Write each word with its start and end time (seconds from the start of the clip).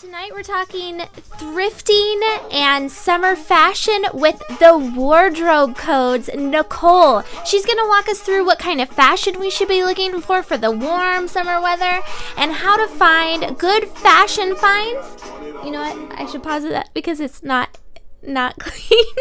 Tonight 0.00 0.32
we're 0.32 0.42
talking 0.42 0.98
thrifting 1.38 2.20
and 2.52 2.90
summer 2.90 3.36
fashion 3.36 4.04
with 4.12 4.42
the 4.58 4.76
wardrobe 4.96 5.76
codes. 5.76 6.28
Nicole, 6.34 7.22
she's 7.44 7.64
going 7.64 7.78
to 7.78 7.86
walk 7.86 8.08
us 8.08 8.20
through 8.20 8.44
what 8.44 8.58
kind 8.58 8.80
of 8.80 8.88
fashion 8.88 9.38
we 9.38 9.50
should 9.50 9.68
be 9.68 9.84
looking 9.84 10.20
for 10.20 10.42
for 10.42 10.56
the 10.56 10.72
warm 10.72 11.28
summer 11.28 11.60
weather 11.60 12.00
and 12.36 12.52
how 12.52 12.76
to 12.76 12.92
find 12.92 13.56
good 13.56 13.86
fashion 13.86 14.56
finds. 14.56 15.22
You 15.64 15.70
know 15.70 15.82
what? 15.82 16.18
I 16.18 16.26
should 16.26 16.42
pause 16.42 16.64
that 16.64 16.90
because 16.92 17.20
it's 17.20 17.44
not 17.44 17.78
not 18.26 18.58
clean. 18.58 19.14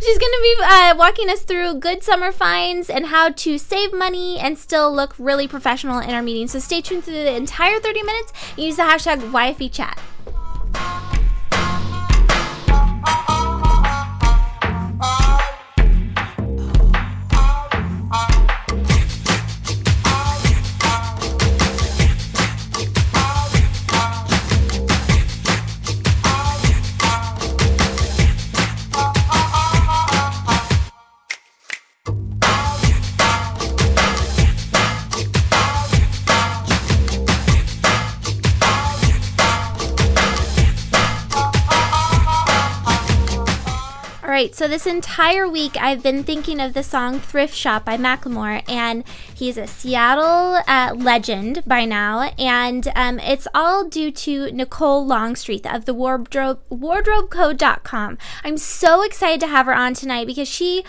She's 0.00 0.18
going 0.18 0.32
to 0.32 0.40
be 0.42 0.56
uh, 0.62 0.94
walking 0.96 1.28
us 1.30 1.42
through 1.42 1.80
good 1.80 2.02
summer 2.02 2.30
finds 2.30 2.88
and 2.88 3.06
how 3.06 3.30
to 3.30 3.58
save 3.58 3.92
money 3.92 4.38
and 4.38 4.56
still 4.58 4.94
look 4.94 5.14
really 5.18 5.48
professional 5.48 5.98
in 5.98 6.10
our 6.10 6.22
meeting. 6.22 6.46
So 6.48 6.58
stay 6.58 6.80
tuned 6.80 7.04
through 7.04 7.14
the 7.14 7.34
entire 7.34 7.80
30 7.80 8.02
minutes. 8.02 8.32
Use 8.56 8.76
the 8.76 8.82
hashtag 8.82 9.18
YFE 9.30 9.72
right, 44.36 44.54
so 44.54 44.68
this 44.68 44.86
entire 44.86 45.48
week 45.48 45.78
I've 45.80 46.02
been 46.02 46.22
thinking 46.22 46.60
of 46.60 46.74
the 46.74 46.82
song 46.82 47.20
Thrift 47.20 47.54
Shop 47.54 47.86
by 47.86 47.96
Macklemore, 47.96 48.62
and 48.68 49.02
he's 49.34 49.56
a 49.56 49.66
Seattle 49.66 50.60
uh, 50.68 50.92
legend 50.94 51.62
by 51.66 51.86
now, 51.86 52.20
and 52.38 52.86
um, 52.94 53.18
it's 53.20 53.48
all 53.54 53.88
due 53.88 54.10
to 54.10 54.52
Nicole 54.52 55.06
Longstreath 55.06 55.64
of 55.64 55.86
the 55.86 55.94
wardrobe 55.94 56.60
wardrobecode.com. 56.70 58.18
I'm 58.44 58.58
so 58.58 59.02
excited 59.02 59.40
to 59.40 59.46
have 59.46 59.64
her 59.64 59.74
on 59.74 59.94
tonight 59.94 60.26
because 60.26 60.48
she 60.48 60.84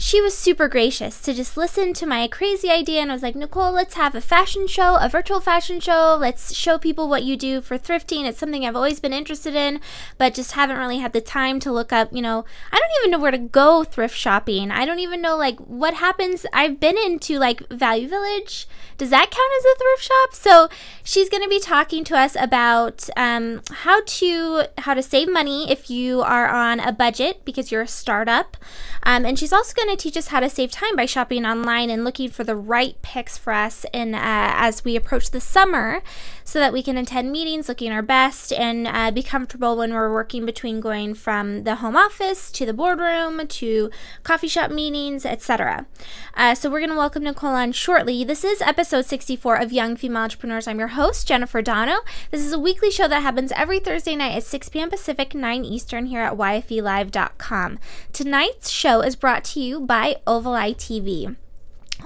she 0.00 0.22
was 0.22 0.36
super 0.36 0.66
gracious 0.66 1.20
to 1.20 1.34
just 1.34 1.58
listen 1.58 1.92
to 1.92 2.06
my 2.06 2.26
crazy 2.26 2.70
idea 2.70 3.02
and 3.02 3.10
I 3.10 3.14
was 3.14 3.22
like, 3.22 3.36
Nicole, 3.36 3.70
let's 3.70 3.94
have 3.94 4.14
a 4.14 4.22
fashion 4.22 4.66
show, 4.66 4.96
a 4.96 5.10
virtual 5.10 5.40
fashion 5.40 5.78
show. 5.78 6.16
Let's 6.18 6.54
show 6.54 6.78
people 6.78 7.06
what 7.06 7.22
you 7.22 7.36
do 7.36 7.60
for 7.60 7.76
thrifting. 7.76 8.24
It's 8.24 8.38
something 8.38 8.64
I've 8.64 8.74
always 8.74 8.98
been 8.98 9.12
interested 9.12 9.54
in, 9.54 9.78
but 10.16 10.32
just 10.32 10.52
haven't 10.52 10.78
really 10.78 11.00
had 11.00 11.12
the 11.12 11.20
time 11.20 11.60
to 11.60 11.70
look 11.70 11.92
up, 11.92 12.08
you 12.14 12.22
know, 12.22 12.46
I 12.72 12.78
don't 12.78 13.02
even 13.02 13.10
know 13.10 13.18
where 13.18 13.30
to 13.30 13.36
go 13.36 13.84
thrift 13.84 14.16
shopping. 14.16 14.70
I 14.70 14.86
don't 14.86 15.00
even 15.00 15.20
know 15.20 15.36
like 15.36 15.58
what 15.58 15.92
happens. 15.92 16.46
I've 16.50 16.80
been 16.80 16.96
into 16.96 17.38
like 17.38 17.68
Value 17.68 18.08
Village. 18.08 18.66
Does 19.00 19.08
that 19.08 19.30
count 19.30 19.52
as 19.56 19.64
a 19.64 19.78
thrift 19.78 20.02
shop? 20.02 20.34
So 20.34 20.68
she's 21.02 21.30
going 21.30 21.42
to 21.42 21.48
be 21.48 21.58
talking 21.58 22.04
to 22.04 22.18
us 22.18 22.36
about 22.38 23.08
um, 23.16 23.62
how 23.70 24.02
to 24.04 24.64
how 24.76 24.92
to 24.92 25.02
save 25.02 25.32
money 25.32 25.72
if 25.72 25.88
you 25.88 26.20
are 26.20 26.46
on 26.46 26.80
a 26.80 26.92
budget 26.92 27.42
because 27.46 27.72
you're 27.72 27.80
a 27.80 27.88
startup, 27.88 28.58
um, 29.04 29.24
and 29.24 29.38
she's 29.38 29.54
also 29.54 29.72
going 29.72 29.88
to 29.88 29.96
teach 29.96 30.18
us 30.18 30.26
how 30.26 30.40
to 30.40 30.50
save 30.50 30.70
time 30.70 30.96
by 30.96 31.06
shopping 31.06 31.46
online 31.46 31.88
and 31.88 32.04
looking 32.04 32.28
for 32.28 32.44
the 32.44 32.54
right 32.54 33.00
picks 33.00 33.38
for 33.38 33.54
us 33.54 33.86
in, 33.94 34.14
uh, 34.14 34.20
as 34.20 34.84
we 34.84 34.96
approach 34.96 35.30
the 35.30 35.40
summer 35.40 36.02
so 36.50 36.58
that 36.58 36.72
we 36.72 36.82
can 36.82 36.96
attend 36.96 37.30
meetings 37.30 37.68
looking 37.68 37.92
our 37.92 38.02
best 38.02 38.52
and 38.52 38.84
uh, 38.88 39.08
be 39.12 39.22
comfortable 39.22 39.76
when 39.76 39.94
we're 39.94 40.12
working 40.12 40.44
between 40.44 40.80
going 40.80 41.14
from 41.14 41.62
the 41.62 41.76
home 41.76 41.94
office 41.94 42.50
to 42.50 42.66
the 42.66 42.72
boardroom 42.72 43.46
to 43.46 43.88
coffee 44.24 44.48
shop 44.48 44.68
meetings, 44.68 45.24
etc. 45.24 45.86
Uh, 46.34 46.52
so 46.52 46.68
we're 46.68 46.80
going 46.80 46.90
to 46.90 46.96
welcome 46.96 47.22
Nicole 47.22 47.50
on 47.50 47.70
shortly. 47.70 48.24
This 48.24 48.42
is 48.42 48.60
episode 48.62 49.04
64 49.04 49.58
of 49.62 49.72
Young 49.72 49.94
Female 49.94 50.22
Entrepreneurs. 50.24 50.66
I'm 50.66 50.80
your 50.80 50.88
host, 50.88 51.28
Jennifer 51.28 51.62
Dono. 51.62 51.98
This 52.32 52.40
is 52.40 52.52
a 52.52 52.58
weekly 52.58 52.90
show 52.90 53.06
that 53.06 53.22
happens 53.22 53.52
every 53.52 53.78
Thursday 53.78 54.16
night 54.16 54.34
at 54.34 54.42
6 54.42 54.70
p.m. 54.70 54.90
Pacific, 54.90 55.36
9 55.36 55.64
Eastern 55.64 56.06
here 56.06 56.22
at 56.22 56.32
YFELive.com. 56.32 57.78
Tonight's 58.12 58.70
show 58.70 59.02
is 59.02 59.14
brought 59.14 59.44
to 59.44 59.60
you 59.60 59.78
by 59.78 60.16
Oval 60.26 60.54
Eye 60.54 60.74
TV. 60.74 61.36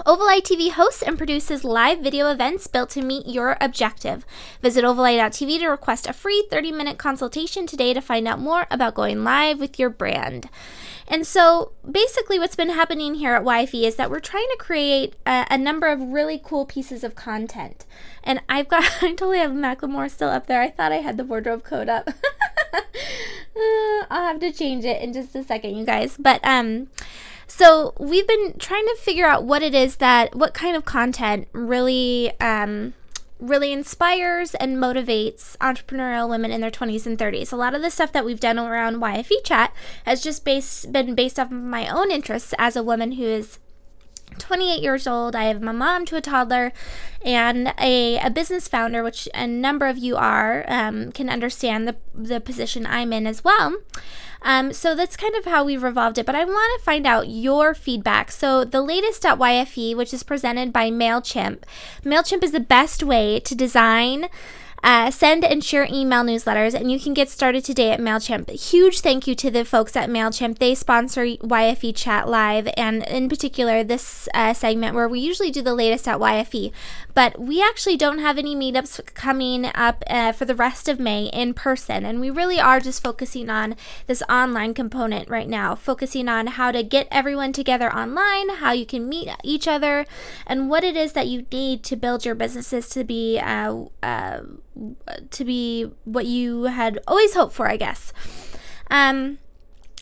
Oval 0.06 0.26
Eye 0.26 0.40
TV 0.40 0.70
hosts 0.70 1.02
and 1.02 1.16
produces 1.16 1.64
live 1.64 2.00
video 2.00 2.30
events 2.30 2.66
built 2.66 2.90
to 2.90 3.02
meet 3.02 3.26
your 3.26 3.56
objective. 3.60 4.26
Visit 4.60 4.84
ovaleye.tv 4.84 5.58
to 5.60 5.68
request 5.68 6.06
a 6.06 6.12
free 6.12 6.46
30 6.50 6.72
minute 6.72 6.98
consultation 6.98 7.66
today 7.66 7.94
to 7.94 8.00
find 8.00 8.26
out 8.26 8.38
more 8.38 8.66
about 8.70 8.94
going 8.94 9.24
live 9.24 9.60
with 9.60 9.78
your 9.78 9.90
brand. 9.90 10.48
And 11.06 11.26
so, 11.26 11.72
basically, 11.88 12.38
what's 12.38 12.56
been 12.56 12.70
happening 12.70 13.14
here 13.14 13.34
at 13.34 13.44
YFE 13.44 13.82
is 13.82 13.96
that 13.96 14.10
we're 14.10 14.20
trying 14.20 14.48
to 14.50 14.56
create 14.58 15.14
a, 15.26 15.46
a 15.50 15.58
number 15.58 15.86
of 15.86 16.00
really 16.00 16.40
cool 16.42 16.64
pieces 16.64 17.04
of 17.04 17.14
content. 17.14 17.84
And 18.22 18.40
I've 18.48 18.68
got, 18.68 18.84
I 19.02 19.10
totally 19.10 19.38
have 19.38 19.52
Macklemore 19.52 20.10
still 20.10 20.30
up 20.30 20.46
there. 20.46 20.62
I 20.62 20.70
thought 20.70 20.92
I 20.92 20.96
had 20.96 21.16
the 21.16 21.24
wardrobe 21.24 21.62
code 21.62 21.88
up. 21.88 22.08
I'll 24.10 24.28
have 24.28 24.40
to 24.40 24.52
change 24.52 24.84
it 24.84 25.02
in 25.02 25.12
just 25.12 25.36
a 25.36 25.44
second, 25.44 25.76
you 25.76 25.84
guys. 25.84 26.16
But, 26.18 26.40
um, 26.42 26.88
so 27.56 27.94
we've 28.00 28.26
been 28.26 28.58
trying 28.58 28.84
to 28.84 28.96
figure 29.00 29.26
out 29.26 29.44
what 29.44 29.62
it 29.62 29.76
is 29.76 29.96
that, 29.96 30.34
what 30.34 30.54
kind 30.54 30.76
of 30.76 30.84
content 30.84 31.46
really, 31.52 32.32
um, 32.40 32.94
really 33.38 33.72
inspires 33.72 34.56
and 34.56 34.76
motivates 34.76 35.56
entrepreneurial 35.58 36.28
women 36.28 36.50
in 36.50 36.60
their 36.60 36.72
20s 36.72 37.06
and 37.06 37.16
30s. 37.16 37.52
A 37.52 37.56
lot 37.56 37.72
of 37.72 37.80
the 37.80 37.92
stuff 37.92 38.10
that 38.10 38.24
we've 38.24 38.40
done 38.40 38.58
around 38.58 38.96
YFE 38.96 39.44
chat 39.44 39.72
has 40.04 40.20
just 40.20 40.44
based, 40.44 40.90
been 40.90 41.14
based 41.14 41.38
off 41.38 41.52
of 41.52 41.58
my 41.58 41.86
own 41.86 42.10
interests 42.10 42.54
as 42.58 42.74
a 42.74 42.82
woman 42.82 43.12
who 43.12 43.24
is 43.24 43.60
28 44.38 44.82
years 44.82 45.06
old. 45.06 45.34
I 45.34 45.44
have 45.44 45.62
my 45.62 45.72
mom 45.72 46.04
to 46.06 46.16
a 46.16 46.20
toddler 46.20 46.72
and 47.24 47.72
a, 47.78 48.18
a 48.18 48.30
business 48.30 48.68
founder, 48.68 49.02
which 49.02 49.28
a 49.34 49.46
number 49.46 49.86
of 49.86 49.98
you 49.98 50.16
are, 50.16 50.64
um, 50.68 51.12
can 51.12 51.28
understand 51.28 51.88
the, 51.88 51.96
the 52.14 52.40
position 52.40 52.86
I'm 52.86 53.12
in 53.12 53.26
as 53.26 53.42
well. 53.42 53.76
Um, 54.42 54.74
so 54.74 54.94
that's 54.94 55.16
kind 55.16 55.34
of 55.34 55.46
how 55.46 55.64
we've 55.64 55.82
revolved 55.82 56.18
it. 56.18 56.26
But 56.26 56.34
I 56.34 56.44
want 56.44 56.78
to 56.78 56.84
find 56.84 57.06
out 57.06 57.28
your 57.28 57.74
feedback. 57.74 58.30
So 58.30 58.64
the 58.64 58.82
latest 58.82 59.24
at 59.24 59.38
YFE, 59.38 59.96
which 59.96 60.12
is 60.12 60.22
presented 60.22 60.72
by 60.72 60.90
MailChimp, 60.90 61.64
MailChimp 62.04 62.44
is 62.44 62.52
the 62.52 62.60
best 62.60 63.02
way 63.02 63.40
to 63.40 63.54
design 63.54 64.28
uh, 64.84 65.10
send 65.10 65.46
and 65.46 65.64
share 65.64 65.88
email 65.90 66.22
newsletters, 66.22 66.74
and 66.74 66.92
you 66.92 67.00
can 67.00 67.14
get 67.14 67.30
started 67.30 67.64
today 67.64 67.90
at 67.90 67.98
MailChimp. 67.98 68.50
Huge 68.50 69.00
thank 69.00 69.26
you 69.26 69.34
to 69.34 69.50
the 69.50 69.64
folks 69.64 69.96
at 69.96 70.10
MailChimp. 70.10 70.58
They 70.58 70.74
sponsor 70.74 71.24
YFE 71.24 71.96
Chat 71.96 72.28
Live, 72.28 72.68
and 72.76 73.02
in 73.04 73.30
particular, 73.30 73.82
this 73.82 74.28
uh, 74.34 74.52
segment 74.52 74.94
where 74.94 75.08
we 75.08 75.20
usually 75.20 75.50
do 75.50 75.62
the 75.62 75.74
latest 75.74 76.06
at 76.06 76.18
YFE. 76.18 76.70
But 77.14 77.40
we 77.40 77.62
actually 77.62 77.96
don't 77.96 78.18
have 78.18 78.36
any 78.36 78.54
meetups 78.54 79.14
coming 79.14 79.70
up 79.74 80.04
uh, 80.06 80.32
for 80.32 80.44
the 80.44 80.54
rest 80.54 80.86
of 80.86 81.00
May 81.00 81.30
in 81.32 81.54
person, 81.54 82.04
and 82.04 82.20
we 82.20 82.28
really 82.28 82.60
are 82.60 82.78
just 82.78 83.02
focusing 83.02 83.48
on 83.48 83.76
this 84.06 84.22
online 84.28 84.74
component 84.74 85.30
right 85.30 85.48
now, 85.48 85.74
focusing 85.74 86.28
on 86.28 86.48
how 86.48 86.70
to 86.72 86.82
get 86.82 87.08
everyone 87.10 87.54
together 87.54 87.90
online, 87.90 88.50
how 88.56 88.72
you 88.72 88.84
can 88.84 89.08
meet 89.08 89.30
each 89.42 89.66
other, 89.66 90.04
and 90.46 90.68
what 90.68 90.84
it 90.84 90.94
is 90.94 91.14
that 91.14 91.26
you 91.26 91.46
need 91.50 91.82
to 91.84 91.96
build 91.96 92.26
your 92.26 92.34
businesses 92.34 92.90
to 92.90 93.02
be 93.02 93.38
uh, 93.38 93.84
uh, 94.02 94.40
to 95.30 95.44
be 95.44 95.90
what 96.04 96.26
you 96.26 96.64
had 96.64 96.98
always 97.06 97.34
hoped 97.34 97.54
for, 97.54 97.68
I 97.68 97.76
guess. 97.76 98.12
Um, 98.90 99.38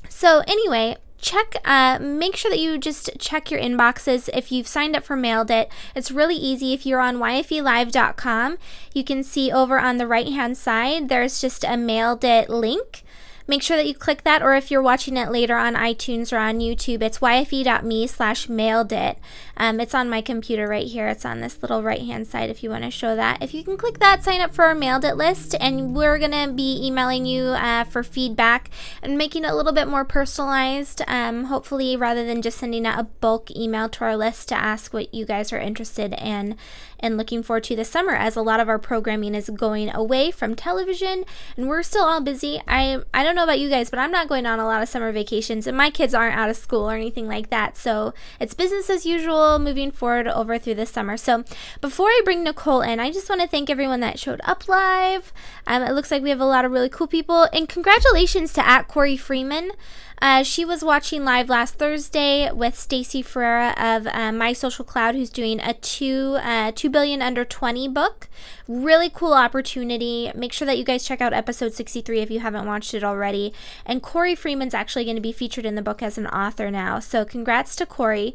so 0.08 0.42
anyway, 0.46 0.96
check 1.22 1.54
uh, 1.64 1.98
make 2.00 2.36
sure 2.36 2.50
that 2.50 2.58
you 2.58 2.76
just 2.76 3.10
check 3.18 3.50
your 3.50 3.60
inboxes. 3.60 4.28
If 4.34 4.52
you've 4.52 4.66
signed 4.66 4.96
up 4.96 5.04
for 5.04 5.16
mailed 5.16 5.50
it 5.50 5.70
it's 5.94 6.10
really 6.10 6.34
easy. 6.34 6.72
If 6.72 6.84
you're 6.84 7.00
on 7.00 7.16
yfelive.com 7.16 8.58
you 8.92 9.04
can 9.04 9.22
see 9.22 9.50
over 9.50 9.78
on 9.78 9.96
the 9.96 10.06
right 10.06 10.28
hand 10.28 10.58
side 10.58 11.08
there's 11.08 11.40
just 11.40 11.64
a 11.64 11.76
mailed 11.76 12.25
it 12.25 12.50
link 12.50 13.04
make 13.46 13.62
sure 13.62 13.76
that 13.76 13.86
you 13.86 13.94
click 13.94 14.22
that 14.24 14.42
or 14.42 14.54
if 14.54 14.70
you're 14.70 14.82
watching 14.82 15.16
it 15.16 15.30
later 15.30 15.56
on 15.56 15.74
itunes 15.74 16.32
or 16.32 16.38
on 16.38 16.58
youtube 16.58 17.02
it's 17.02 17.18
yfe.me 17.18 18.06
slash 18.06 18.48
mailed 18.48 18.92
it. 18.92 19.18
Um, 19.56 19.80
it's 19.80 19.94
on 19.94 20.10
my 20.10 20.20
computer 20.20 20.68
right 20.68 20.86
here. 20.86 21.08
It's 21.08 21.24
on 21.24 21.40
this 21.40 21.62
little 21.62 21.82
right 21.82 22.00
hand 22.00 22.26
side 22.26 22.50
if 22.50 22.62
you 22.62 22.70
want 22.70 22.84
to 22.84 22.90
show 22.90 23.16
that. 23.16 23.42
If 23.42 23.54
you 23.54 23.64
can 23.64 23.76
click 23.76 23.98
that 23.98 24.24
sign 24.24 24.40
up 24.40 24.54
for 24.54 24.64
our 24.64 24.74
mailed 24.74 25.04
it 25.04 25.16
list 25.16 25.54
and 25.60 25.94
we're 25.94 26.18
going 26.18 26.32
to 26.32 26.52
be 26.52 26.84
emailing 26.84 27.26
you 27.26 27.44
uh, 27.44 27.84
for 27.84 28.02
feedback 28.02 28.70
and 29.02 29.18
making 29.18 29.44
it 29.44 29.50
a 29.50 29.54
little 29.54 29.72
bit 29.72 29.88
more 29.88 30.04
personalized 30.04 31.02
um, 31.06 31.44
hopefully 31.44 31.96
rather 31.96 32.24
than 32.24 32.42
just 32.42 32.58
sending 32.58 32.86
out 32.86 33.00
a 33.00 33.04
bulk 33.04 33.50
email 33.50 33.88
to 33.88 34.04
our 34.04 34.16
list 34.16 34.48
to 34.48 34.54
ask 34.54 34.92
what 34.92 35.12
you 35.14 35.24
guys 35.24 35.52
are 35.52 35.58
interested 35.58 36.14
in 36.14 36.56
and 37.02 37.16
looking 37.16 37.42
forward 37.42 37.64
to 37.64 37.76
this 37.76 37.90
summer 37.90 38.14
as 38.14 38.36
a 38.36 38.42
lot 38.42 38.60
of 38.60 38.68
our 38.68 38.78
programming 38.78 39.34
is 39.34 39.50
going 39.50 39.92
away 39.92 40.30
from 40.30 40.54
television 40.54 41.24
and 41.56 41.68
we're 41.68 41.82
still 41.82 42.04
all 42.04 42.20
busy. 42.20 42.62
I 42.68 43.02
i 43.12 43.24
don't 43.24 43.31
don't 43.32 43.37
know 43.37 43.44
about 43.44 43.61
you 43.61 43.70
guys, 43.70 43.88
but 43.88 43.99
I'm 43.99 44.11
not 44.11 44.29
going 44.29 44.44
on 44.44 44.61
a 44.61 44.67
lot 44.67 44.82
of 44.82 44.90
summer 44.90 45.11
vacations, 45.11 45.67
and 45.67 45.75
my 45.75 45.88
kids 45.88 46.12
aren't 46.12 46.37
out 46.37 46.50
of 46.50 46.56
school 46.56 46.90
or 46.90 46.94
anything 46.94 47.26
like 47.26 47.49
that. 47.49 47.79
So 47.79 48.12
it's 48.38 48.52
business 48.52 48.90
as 48.90 49.06
usual 49.06 49.58
moving 49.58 49.90
forward 49.90 50.29
over 50.29 50.58
through 50.58 50.75
the 50.75 50.84
summer. 50.84 51.17
So 51.17 51.43
before 51.81 52.08
I 52.08 52.20
bring 52.26 52.44
Nicole 52.44 52.82
in, 52.82 53.00
I 53.00 53.11
just 53.11 53.31
want 53.31 53.40
to 53.40 53.49
thank 53.49 53.70
everyone 53.70 54.00
that 54.00 54.19
showed 54.19 54.43
up 54.44 54.69
live. 54.69 55.32
Um, 55.67 55.82
it 55.82 55.93
looks 55.93 56.11
like 56.11 56.23
we 56.23 56.29
have 56.29 56.40
a 56.40 56.44
lot 56.44 56.67
of 56.67 56.73
really 56.73 56.90
cool 56.90 57.06
people, 57.06 57.49
and 57.55 57.70
congratulations 57.70 58.52
to 58.52 58.69
at 58.69 58.87
Corey 58.87 59.17
Freeman. 59.17 59.73
Uh, 60.22 60.44
she 60.44 60.64
was 60.64 60.84
watching 60.84 61.24
live 61.24 61.48
last 61.48 61.74
Thursday 61.74 62.48
with 62.52 62.78
Stacy 62.78 63.22
Ferreira 63.22 63.74
of 63.76 64.06
uh, 64.06 64.30
My 64.30 64.52
Social 64.52 64.84
Cloud, 64.84 65.16
who's 65.16 65.30
doing 65.30 65.58
a 65.58 65.74
two 65.74 66.38
uh, 66.40 66.70
two 66.72 66.88
billion 66.88 67.20
under 67.20 67.44
twenty 67.44 67.88
book. 67.88 68.28
Really 68.69 69.10
cool 69.10 69.32
opportunity. 69.32 70.30
Make 70.36 70.52
sure 70.52 70.64
that 70.66 70.78
you 70.78 70.84
guys 70.84 71.04
check 71.04 71.20
out 71.20 71.32
episode 71.32 71.74
sixty 71.74 72.02
three 72.02 72.20
if 72.20 72.30
you 72.30 72.38
haven't 72.38 72.66
watched 72.69 72.94
it 72.94 73.02
already. 73.02 73.52
And 73.84 74.00
Corey 74.00 74.36
Freeman's 74.36 74.74
actually 74.74 75.06
going 75.06 75.16
to 75.16 75.20
be 75.20 75.32
featured 75.32 75.66
in 75.66 75.74
the 75.74 75.82
book 75.82 76.04
as 76.04 76.16
an 76.16 76.28
author 76.28 76.70
now. 76.70 77.00
So 77.00 77.25
congrats 77.25 77.75
to 77.75 77.84
Corey. 77.84 78.32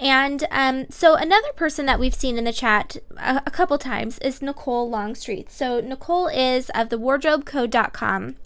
And 0.00 0.46
um, 0.50 0.86
so 0.88 1.16
another 1.16 1.52
person 1.54 1.84
that 1.84 2.00
we've 2.00 2.14
seen 2.14 2.38
in 2.38 2.44
the 2.44 2.52
chat 2.52 2.96
a, 3.18 3.42
a 3.44 3.50
couple 3.50 3.76
times 3.76 4.18
is 4.20 4.40
Nicole 4.40 4.88
Longstreath. 4.88 5.50
So 5.50 5.82
Nicole 5.82 6.28
is 6.28 6.70
of 6.70 6.88
the 6.88 6.98
wardrobecode.com. 6.98 8.36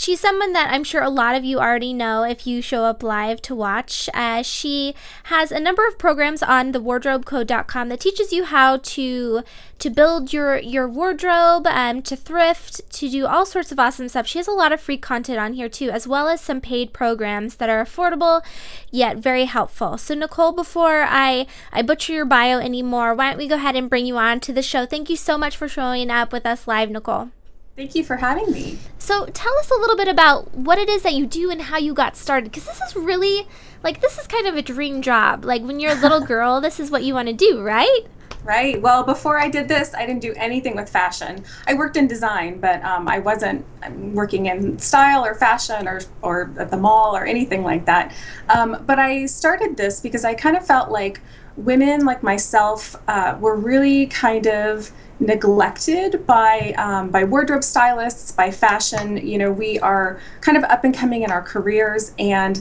She's 0.00 0.18
someone 0.18 0.54
that 0.54 0.72
I'm 0.72 0.82
sure 0.82 1.02
a 1.02 1.10
lot 1.10 1.34
of 1.34 1.44
you 1.44 1.58
already 1.58 1.92
know 1.92 2.22
if 2.22 2.46
you 2.46 2.62
show 2.62 2.84
up 2.84 3.02
live 3.02 3.42
to 3.42 3.54
watch. 3.54 4.08
Uh, 4.14 4.42
she 4.42 4.94
has 5.24 5.52
a 5.52 5.60
number 5.60 5.86
of 5.86 5.98
programs 5.98 6.42
on 6.42 6.72
the 6.72 6.80
wardrobecode.com 6.80 7.90
that 7.90 8.00
teaches 8.00 8.32
you 8.32 8.44
how 8.44 8.78
to 8.78 9.42
to 9.78 9.90
build 9.90 10.32
your 10.32 10.56
your 10.56 10.88
wardrobe, 10.88 11.66
um, 11.66 12.00
to 12.00 12.16
thrift, 12.16 12.80
to 12.92 13.10
do 13.10 13.26
all 13.26 13.44
sorts 13.44 13.72
of 13.72 13.78
awesome 13.78 14.08
stuff. 14.08 14.26
She 14.26 14.38
has 14.38 14.48
a 14.48 14.52
lot 14.52 14.72
of 14.72 14.80
free 14.80 14.96
content 14.96 15.38
on 15.38 15.52
here 15.52 15.68
too, 15.68 15.90
as 15.90 16.08
well 16.08 16.28
as 16.28 16.40
some 16.40 16.62
paid 16.62 16.94
programs 16.94 17.56
that 17.56 17.68
are 17.68 17.84
affordable 17.84 18.42
yet 18.90 19.18
very 19.18 19.44
helpful. 19.44 19.98
So 19.98 20.14
Nicole, 20.14 20.52
before 20.52 21.02
I 21.06 21.46
I 21.74 21.82
butcher 21.82 22.14
your 22.14 22.24
bio 22.24 22.58
anymore, 22.58 23.14
why 23.14 23.28
don't 23.28 23.38
we 23.38 23.48
go 23.48 23.56
ahead 23.56 23.76
and 23.76 23.90
bring 23.90 24.06
you 24.06 24.16
on 24.16 24.40
to 24.40 24.52
the 24.54 24.62
show? 24.62 24.86
Thank 24.86 25.10
you 25.10 25.16
so 25.16 25.36
much 25.36 25.58
for 25.58 25.68
showing 25.68 26.10
up 26.10 26.32
with 26.32 26.46
us 26.46 26.66
live, 26.66 26.88
Nicole. 26.88 27.32
Thank 27.80 27.94
you 27.94 28.04
for 28.04 28.16
having 28.16 28.52
me. 28.52 28.76
So, 28.98 29.24
tell 29.24 29.56
us 29.56 29.70
a 29.70 29.80
little 29.80 29.96
bit 29.96 30.06
about 30.06 30.54
what 30.54 30.76
it 30.76 30.90
is 30.90 31.02
that 31.02 31.14
you 31.14 31.24
do 31.24 31.50
and 31.50 31.62
how 31.62 31.78
you 31.78 31.94
got 31.94 32.14
started 32.14 32.52
because 32.52 32.66
this 32.66 32.78
is 32.78 32.94
really 32.94 33.48
like 33.82 34.02
this 34.02 34.18
is 34.18 34.26
kind 34.26 34.46
of 34.46 34.54
a 34.54 34.60
dream 34.60 35.00
job. 35.00 35.46
Like 35.46 35.62
when 35.62 35.80
you're 35.80 35.92
a 35.92 35.94
little 35.94 36.20
girl, 36.34 36.60
this 36.60 36.78
is 36.78 36.90
what 36.90 37.04
you 37.04 37.14
want 37.14 37.28
to 37.28 37.32
do, 37.32 37.62
right? 37.62 38.02
Right. 38.44 38.82
Well, 38.82 39.02
before 39.02 39.38
I 39.38 39.48
did 39.48 39.66
this, 39.66 39.94
I 39.94 40.04
didn't 40.04 40.20
do 40.20 40.34
anything 40.36 40.76
with 40.76 40.90
fashion. 40.90 41.42
I 41.66 41.72
worked 41.72 41.96
in 41.96 42.06
design, 42.06 42.60
but 42.60 42.84
um, 42.84 43.08
I 43.08 43.18
wasn't 43.18 43.64
um, 43.82 44.14
working 44.14 44.44
in 44.44 44.78
style 44.78 45.24
or 45.24 45.34
fashion 45.34 45.88
or, 45.88 46.02
or 46.20 46.52
at 46.58 46.70
the 46.70 46.76
mall 46.76 47.16
or 47.16 47.24
anything 47.24 47.62
like 47.62 47.86
that. 47.86 48.12
Um, 48.50 48.84
but 48.86 48.98
I 48.98 49.24
started 49.24 49.78
this 49.78 50.00
because 50.00 50.26
I 50.26 50.34
kind 50.34 50.54
of 50.54 50.66
felt 50.66 50.90
like 50.90 51.22
women 51.56 52.04
like 52.04 52.22
myself 52.22 52.94
uh, 53.08 53.38
were 53.40 53.56
really 53.56 54.06
kind 54.06 54.46
of 54.46 54.90
neglected 55.20 56.26
by 56.26 56.74
um, 56.78 57.10
by 57.10 57.24
wardrobe 57.24 57.62
stylists, 57.62 58.32
by 58.32 58.50
fashion. 58.50 59.16
You 59.16 59.38
know, 59.38 59.52
we 59.52 59.78
are 59.80 60.18
kind 60.40 60.56
of 60.56 60.64
up 60.64 60.84
and 60.84 60.94
coming 60.94 61.22
in 61.22 61.30
our 61.30 61.42
careers, 61.42 62.12
and 62.18 62.60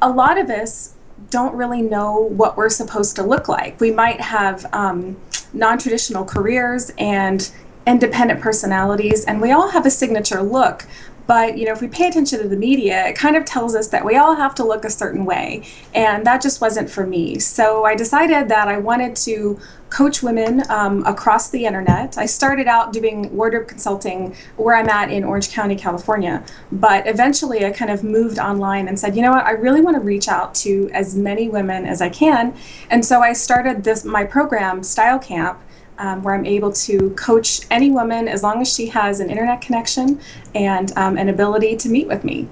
a 0.00 0.08
lot 0.10 0.38
of 0.38 0.48
us 0.48 0.94
don't 1.30 1.54
really 1.54 1.82
know 1.82 2.20
what 2.20 2.56
we're 2.56 2.68
supposed 2.68 3.16
to 3.16 3.22
look 3.22 3.48
like. 3.48 3.80
We 3.80 3.90
might 3.90 4.20
have 4.20 4.66
um, 4.72 5.16
non-traditional 5.52 6.24
careers 6.24 6.92
and 6.98 7.50
independent 7.86 8.40
personalities, 8.40 9.24
and 9.24 9.40
we 9.40 9.52
all 9.52 9.70
have 9.70 9.86
a 9.86 9.90
signature 9.90 10.42
look. 10.42 10.86
But 11.26 11.58
you 11.58 11.66
know, 11.66 11.72
if 11.72 11.80
we 11.80 11.88
pay 11.88 12.08
attention 12.08 12.40
to 12.40 12.48
the 12.48 12.56
media, 12.56 13.06
it 13.06 13.16
kind 13.16 13.36
of 13.36 13.44
tells 13.44 13.74
us 13.74 13.88
that 13.88 14.04
we 14.04 14.16
all 14.16 14.36
have 14.36 14.54
to 14.56 14.64
look 14.64 14.84
a 14.84 14.90
certain 14.90 15.24
way, 15.24 15.62
and 15.94 16.24
that 16.26 16.40
just 16.42 16.60
wasn't 16.60 16.88
for 16.90 17.06
me. 17.06 17.38
So 17.38 17.84
I 17.84 17.94
decided 17.94 18.48
that 18.48 18.68
I 18.68 18.78
wanted 18.78 19.16
to 19.16 19.58
coach 19.88 20.22
women 20.22 20.62
um, 20.68 21.04
across 21.06 21.50
the 21.50 21.64
internet. 21.64 22.18
I 22.18 22.26
started 22.26 22.66
out 22.66 22.92
doing 22.92 23.34
wardrobe 23.34 23.68
consulting 23.68 24.34
where 24.56 24.74
I'm 24.74 24.88
at 24.88 25.10
in 25.10 25.22
Orange 25.22 25.50
County, 25.50 25.76
California, 25.76 26.44
but 26.72 27.06
eventually 27.06 27.64
I 27.64 27.70
kind 27.70 27.90
of 27.90 28.02
moved 28.02 28.38
online 28.38 28.88
and 28.88 28.98
said, 28.98 29.14
you 29.14 29.22
know 29.22 29.30
what, 29.30 29.46
I 29.46 29.52
really 29.52 29.80
want 29.80 29.94
to 29.94 30.00
reach 30.00 30.26
out 30.28 30.54
to 30.56 30.90
as 30.92 31.14
many 31.14 31.48
women 31.48 31.86
as 31.86 32.02
I 32.02 32.08
can, 32.08 32.54
and 32.90 33.04
so 33.04 33.20
I 33.20 33.32
started 33.32 33.84
this 33.84 34.04
my 34.04 34.24
program, 34.24 34.82
Style 34.82 35.18
Camp. 35.18 35.60
Um, 35.98 36.22
where 36.22 36.34
I'm 36.34 36.44
able 36.44 36.72
to 36.72 37.10
coach 37.16 37.62
any 37.70 37.90
woman 37.90 38.28
as 38.28 38.42
long 38.42 38.60
as 38.60 38.68
she 38.70 38.86
has 38.88 39.20
an 39.20 39.30
internet 39.30 39.62
connection 39.62 40.20
and 40.54 40.92
um, 40.96 41.16
an 41.16 41.30
ability 41.30 41.74
to 41.76 41.88
meet 41.88 42.06
with 42.06 42.22
me. 42.22 42.48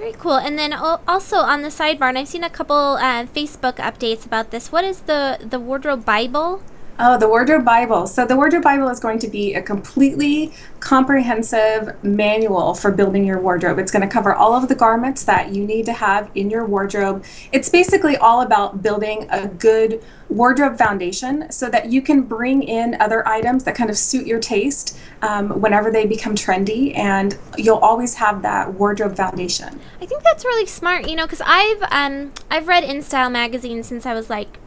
Very 0.00 0.12
cool. 0.12 0.36
And 0.36 0.58
then 0.58 0.72
also 0.72 1.36
on 1.36 1.62
the 1.62 1.68
sidebar, 1.68 2.08
and 2.08 2.18
I've 2.18 2.26
seen 2.26 2.42
a 2.42 2.50
couple 2.50 2.96
uh, 2.96 3.26
Facebook 3.26 3.76
updates 3.76 4.26
about 4.26 4.50
this. 4.50 4.72
What 4.72 4.82
is 4.82 5.02
the 5.02 5.38
the 5.38 5.60
wardrobe 5.60 6.04
Bible? 6.04 6.62
Oh, 7.02 7.16
the 7.16 7.26
Wardrobe 7.26 7.64
Bible. 7.64 8.06
So, 8.06 8.26
the 8.26 8.36
Wardrobe 8.36 8.62
Bible 8.62 8.90
is 8.90 9.00
going 9.00 9.18
to 9.20 9.28
be 9.28 9.54
a 9.54 9.62
completely 9.62 10.52
comprehensive 10.80 11.96
manual 12.04 12.74
for 12.74 12.90
building 12.90 13.24
your 13.24 13.40
wardrobe. 13.40 13.78
It's 13.78 13.90
going 13.90 14.06
to 14.06 14.12
cover 14.12 14.34
all 14.34 14.52
of 14.52 14.68
the 14.68 14.74
garments 14.74 15.24
that 15.24 15.54
you 15.54 15.64
need 15.64 15.86
to 15.86 15.94
have 15.94 16.30
in 16.34 16.50
your 16.50 16.66
wardrobe. 16.66 17.24
It's 17.52 17.70
basically 17.70 18.18
all 18.18 18.42
about 18.42 18.82
building 18.82 19.26
a 19.30 19.48
good 19.48 20.04
wardrobe 20.28 20.76
foundation 20.76 21.50
so 21.50 21.70
that 21.70 21.90
you 21.90 22.02
can 22.02 22.20
bring 22.20 22.62
in 22.62 23.00
other 23.00 23.26
items 23.26 23.64
that 23.64 23.74
kind 23.74 23.88
of 23.88 23.96
suit 23.96 24.26
your 24.26 24.38
taste 24.38 24.98
um, 25.22 25.58
whenever 25.58 25.90
they 25.90 26.06
become 26.06 26.34
trendy, 26.34 26.94
and 26.98 27.38
you'll 27.56 27.78
always 27.78 28.16
have 28.16 28.42
that 28.42 28.74
wardrobe 28.74 29.16
foundation. 29.16 29.80
I 30.02 30.04
think 30.04 30.22
that's 30.22 30.44
really 30.44 30.66
smart, 30.66 31.08
you 31.08 31.16
know, 31.16 31.24
because 31.24 31.40
I've 31.46 31.82
um, 31.90 32.32
I've 32.50 32.68
read 32.68 32.84
InStyle 32.84 33.32
magazine 33.32 33.82
since 33.82 34.04
I 34.04 34.12
was 34.12 34.28
like 34.28 34.58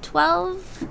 twelve 0.00 0.88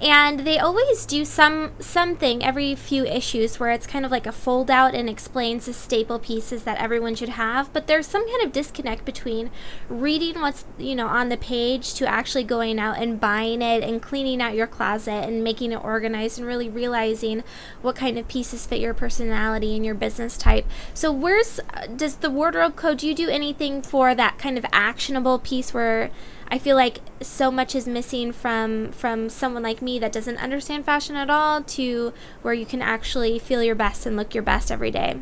and 0.00 0.40
they 0.40 0.58
always 0.58 1.04
do 1.04 1.24
some 1.26 1.72
something 1.78 2.42
every 2.42 2.74
few 2.74 3.04
issues 3.04 3.60
where 3.60 3.70
it's 3.70 3.86
kind 3.86 4.04
of 4.04 4.10
like 4.10 4.26
a 4.26 4.32
fold 4.32 4.70
out 4.70 4.94
and 4.94 5.10
explains 5.10 5.66
the 5.66 5.74
staple 5.74 6.18
pieces 6.18 6.62
that 6.62 6.78
everyone 6.78 7.14
should 7.14 7.30
have. 7.30 7.70
But 7.72 7.86
there's 7.86 8.06
some 8.06 8.26
kind 8.26 8.42
of 8.42 8.52
disconnect 8.52 9.04
between 9.04 9.50
reading 9.88 10.40
what's 10.40 10.64
you 10.78 10.94
know 10.94 11.06
on 11.06 11.28
the 11.28 11.36
page 11.36 11.92
to 11.94 12.08
actually 12.08 12.44
going 12.44 12.78
out 12.78 12.96
and 12.98 13.20
buying 13.20 13.60
it 13.60 13.82
and 13.82 14.00
cleaning 14.00 14.40
out 14.40 14.54
your 14.54 14.66
closet 14.66 15.24
and 15.24 15.44
making 15.44 15.72
it 15.72 15.84
organized 15.84 16.38
and 16.38 16.46
really 16.46 16.68
realizing 16.68 17.42
what 17.82 17.94
kind 17.94 18.18
of 18.18 18.26
pieces 18.26 18.66
fit 18.66 18.80
your 18.80 18.94
personality 18.94 19.76
and 19.76 19.84
your 19.84 19.94
business 19.94 20.38
type. 20.38 20.66
So 20.94 21.12
where's 21.12 21.60
uh, 21.74 21.86
does 21.94 22.16
the 22.16 22.30
wardrobe 22.30 22.74
code 22.74 22.98
do 22.98 23.06
you 23.06 23.14
do 23.14 23.28
anything 23.28 23.82
for 23.82 24.14
that 24.14 24.38
kind 24.38 24.56
of 24.56 24.64
actionable 24.72 25.38
piece 25.38 25.74
where 25.74 26.10
I 26.50 26.58
feel 26.58 26.74
like 26.74 26.98
so 27.22 27.50
much 27.50 27.74
is 27.74 27.86
missing 27.86 28.32
from 28.32 28.90
from 28.90 29.28
someone 29.28 29.62
like 29.62 29.80
me 29.80 29.98
that 30.00 30.12
doesn't 30.12 30.38
understand 30.38 30.84
fashion 30.84 31.14
at 31.14 31.30
all 31.30 31.62
to 31.62 32.12
where 32.42 32.54
you 32.54 32.66
can 32.66 32.82
actually 32.82 33.38
feel 33.38 33.62
your 33.62 33.76
best 33.76 34.04
and 34.04 34.16
look 34.16 34.34
your 34.34 34.42
best 34.42 34.72
every 34.72 34.90
day. 34.90 35.20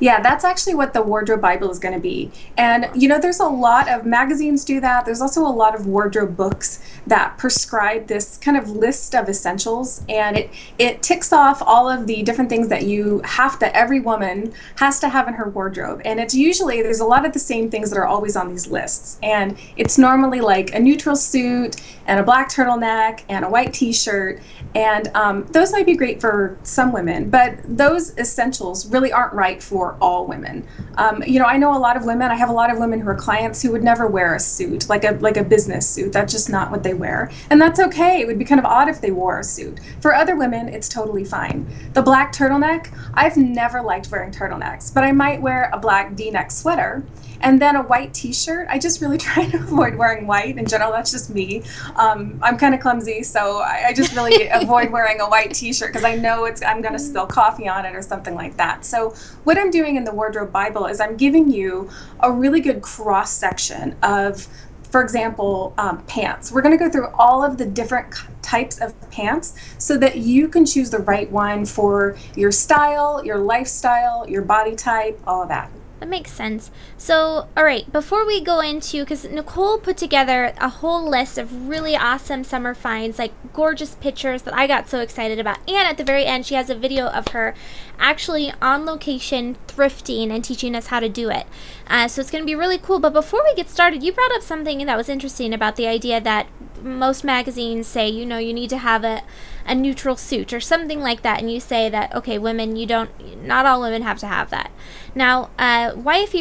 Yeah, 0.00 0.20
that's 0.20 0.44
actually 0.44 0.74
what 0.74 0.92
the 0.92 1.02
Wardrobe 1.02 1.40
Bible 1.40 1.70
is 1.70 1.78
going 1.78 1.94
to 1.94 2.00
be. 2.00 2.30
And, 2.56 2.90
you 2.94 3.08
know, 3.08 3.18
there's 3.18 3.40
a 3.40 3.46
lot 3.46 3.88
of 3.88 4.04
magazines 4.04 4.64
do 4.64 4.80
that. 4.80 5.04
There's 5.04 5.20
also 5.20 5.42
a 5.42 5.48
lot 5.48 5.74
of 5.74 5.86
wardrobe 5.86 6.36
books 6.36 6.80
that 7.06 7.38
prescribe 7.38 8.06
this 8.06 8.36
kind 8.38 8.56
of 8.56 8.70
list 8.70 9.14
of 9.14 9.28
essentials. 9.28 10.02
And 10.08 10.36
it, 10.36 10.50
it 10.78 11.02
ticks 11.02 11.32
off 11.32 11.62
all 11.64 11.88
of 11.88 12.06
the 12.06 12.22
different 12.22 12.50
things 12.50 12.68
that 12.68 12.84
you 12.84 13.20
have 13.24 13.58
to, 13.60 13.76
every 13.76 14.00
woman 14.00 14.52
has 14.78 15.00
to 15.00 15.08
have 15.08 15.28
in 15.28 15.34
her 15.34 15.48
wardrobe. 15.48 16.02
And 16.04 16.18
it's 16.20 16.34
usually, 16.34 16.82
there's 16.82 17.00
a 17.00 17.06
lot 17.06 17.24
of 17.24 17.32
the 17.32 17.38
same 17.38 17.70
things 17.70 17.90
that 17.90 17.98
are 17.98 18.06
always 18.06 18.36
on 18.36 18.48
these 18.48 18.66
lists. 18.66 19.18
And 19.22 19.56
it's 19.76 19.98
normally 19.98 20.40
like 20.40 20.74
a 20.74 20.80
neutral 20.80 21.16
suit 21.16 21.76
and 22.06 22.20
a 22.20 22.22
black 22.22 22.48
turtleneck 22.50 23.22
and 23.28 23.44
a 23.44 23.48
white 23.48 23.72
t 23.72 23.92
shirt. 23.92 24.40
And 24.74 25.08
um, 25.14 25.46
those 25.46 25.72
might 25.72 25.86
be 25.86 25.96
great 25.96 26.20
for 26.20 26.58
some 26.62 26.92
women, 26.92 27.30
but 27.30 27.58
those 27.64 28.16
essentials 28.18 28.86
really 28.86 29.12
aren't 29.12 29.32
right 29.32 29.62
for 29.62 29.73
all 29.82 30.26
women. 30.26 30.66
Um, 30.96 31.22
you 31.24 31.38
know, 31.38 31.46
I 31.46 31.56
know 31.56 31.76
a 31.76 31.78
lot 31.78 31.96
of 31.96 32.04
women. 32.04 32.30
I 32.30 32.36
have 32.36 32.48
a 32.48 32.52
lot 32.52 32.70
of 32.70 32.78
women 32.78 33.00
who 33.00 33.08
are 33.08 33.14
clients 33.14 33.62
who 33.62 33.72
would 33.72 33.82
never 33.82 34.06
wear 34.06 34.34
a 34.34 34.40
suit, 34.40 34.88
like 34.88 35.04
a 35.04 35.12
like 35.20 35.36
a 35.36 35.44
business 35.44 35.88
suit. 35.88 36.12
That's 36.12 36.32
just 36.32 36.48
not 36.48 36.70
what 36.70 36.82
they 36.82 36.94
wear, 36.94 37.30
and 37.50 37.60
that's 37.60 37.80
okay. 37.80 38.20
It 38.20 38.26
would 38.26 38.38
be 38.38 38.44
kind 38.44 38.58
of 38.58 38.64
odd 38.64 38.88
if 38.88 39.00
they 39.00 39.10
wore 39.10 39.38
a 39.40 39.44
suit. 39.44 39.80
For 40.00 40.14
other 40.14 40.36
women, 40.36 40.68
it's 40.68 40.88
totally 40.88 41.24
fine. 41.24 41.66
The 41.92 42.02
black 42.02 42.32
turtleneck. 42.32 42.96
I've 43.14 43.36
never 43.36 43.82
liked 43.82 44.10
wearing 44.10 44.32
turtlenecks, 44.32 44.92
but 44.92 45.04
I 45.04 45.12
might 45.12 45.40
wear 45.40 45.70
a 45.72 45.78
black 45.78 46.12
V-neck 46.12 46.50
sweater 46.50 47.04
and 47.44 47.60
then 47.60 47.76
a 47.76 47.82
white 47.82 48.12
t-shirt. 48.14 48.66
I 48.68 48.78
just 48.78 49.00
really 49.00 49.18
try 49.28 49.48
to 49.50 49.58
avoid 49.58 49.94
wearing 49.94 50.26
white 50.26 50.58
in 50.58 50.66
general. 50.66 50.90
That's 50.90 51.12
just 51.12 51.30
me. 51.30 51.62
Um, 51.94 52.38
I'm 52.42 52.56
kind 52.56 52.74
of 52.74 52.80
clumsy, 52.80 53.22
so 53.22 53.58
I, 53.58 53.88
I 53.88 53.92
just 53.92 54.16
really 54.16 54.48
avoid 54.52 54.90
wearing 54.90 55.20
a 55.20 55.28
white 55.28 55.54
t-shirt 55.54 55.92
because 55.92 56.04
I 56.04 56.16
know 56.16 56.46
it's 56.46 56.62
I'm 56.62 56.80
going 56.80 56.94
to 56.94 56.98
spill 56.98 57.26
coffee 57.26 57.68
on 57.68 57.84
it 57.84 57.94
or 57.94 58.02
something 58.02 58.34
like 58.34 58.56
that. 58.56 58.84
So 58.84 59.10
what 59.44 59.58
I'm 59.58 59.70
doing 59.70 59.96
in 59.96 60.04
the 60.04 60.12
Wardrobe 60.12 60.50
Bible 60.50 60.86
is 60.86 61.00
I'm 61.00 61.16
giving 61.16 61.50
you 61.50 61.90
a 62.20 62.32
really 62.32 62.60
good 62.60 62.82
cross 62.82 63.30
section 63.30 63.94
of 64.02 64.48
for 64.90 65.02
example, 65.02 65.74
um, 65.76 66.04
pants. 66.04 66.52
We're 66.52 66.62
going 66.62 66.78
to 66.78 66.84
go 66.84 66.88
through 66.88 67.08
all 67.14 67.42
of 67.42 67.58
the 67.58 67.66
different 67.66 68.14
types 68.42 68.80
of 68.80 68.94
pants 69.10 69.56
so 69.76 69.98
that 69.98 70.18
you 70.18 70.46
can 70.46 70.64
choose 70.64 70.88
the 70.88 71.00
right 71.00 71.28
one 71.32 71.66
for 71.66 72.16
your 72.36 72.52
style, 72.52 73.20
your 73.24 73.38
lifestyle, 73.38 74.24
your 74.28 74.42
body 74.42 74.76
type, 74.76 75.20
all 75.26 75.42
of 75.42 75.48
that. 75.48 75.68
That 76.04 76.10
makes 76.10 76.32
sense. 76.32 76.70
So, 76.98 77.48
all 77.56 77.64
right, 77.64 77.90
before 77.90 78.26
we 78.26 78.38
go 78.42 78.60
into, 78.60 79.00
because 79.00 79.24
Nicole 79.24 79.78
put 79.78 79.96
together 79.96 80.52
a 80.58 80.68
whole 80.68 81.08
list 81.08 81.38
of 81.38 81.66
really 81.66 81.96
awesome 81.96 82.44
summer 82.44 82.74
finds, 82.74 83.18
like 83.18 83.32
gorgeous 83.54 83.94
pictures 83.94 84.42
that 84.42 84.52
I 84.52 84.66
got 84.66 84.90
so 84.90 85.00
excited 85.00 85.38
about. 85.38 85.60
And 85.66 85.88
at 85.88 85.96
the 85.96 86.04
very 86.04 86.26
end, 86.26 86.44
she 86.44 86.56
has 86.56 86.68
a 86.68 86.74
video 86.74 87.06
of 87.06 87.28
her 87.28 87.54
actually 87.98 88.52
on 88.60 88.84
location 88.84 89.56
thrifting 89.66 90.30
and 90.30 90.44
teaching 90.44 90.76
us 90.76 90.88
how 90.88 91.00
to 91.00 91.08
do 91.08 91.30
it. 91.30 91.46
Uh, 91.86 92.06
so 92.06 92.20
it's 92.20 92.30
going 92.30 92.44
to 92.44 92.46
be 92.46 92.54
really 92.54 92.76
cool. 92.76 92.98
But 92.98 93.14
before 93.14 93.42
we 93.42 93.54
get 93.54 93.70
started, 93.70 94.02
you 94.02 94.12
brought 94.12 94.32
up 94.32 94.42
something 94.42 94.84
that 94.84 94.98
was 94.98 95.08
interesting 95.08 95.54
about 95.54 95.76
the 95.76 95.86
idea 95.86 96.20
that 96.20 96.48
most 96.82 97.24
magazines 97.24 97.86
say, 97.86 98.10
you 98.10 98.26
know, 98.26 98.36
you 98.36 98.52
need 98.52 98.68
to 98.68 98.76
have 98.76 99.04
a 99.04 99.22
a 99.66 99.74
neutral 99.74 100.16
suit 100.16 100.52
or 100.52 100.60
something 100.60 101.00
like 101.00 101.22
that, 101.22 101.40
and 101.40 101.50
you 101.50 101.60
say 101.60 101.88
that 101.88 102.14
okay, 102.14 102.38
women, 102.38 102.76
you 102.76 102.86
don't, 102.86 103.10
not 103.44 103.66
all 103.66 103.80
women 103.80 104.02
have 104.02 104.18
to 104.18 104.26
have 104.26 104.50
that. 104.50 104.70
Now, 105.14 105.50
uh, 105.58 105.92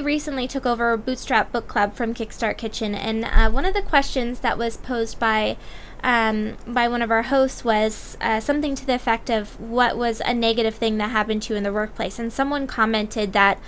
recently 0.01 0.47
took 0.47 0.65
over 0.65 0.91
a 0.91 0.97
Bootstrap 0.97 1.51
Book 1.51 1.67
Club 1.67 1.93
from 1.93 2.13
Kickstart 2.13 2.57
Kitchen, 2.57 2.95
and 2.95 3.25
uh, 3.25 3.49
one 3.49 3.65
of 3.65 3.73
the 3.73 3.81
questions 3.81 4.39
that 4.41 4.57
was 4.57 4.77
posed 4.77 5.19
by 5.19 5.57
um, 6.03 6.57
by 6.67 6.89
one 6.89 7.01
of 7.01 7.11
our 7.11 7.23
hosts 7.23 7.63
was 7.63 8.17
uh, 8.19 8.41
something 8.41 8.75
to 8.75 8.85
the 8.85 8.95
effect 8.95 9.29
of 9.29 9.57
what 9.59 9.97
was 9.97 10.21
a 10.25 10.33
negative 10.33 10.75
thing 10.75 10.97
that 10.97 11.11
happened 11.11 11.43
to 11.43 11.53
you 11.53 11.57
in 11.57 11.63
the 11.63 11.71
workplace, 11.71 12.19
and 12.19 12.33
someone 12.33 12.67
commented 12.67 13.31
that 13.33 13.59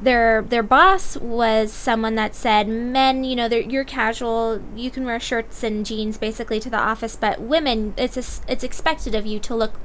their 0.00 0.42
their 0.42 0.62
boss 0.62 1.16
was 1.16 1.72
someone 1.72 2.14
that 2.14 2.34
said 2.34 2.68
men 2.68 3.24
you 3.24 3.34
know 3.34 3.46
you're 3.46 3.84
casual. 3.84 4.62
You 4.76 4.90
can 4.90 5.04
wear 5.04 5.18
shirts 5.18 5.62
and 5.62 5.84
jeans 5.84 6.18
basically 6.18 6.60
to 6.60 6.70
the 6.70 6.78
office 6.78 7.16
but 7.16 7.40
women 7.40 7.94
it's 7.96 8.16
a, 8.16 8.50
it's 8.50 8.64
expected 8.64 9.14
of 9.14 9.26
you 9.26 9.40
to 9.40 9.54
look 9.54 9.80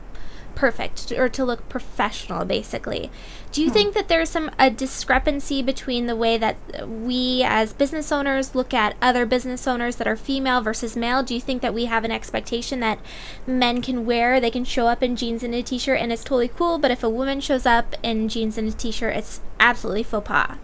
perfect 0.55 1.12
or 1.12 1.27
to 1.29 1.43
look 1.43 1.67
professional 1.67 2.46
basically 2.46 3.10
do 3.53 3.62
you 3.62 3.69
hmm. 3.69 3.74
think 3.74 3.93
that 3.93 4.10
there's 4.10 4.29
some 4.29 4.51
a 4.60 4.69
discrepancy 4.69 5.62
between 5.62 6.07
the 6.07 6.15
way 6.15 6.38
that 6.38 6.57
we 6.88 7.43
as 7.43 7.72
business 7.72 8.12
owners 8.12 8.53
look 8.53 8.74
at 8.74 8.95
other 9.01 9.25
business 9.25 9.67
owners 9.67 9.95
that 9.95 10.07
are 10.07 10.17
female 10.17 10.60
versus 10.60 10.98
male 10.98 11.24
do 11.24 11.33
you 11.33 11.39
think 11.39 11.62
that 11.62 11.74
we 11.74 11.86
have 11.86 12.03
an 12.03 12.12
expectation 12.12 12.81
that 12.81 13.00
men 13.48 13.81
can 13.81 14.05
wear 14.05 14.41
they 14.41 14.51
can 14.51 14.65
show 14.65 14.88
up 14.88 15.01
in 15.01 15.15
jeans 15.15 15.43
and 15.43 15.55
a 15.55 15.62
t-shirt 15.62 16.00
and 16.00 16.12
it's 16.12 16.24
totally 16.24 16.50
cool 16.50 16.77
but 16.77 16.91
if 16.91 17.03
a 17.03 17.10
woman 17.10 17.39
shows 17.39 17.65
up 17.65 17.95
in 18.03 18.27
jeans 18.27 18.57
and 18.57 18.67
a 18.67 18.74
t-shirt 18.74 19.15
it's 19.15 19.39
absolutely 19.60 20.03
faux 20.03 20.27
pas 20.27 20.57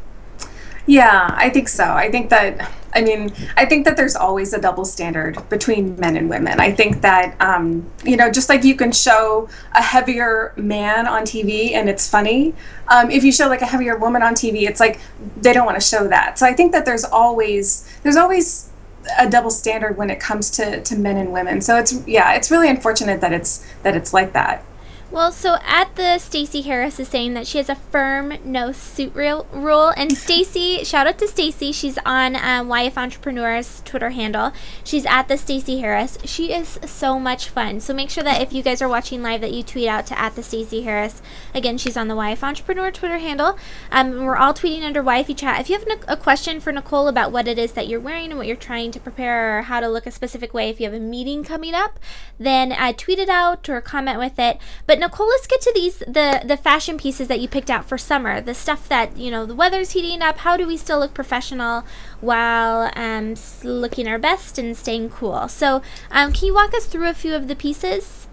yeah, 0.90 1.36
I 1.38 1.52
think 1.52 1.70
so. 1.70 1.84
I 1.84 2.10
think 2.10 2.32
that, 2.32 2.68
I 3.00 3.02
mean, 3.02 3.32
I 3.56 3.66
think 3.66 3.86
that 3.86 3.96
there's 3.96 4.16
always 4.16 4.54
a 4.54 4.60
double 4.60 4.84
standard 4.84 5.48
between 5.48 5.98
men 5.98 6.18
and 6.18 6.30
women. 6.30 6.60
I 6.60 6.72
think 6.72 7.02
that, 7.02 7.40
um, 7.40 7.90
you 8.04 8.18
know, 8.18 8.30
just 8.30 8.50
like 8.50 8.66
you 8.66 8.76
can 8.76 8.92
show 8.92 9.48
a 9.74 9.82
heavier 9.82 10.54
man 10.58 11.08
on 11.08 11.24
TV 11.24 11.72
and 11.72 11.88
it's 11.88 12.10
funny, 12.10 12.54
um, 12.90 13.10
if 13.10 13.24
you 13.24 13.32
show 13.32 13.48
like 13.48 13.62
a 13.62 13.66
heavier 13.66 13.98
woman 13.98 14.22
on 14.22 14.34
TV, 14.34 14.68
it's 14.68 14.82
like 14.82 15.00
they 15.38 15.54
don't 15.54 15.66
want 15.66 15.80
to 15.80 15.86
show 15.86 16.10
that. 16.10 16.38
So 16.38 16.46
I 16.46 16.52
think 16.52 16.74
that 16.74 16.86
there's 16.86 17.06
always, 17.06 17.90
there's 18.04 18.18
always 18.18 18.70
a 19.18 19.30
double 19.30 19.50
standard 19.50 19.96
when 19.96 20.10
it 20.10 20.20
comes 20.20 20.50
to, 20.52 20.82
to 20.84 20.98
men 20.98 21.16
and 21.16 21.32
women. 21.32 21.62
So 21.62 21.78
it's, 21.78 22.06
yeah, 22.06 22.34
it's 22.34 22.52
really 22.52 22.70
unfortunate 22.70 23.22
that 23.22 23.32
it's, 23.32 23.66
that 23.84 23.96
it's 23.96 24.14
like 24.14 24.34
that. 24.34 24.66
Well, 25.12 25.32
so 25.32 25.58
at 25.66 25.96
the 25.96 26.20
Stacy 26.20 26.62
Harris 26.62 27.00
is 27.00 27.08
saying 27.08 27.34
that 27.34 27.48
she 27.48 27.58
has 27.58 27.68
a 27.68 27.74
firm 27.74 28.38
no 28.46 28.72
suit 28.72 29.16
real 29.16 29.48
rule, 29.52 29.92
and 29.98 30.12
Stacy, 30.16 30.84
shout 30.84 31.08
out 31.08 31.18
to 31.18 31.28
Stacy. 31.28 31.72
She's 31.72 31.98
on 32.06 32.36
um, 32.36 32.70
YF 32.70 32.96
Entrepreneurs 32.96 33.82
Twitter 33.86 34.12
handle. 34.12 34.54
She's 34.84 35.08
at 35.08 35.28
the 35.28 35.36
Stacy 35.36 35.80
Harris. 35.80 36.20
She 36.26 36.54
is 36.54 36.80
so 36.86 37.20
much 37.20 37.50
fun. 37.50 37.80
So 37.80 37.92
make 37.92 38.12
sure 38.12 38.24
that 38.24 38.40
if 38.40 38.54
you 38.54 38.62
guys 38.62 38.84
are 38.84 38.88
watching 38.88 39.24
live, 39.24 39.42
that 39.42 39.52
you 39.52 39.64
tweet 39.64 39.88
out 39.88 40.06
to 40.08 40.20
at 40.20 40.36
the 40.36 40.44
Stacy 40.44 40.84
Harris. 40.84 41.24
Again, 41.56 41.80
she's 41.80 41.98
on 41.98 42.08
the 42.08 42.16
YF 42.16 42.44
Entrepreneur 42.44 42.92
Twitter 42.92 43.18
handle. 43.18 43.58
Um, 43.92 44.24
we're 44.24 44.38
all 44.38 44.54
tweeting 44.54 44.84
under 44.84 45.02
YF 45.02 45.36
chat. 45.36 45.60
If 45.60 45.72
you 45.72 45.80
have 45.80 45.88
a 46.08 46.18
question 46.18 46.60
for 46.60 46.72
Nicole 46.72 47.08
about 47.08 47.32
what 47.32 47.48
it 47.48 47.58
is 47.58 47.72
that 47.72 47.88
you're 47.88 48.00
wearing 48.00 48.30
and 48.30 48.38
what 48.38 48.46
you're 48.46 48.56
trying 48.56 48.92
to 48.92 49.00
prepare, 49.00 49.58
or 49.58 49.62
how 49.64 49.80
to 49.80 49.88
look 49.88 50.06
a 50.06 50.12
specific 50.12 50.54
way, 50.54 50.70
if 50.70 50.80
you 50.80 50.86
have 50.86 50.94
a 50.94 51.00
meeting 51.00 51.44
coming 51.44 51.74
up, 51.74 52.00
then 52.38 52.72
uh, 52.72 52.94
tweet 52.96 53.18
it 53.18 53.30
out 53.30 53.68
or 53.68 53.82
comment 53.82 54.20
with 54.20 54.38
it. 54.38 54.60
But 54.86 54.99
Nicole, 55.00 55.28
let's 55.28 55.48
get 55.48 55.62
to 55.62 55.72
these 55.74 56.00
the 56.00 56.42
the 56.46 56.58
fashion 56.58 56.98
pieces 56.98 57.28
that 57.28 57.40
you 57.40 57.48
picked 57.48 57.70
out 57.70 57.86
for 57.86 57.98
summer. 57.98 58.42
The 58.42 58.54
stuff 58.54 58.88
that 58.90 59.18
you 59.18 59.32
know 59.32 59.46
the 59.46 59.56
weather's 59.56 59.92
heating 59.92 60.22
up. 60.22 60.40
How 60.40 60.58
do 60.58 60.68
we 60.68 60.78
still 60.78 61.00
look 61.00 61.14
professional 61.14 61.84
while 62.22 62.92
um, 62.96 63.36
looking 63.64 64.08
our 64.08 64.20
best 64.20 64.58
and 64.58 64.76
staying 64.76 65.10
cool? 65.10 65.48
So, 65.48 65.82
um, 66.12 66.34
can 66.34 66.48
you 66.48 66.54
walk 66.54 66.74
us 66.74 66.86
through 66.86 67.10
a 67.10 67.14
few 67.14 67.34
of 67.34 67.48
the 67.48 67.56
pieces? 67.56 68.28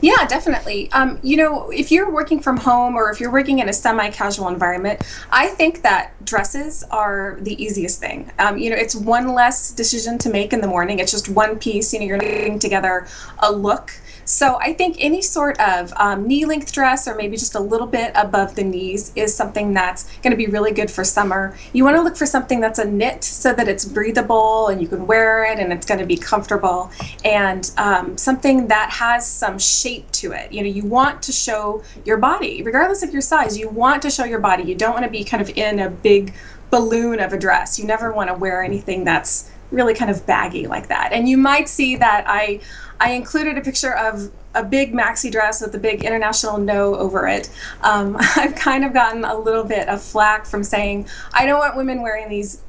Yeah, 0.00 0.26
definitely. 0.26 0.92
Um, 0.92 1.18
you 1.22 1.36
know, 1.36 1.70
if 1.70 1.90
you're 1.90 2.10
working 2.10 2.40
from 2.40 2.58
home 2.58 2.96
or 2.96 3.10
if 3.10 3.18
you're 3.18 3.32
working 3.32 3.60
in 3.60 3.68
a 3.68 3.72
semi-casual 3.72 4.48
environment, 4.48 5.02
I 5.30 5.48
think 5.48 5.82
that 5.82 6.22
dresses 6.24 6.84
are 6.90 7.38
the 7.40 7.60
easiest 7.62 7.98
thing. 7.98 8.30
Um, 8.38 8.58
you 8.58 8.70
know, 8.70 8.76
it's 8.76 8.94
one 8.94 9.28
less 9.28 9.72
decision 9.72 10.18
to 10.18 10.30
make 10.30 10.52
in 10.52 10.60
the 10.60 10.66
morning. 10.66 10.98
It's 10.98 11.10
just 11.10 11.28
one 11.28 11.58
piece. 11.58 11.92
You 11.92 12.00
know, 12.00 12.06
you're 12.06 12.18
putting 12.18 12.58
together 12.58 13.06
a 13.38 13.50
look 13.50 13.92
so 14.24 14.58
I 14.60 14.72
think 14.72 14.96
any 14.98 15.22
sort 15.22 15.58
of 15.60 15.92
um, 15.96 16.26
knee 16.26 16.44
length 16.44 16.72
dress 16.72 17.08
or 17.08 17.14
maybe 17.14 17.36
just 17.36 17.54
a 17.54 17.60
little 17.60 17.86
bit 17.86 18.12
above 18.14 18.54
the 18.54 18.64
knees 18.64 19.12
is 19.16 19.34
something 19.34 19.74
that's 19.74 20.04
going 20.18 20.30
to 20.30 20.36
be 20.36 20.46
really 20.46 20.72
good 20.72 20.90
for 20.90 21.04
summer. 21.04 21.56
You 21.72 21.84
want 21.84 21.96
to 21.96 22.02
look 22.02 22.16
for 22.16 22.26
something 22.26 22.60
that's 22.60 22.78
a 22.78 22.84
knit 22.84 23.24
so 23.24 23.52
that 23.52 23.68
it's 23.68 23.84
breathable 23.84 24.68
and 24.68 24.80
you 24.80 24.88
can 24.88 25.06
wear 25.06 25.44
it 25.44 25.58
and 25.58 25.72
it's 25.72 25.86
going 25.86 26.00
to 26.00 26.06
be 26.06 26.16
comfortable 26.16 26.90
and 27.24 27.70
um, 27.76 28.16
something 28.16 28.68
that 28.68 28.90
has 28.90 29.28
some 29.28 29.58
shape 29.58 30.10
to 30.12 30.32
it. 30.32 30.52
You 30.52 30.62
know, 30.62 30.68
you 30.68 30.84
want 30.84 31.22
to 31.22 31.32
show 31.32 31.82
your 32.04 32.16
body, 32.16 32.62
regardless 32.62 33.02
of 33.02 33.12
your 33.12 33.22
size, 33.22 33.58
you 33.58 33.68
want 33.68 34.02
to 34.02 34.10
show 34.10 34.24
your 34.24 34.40
body. 34.40 34.64
You 34.64 34.74
don't 34.74 34.92
want 34.92 35.04
to 35.04 35.10
be 35.10 35.24
kind 35.24 35.42
of 35.42 35.50
in 35.56 35.78
a 35.78 35.90
big 35.90 36.34
balloon 36.70 37.20
of 37.20 37.32
a 37.32 37.38
dress. 37.38 37.78
You 37.78 37.86
never 37.86 38.12
want 38.12 38.28
to 38.28 38.34
wear 38.34 38.62
anything 38.62 39.04
that's 39.04 39.50
really 39.70 39.94
kind 39.94 40.10
of 40.10 40.26
baggy 40.26 40.66
like 40.66 40.88
that. 40.88 41.12
And 41.12 41.28
you 41.28 41.36
might 41.36 41.68
see 41.68 41.96
that 41.96 42.24
I 42.26 42.60
I 43.00 43.12
included 43.12 43.58
a 43.58 43.62
picture 43.62 43.94
of 43.94 44.30
a 44.54 44.62
big 44.62 44.92
maxi 44.92 45.30
dress 45.30 45.60
with 45.60 45.74
a 45.74 45.78
big 45.78 46.04
international 46.04 46.58
no 46.58 46.94
over 46.94 47.26
it. 47.26 47.50
Um, 47.82 48.16
I've 48.36 48.54
kind 48.54 48.84
of 48.84 48.92
gotten 48.92 49.24
a 49.24 49.36
little 49.36 49.64
bit 49.64 49.88
of 49.88 50.02
flack 50.02 50.46
from 50.46 50.62
saying 50.62 51.08
I 51.32 51.46
don't 51.46 51.58
want 51.58 51.76
women 51.76 52.02
wearing 52.02 52.28
these 52.28 52.62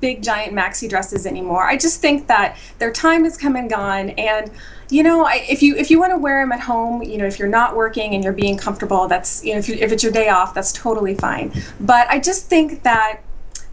big 0.00 0.22
giant 0.22 0.52
maxi 0.52 0.88
dresses 0.88 1.26
anymore. 1.26 1.64
I 1.64 1.76
just 1.76 2.00
think 2.00 2.26
that 2.26 2.56
their 2.78 2.92
time 2.92 3.24
has 3.24 3.36
come 3.36 3.56
and 3.56 3.70
gone 3.70 4.10
and 4.10 4.50
you 4.88 5.02
know, 5.02 5.24
I, 5.24 5.44
if 5.48 5.62
you 5.62 5.74
if 5.74 5.90
you 5.90 5.98
want 5.98 6.12
to 6.12 6.18
wear 6.18 6.40
them 6.42 6.52
at 6.52 6.60
home, 6.60 7.02
you 7.02 7.18
know, 7.18 7.26
if 7.26 7.40
you're 7.40 7.48
not 7.48 7.74
working 7.74 8.14
and 8.14 8.22
you're 8.22 8.32
being 8.32 8.56
comfortable, 8.56 9.08
that's 9.08 9.44
you 9.44 9.52
know, 9.52 9.58
if, 9.58 9.68
you, 9.68 9.74
if 9.74 9.90
it's 9.90 10.02
your 10.04 10.12
day 10.12 10.28
off, 10.28 10.54
that's 10.54 10.72
totally 10.72 11.16
fine. 11.16 11.52
But 11.80 12.08
I 12.08 12.20
just 12.20 12.48
think 12.48 12.84
that 12.84 13.20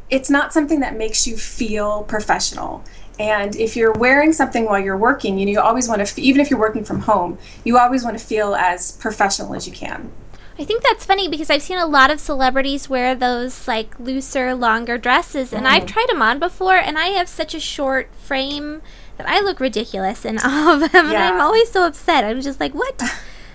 it's 0.09 0.29
not 0.29 0.53
something 0.53 0.79
that 0.79 0.95
makes 0.97 1.27
you 1.27 1.37
feel 1.37 2.03
professional. 2.03 2.83
And 3.19 3.55
if 3.55 3.75
you're 3.75 3.93
wearing 3.93 4.33
something 4.33 4.65
while 4.65 4.79
you're 4.79 4.97
working, 4.97 5.37
you 5.37 5.45
know, 5.45 5.51
you 5.51 5.59
always 5.59 5.87
want 5.87 6.05
to, 6.05 6.21
even 6.21 6.41
if 6.41 6.49
you're 6.49 6.59
working 6.59 6.83
from 6.83 7.01
home, 7.01 7.37
you 7.63 7.77
always 7.77 8.03
want 8.03 8.17
to 8.17 8.25
feel 8.25 8.55
as 8.55 8.93
professional 8.93 9.53
as 9.53 9.67
you 9.67 9.73
can. 9.73 10.11
I 10.57 10.65
think 10.65 10.83
that's 10.83 11.05
funny 11.05 11.27
because 11.27 11.49
I've 11.49 11.63
seen 11.63 11.79
a 11.79 11.85
lot 11.85 12.11
of 12.11 12.19
celebrities 12.19 12.87
wear 12.87 13.15
those 13.15 13.67
like 13.67 13.99
looser, 13.99 14.53
longer 14.53 14.99
dresses, 14.99 15.51
and 15.51 15.65
mm. 15.65 15.69
I've 15.69 15.87
tried 15.87 16.05
them 16.09 16.21
on 16.21 16.37
before, 16.37 16.75
and 16.75 16.97
I 16.97 17.07
have 17.07 17.27
such 17.27 17.55
a 17.55 17.59
short 17.59 18.13
frame 18.15 18.83
that 19.17 19.27
I 19.27 19.39
look 19.39 19.59
ridiculous 19.59 20.25
in 20.25 20.37
all 20.43 20.83
of 20.83 20.91
them, 20.91 21.11
yeah. 21.11 21.27
and 21.27 21.35
I'm 21.35 21.41
always 21.41 21.71
so 21.71 21.87
upset. 21.87 22.23
I'm 22.23 22.41
just 22.41 22.59
like, 22.59 22.73
what? 22.73 23.01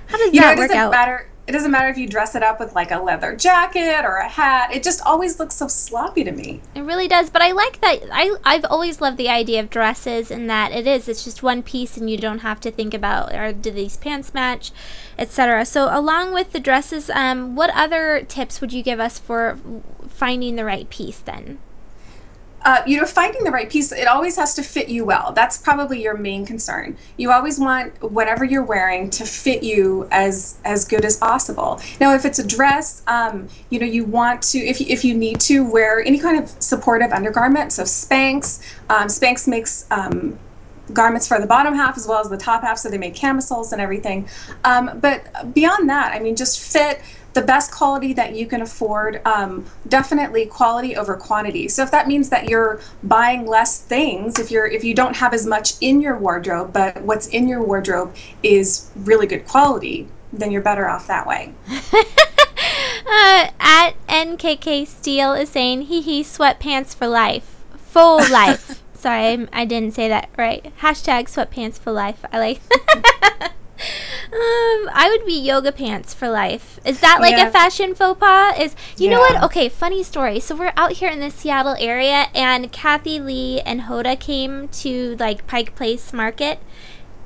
How 0.09 0.19
does 0.19 0.35
you 0.35 0.41
that 0.41 0.57
know, 0.57 0.63
work 0.63 0.71
out? 0.73 0.91
Matter 0.91 1.29
it 1.49 1.53
doesn't 1.53 1.71
matter 1.71 1.89
if 1.89 1.97
you 1.97 2.07
dress 2.07 2.35
it 2.35 2.43
up 2.43 2.61
with 2.61 2.75
like 2.75 2.91
a 2.91 2.99
leather 2.99 3.35
jacket 3.35 4.05
or 4.05 4.17
a 4.17 4.29
hat. 4.29 4.71
It 4.75 4.83
just 4.83 5.01
always 5.07 5.41
looks 5.41 5.55
so 5.55 5.67
sloppy 5.67 6.23
to 6.23 6.31
me. 6.31 6.61
It 6.75 6.83
really 6.83 7.09
does. 7.09 7.31
But 7.31 7.41
I 7.41 7.53
like 7.53 7.81
that. 7.81 8.01
I 8.13 8.37
I've 8.45 8.67
always 8.67 9.01
loved 9.01 9.17
the 9.17 9.31
idea 9.31 9.61
of 9.61 9.71
dresses 9.71 10.31
and 10.31 10.51
that 10.51 10.73
it 10.73 10.87
is. 10.87 11.09
It's 11.09 11.25
just 11.25 11.43
one 11.43 11.63
piece, 11.63 11.97
and 11.97 12.11
you 12.11 12.19
don't 12.19 12.41
have 12.41 12.61
to 12.61 12.71
think 12.71 12.93
about 12.93 13.35
or 13.35 13.55
do 13.55 13.71
these 13.71 13.97
pants 13.97 14.35
match, 14.35 14.73
etc. 15.19 15.65
So 15.65 15.89
along 15.91 16.35
with 16.35 16.53
the 16.53 16.61
dresses, 16.61 17.09
um, 17.09 17.57
what 17.57 17.71
other 17.75 18.27
tips 18.29 18.61
would 18.61 18.75
you 18.75 18.83
give 18.83 19.01
us 19.01 19.19
for 19.19 19.59
finding 20.07 20.57
the 20.57 20.67
right 20.67 20.89
piece 20.91 21.19
then? 21.19 21.61
Uh, 22.63 22.83
you 22.87 22.97
know, 22.99 23.07
finding 23.07 23.45
the 23.45 23.51
right 23.51 23.71
piece, 23.71 23.93
it 23.93 24.07
always 24.07 24.37
has 24.37 24.55
to 24.55 24.63
fit 24.63 24.89
you 24.89 25.05
well. 25.05 25.33
That's 25.33 25.57
probably 25.57 26.03
your 26.03 26.17
main 26.17 26.45
concern. 26.45 26.97
You 27.17 27.31
always 27.31 27.59
want 27.59 28.03
whatever 28.03 28.45
you're 28.45 28.65
wearing 28.65 29.11
to 29.11 29.25
fit 29.25 29.63
you 29.63 30.09
as 30.11 30.59
as 30.65 30.85
good 30.85 31.05
as 31.05 31.17
possible. 31.17 31.81
Now, 32.01 32.15
if 32.15 32.25
it's 32.25 32.39
a 32.39 32.47
dress, 32.47 33.03
um, 33.07 33.49
you 33.71 33.79
know, 33.79 33.87
you 33.87 34.05
want 34.05 34.43
to, 34.43 34.59
if, 34.59 34.81
if 34.81 35.05
you 35.05 35.15
need 35.15 35.41
to, 35.41 35.69
wear 35.69 36.01
any 36.01 36.19
kind 36.19 36.43
of 36.43 36.51
supportive 36.63 37.13
undergarment. 37.13 37.73
So 37.73 37.85
Spanx, 37.85 38.61
um, 38.91 39.07
Spanx 39.09 39.47
makes 39.47 39.87
um, 39.91 40.39
garments 40.93 41.29
for 41.29 41.41
the 41.41 41.47
bottom 41.47 41.75
half 41.75 41.97
as 41.97 42.07
well 42.07 42.21
as 42.21 42.29
the 42.29 42.37
top 42.37 42.63
half, 42.63 42.79
so 42.79 42.89
they 42.89 42.99
make 42.99 43.15
camisoles 43.15 43.73
and 43.73 43.81
everything. 43.81 44.29
Um, 44.65 44.99
but 45.01 45.55
beyond 45.55 45.89
that, 45.89 46.13
I 46.13 46.19
mean, 46.19 46.37
just 46.37 46.61
fit 46.61 47.01
the 47.35 47.43
best 47.43 47.71
quality 47.71 48.13
that 48.15 48.35
you 48.35 48.47
can 48.47 48.63
afford, 48.63 49.21
um, 49.25 49.67
definitely 49.87 50.47
quality 50.47 50.97
over 50.97 51.17
quantity. 51.17 51.69
So 51.69 51.83
if 51.83 51.91
that 51.91 52.09
means 52.09 52.31
that 52.31 52.49
you're 52.49 52.81
buying 53.03 53.47
less 53.47 53.81
things, 53.81 54.39
if 54.39 54.51
you're 54.51 54.67
if 54.67 54.83
you 54.85 54.95
don't 54.95 55.17
have 55.17 55.35
as 55.35 55.47
much 55.47 55.75
in 55.81 56.01
your 56.01 56.17
wardrobe, 56.17 56.73
but 56.73 57.01
what's 57.03 57.29
in 57.29 57.49
your 57.49 57.63
wardrobe 57.63 58.15
is 58.43 58.91
really 58.97 59.27
good 59.27 59.47
quality, 59.47 60.09
then 60.33 60.51
you're 60.51 60.63
better 60.63 60.89
off 60.89 61.07
that 61.07 61.27
way. 61.27 61.55
uh, 61.69 63.51
at 63.61 63.91
N 64.09 64.37
KK 64.37 64.87
Steele 64.87 65.33
is 65.35 65.49
saying, 65.49 65.83
hee 65.83 66.01
hee, 66.01 66.23
sweatpants 66.23 66.95
for 66.95 67.07
life. 67.07 67.65
Full 67.77 68.19
life. 68.31 68.83
Sorry, 68.95 69.27
I, 69.27 69.49
I, 69.53 69.65
didn't 69.65 69.95
say 69.95 70.09
that 70.09 70.29
right. 70.37 70.73
Hashtag 70.81 71.27
sweatpants 71.27 71.79
for 71.79 71.93
life. 71.93 72.25
I 72.33 72.39
like. 72.41 72.61
um, 73.79 74.91
I 74.93 75.09
would 75.11 75.27
be 75.27 75.39
yoga 75.39 75.73
pants 75.73 76.13
for 76.15 76.29
life. 76.29 76.81
Is 76.85 77.01
that 77.01 77.21
like 77.21 77.37
yeah. 77.37 77.49
a 77.49 77.51
fashion 77.51 77.95
faux 77.95 78.19
pas? 78.19 78.59
Is 78.59 78.77
you 78.97 79.09
yeah. 79.09 79.17
know 79.17 79.21
what? 79.21 79.43
Okay, 79.45 79.69
funny 79.69 80.03
story. 80.03 80.41
So 80.41 80.57
we're 80.57 80.73
out 80.77 80.93
here 80.93 81.11
in 81.11 81.21
the 81.21 81.31
Seattle 81.31 81.77
area, 81.79 82.27
and 82.35 82.73
Kathie 82.73 83.21
Lee 83.21 83.61
and 83.61 83.83
Hoda 83.83 84.19
came 84.19 84.69
to 84.69 85.17
like 85.19 85.47
Pike 85.47 85.75
Place 85.77 86.13
Market, 86.13 86.59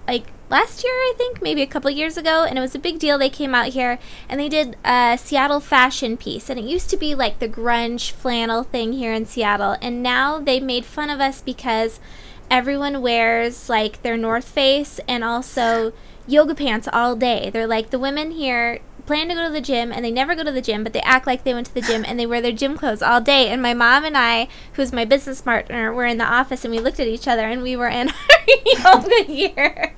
like 0.06 0.26
last 0.50 0.84
year, 0.84 0.92
I 0.92 1.14
think, 1.16 1.40
maybe 1.40 1.62
a 1.62 1.66
couple 1.66 1.90
years 1.90 2.18
ago, 2.18 2.44
and 2.44 2.58
it 2.58 2.60
was 2.60 2.74
a 2.74 2.78
big 2.78 2.98
deal. 2.98 3.16
They 3.16 3.30
came 3.30 3.54
out 3.54 3.68
here 3.68 3.98
and 4.28 4.38
they 4.38 4.50
did 4.50 4.76
a 4.84 5.18
Seattle 5.18 5.60
fashion 5.60 6.16
piece, 6.16 6.50
and 6.50 6.58
it 6.58 6.64
used 6.64 6.90
to 6.90 6.96
be 6.96 7.14
like 7.14 7.38
the 7.38 7.48
grunge 7.48 8.10
flannel 8.10 8.62
thing 8.62 8.92
here 8.92 9.12
in 9.12 9.24
Seattle, 9.24 9.76
and 9.80 10.02
now 10.02 10.38
they 10.38 10.60
made 10.60 10.84
fun 10.84 11.08
of 11.08 11.20
us 11.20 11.40
because 11.40 11.98
everyone 12.52 13.00
wears 13.00 13.70
like 13.70 14.02
their 14.02 14.18
North 14.18 14.46
Face 14.46 15.00
and 15.08 15.24
also 15.24 15.90
yoga 16.26 16.54
pants 16.54 16.86
all 16.92 17.16
day. 17.16 17.48
They're 17.48 17.66
like 17.66 17.88
the 17.88 17.98
women 17.98 18.32
here 18.32 18.80
plan 19.06 19.28
to 19.28 19.34
go 19.34 19.46
to 19.46 19.52
the 19.52 19.60
gym 19.60 19.92
and 19.92 20.04
they 20.04 20.10
never 20.10 20.34
go 20.34 20.44
to 20.44 20.52
the 20.52 20.62
gym, 20.62 20.82
but 20.82 20.92
they 20.92 21.00
act 21.00 21.26
like 21.26 21.44
they 21.44 21.54
went 21.54 21.66
to 21.66 21.74
the 21.74 21.80
gym 21.80 22.04
and 22.06 22.18
they 22.18 22.26
wear 22.26 22.40
their 22.40 22.52
gym 22.52 22.76
clothes 22.76 23.02
all 23.02 23.20
day. 23.20 23.48
And 23.48 23.62
my 23.62 23.74
mom 23.74 24.04
and 24.04 24.16
I, 24.16 24.48
who's 24.74 24.92
my 24.92 25.04
business 25.04 25.40
partner, 25.40 25.92
were 25.92 26.06
in 26.06 26.18
the 26.18 26.24
office 26.24 26.64
and 26.64 26.72
we 26.72 26.80
looked 26.80 27.00
at 27.00 27.06
each 27.06 27.28
other 27.28 27.46
and 27.46 27.62
we 27.62 27.76
were 27.76 27.88
in 27.88 28.08
our 28.08 28.94
yoga 28.94 29.24
gear. 29.26 29.94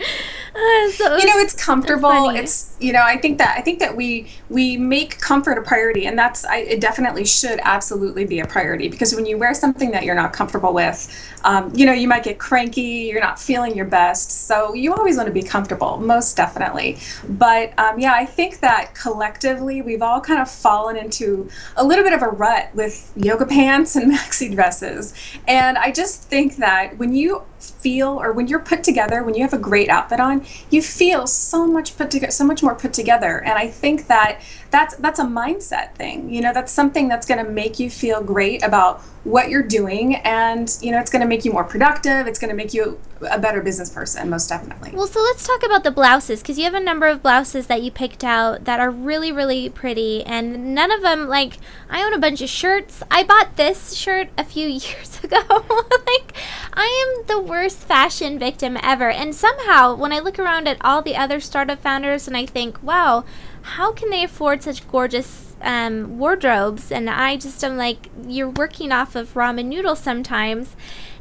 Uh, 0.54 0.90
so 0.90 1.16
you 1.16 1.26
know, 1.26 1.38
it's 1.38 1.52
comfortable. 1.52 2.28
It's 2.30 2.76
you 2.78 2.92
know, 2.92 3.02
I 3.02 3.16
think 3.16 3.38
that 3.38 3.56
I 3.58 3.60
think 3.60 3.80
that 3.80 3.96
we 3.96 4.30
we 4.48 4.76
make 4.76 5.18
comfort 5.18 5.58
a 5.58 5.62
priority, 5.62 6.06
and 6.06 6.16
that's 6.16 6.44
I, 6.44 6.58
it. 6.58 6.80
Definitely 6.80 7.24
should 7.24 7.58
absolutely 7.64 8.24
be 8.24 8.38
a 8.38 8.46
priority 8.46 8.86
because 8.88 9.16
when 9.16 9.26
you 9.26 9.36
wear 9.36 9.52
something 9.52 9.90
that 9.90 10.04
you're 10.04 10.14
not 10.14 10.32
comfortable 10.32 10.72
with, 10.72 11.10
um, 11.42 11.72
you 11.74 11.84
know, 11.86 11.92
you 11.92 12.06
might 12.06 12.22
get 12.22 12.38
cranky. 12.38 13.10
You're 13.10 13.20
not 13.20 13.40
feeling 13.40 13.74
your 13.74 13.86
best, 13.86 14.46
so 14.46 14.74
you 14.74 14.94
always 14.94 15.16
want 15.16 15.26
to 15.26 15.32
be 15.32 15.42
comfortable, 15.42 15.96
most 15.96 16.36
definitely. 16.36 16.98
But 17.28 17.76
um, 17.76 17.98
yeah, 17.98 18.12
I 18.14 18.24
think 18.24 18.60
collectively 18.94 19.82
we've 19.82 20.02
all 20.02 20.20
kind 20.20 20.40
of 20.40 20.50
fallen 20.50 20.96
into 20.96 21.48
a 21.76 21.84
little 21.84 22.04
bit 22.04 22.12
of 22.12 22.22
a 22.22 22.28
rut 22.28 22.70
with 22.74 23.12
yoga 23.16 23.46
pants 23.46 23.96
and 23.96 24.12
maxi 24.16 24.54
dresses, 24.54 25.14
and 25.46 25.76
I 25.78 25.90
just 25.90 26.22
think 26.22 26.56
that 26.56 26.98
when 26.98 27.14
you 27.14 27.42
feel 27.70 28.20
or 28.20 28.32
when 28.32 28.48
you're 28.48 28.60
put 28.60 28.82
together 28.82 29.22
when 29.22 29.34
you 29.34 29.42
have 29.42 29.52
a 29.52 29.58
great 29.58 29.88
outfit 29.88 30.20
on 30.20 30.44
you 30.70 30.82
feel 30.82 31.26
so 31.26 31.66
much 31.66 31.96
put 31.96 32.10
together 32.10 32.30
so 32.30 32.44
much 32.44 32.62
more 32.62 32.74
put 32.74 32.92
together. 32.92 33.42
And 33.44 33.58
i 33.58 33.68
think 33.68 34.06
that 34.06 34.40
that's 34.70 34.96
that's 34.96 35.18
a 35.18 35.24
mindset 35.24 35.94
thing 35.94 36.32
you 36.32 36.40
know 36.40 36.52
that's 36.52 36.72
something 36.72 37.08
that's 37.08 37.26
going 37.26 37.44
to 37.44 37.50
make 37.50 37.78
you 37.78 37.88
feel 37.88 38.22
great 38.22 38.62
about 38.62 39.00
what 39.24 39.48
you're 39.48 39.62
doing 39.62 40.16
and 40.16 40.76
you 40.82 40.90
know 40.90 41.00
it's 41.00 41.10
going 41.10 41.22
to 41.22 41.28
make 41.28 41.44
you 41.44 41.52
more 41.52 41.64
productive 41.64 42.26
it's 42.26 42.38
going 42.38 42.50
to 42.50 42.56
make 42.56 42.74
you 42.74 42.98
a 43.30 43.38
better 43.38 43.62
business 43.62 43.88
person 43.88 44.28
most 44.28 44.48
definitely. 44.48 44.90
Well 44.92 45.06
so 45.06 45.20
let's 45.22 45.46
talk 45.46 45.62
about 45.64 45.84
the 45.84 45.90
blouses 45.90 46.42
because 46.42 46.58
you 46.58 46.64
have 46.64 46.74
a 46.74 46.80
number 46.80 47.06
of 47.06 47.22
blouses 47.22 47.68
that 47.68 47.82
you 47.82 47.90
picked 47.90 48.24
out 48.24 48.64
that 48.64 48.80
are 48.80 48.90
really 48.90 49.32
really 49.32 49.70
pretty 49.70 50.24
and 50.24 50.74
none 50.74 50.90
of 50.90 51.02
them 51.02 51.28
like 51.28 51.58
i 51.88 52.02
own 52.02 52.12
a 52.12 52.18
bunch 52.18 52.42
of 52.42 52.48
shirts. 52.48 53.02
I 53.10 53.22
bought 53.22 53.56
this 53.56 53.94
shirt 53.94 54.28
a 54.36 54.44
few 54.44 54.68
years 54.84 55.22
ago. 55.22 55.40
Like 56.06 56.34
i 56.72 57.16
am 57.18 57.26
the 57.26 57.40
worst 57.54 57.78
fashion 57.78 58.36
victim 58.36 58.76
ever 58.82 59.08
and 59.10 59.32
somehow 59.32 59.94
when 59.94 60.12
i 60.12 60.18
look 60.18 60.40
around 60.40 60.66
at 60.66 60.76
all 60.80 61.00
the 61.00 61.14
other 61.14 61.38
startup 61.38 61.80
founders 61.80 62.26
and 62.26 62.36
i 62.36 62.44
think 62.44 62.82
wow 62.82 63.24
how 63.62 63.92
can 63.92 64.10
they 64.10 64.24
afford 64.24 64.60
such 64.60 64.86
gorgeous 64.88 65.44
um, 65.64 66.18
wardrobes, 66.18 66.92
and 66.92 67.08
I 67.10 67.36
just 67.36 67.64
am 67.64 67.76
like, 67.76 68.10
you're 68.26 68.50
working 68.50 68.92
off 68.92 69.16
of 69.16 69.34
ramen 69.34 69.66
noodles 69.66 70.00
sometimes. 70.00 70.76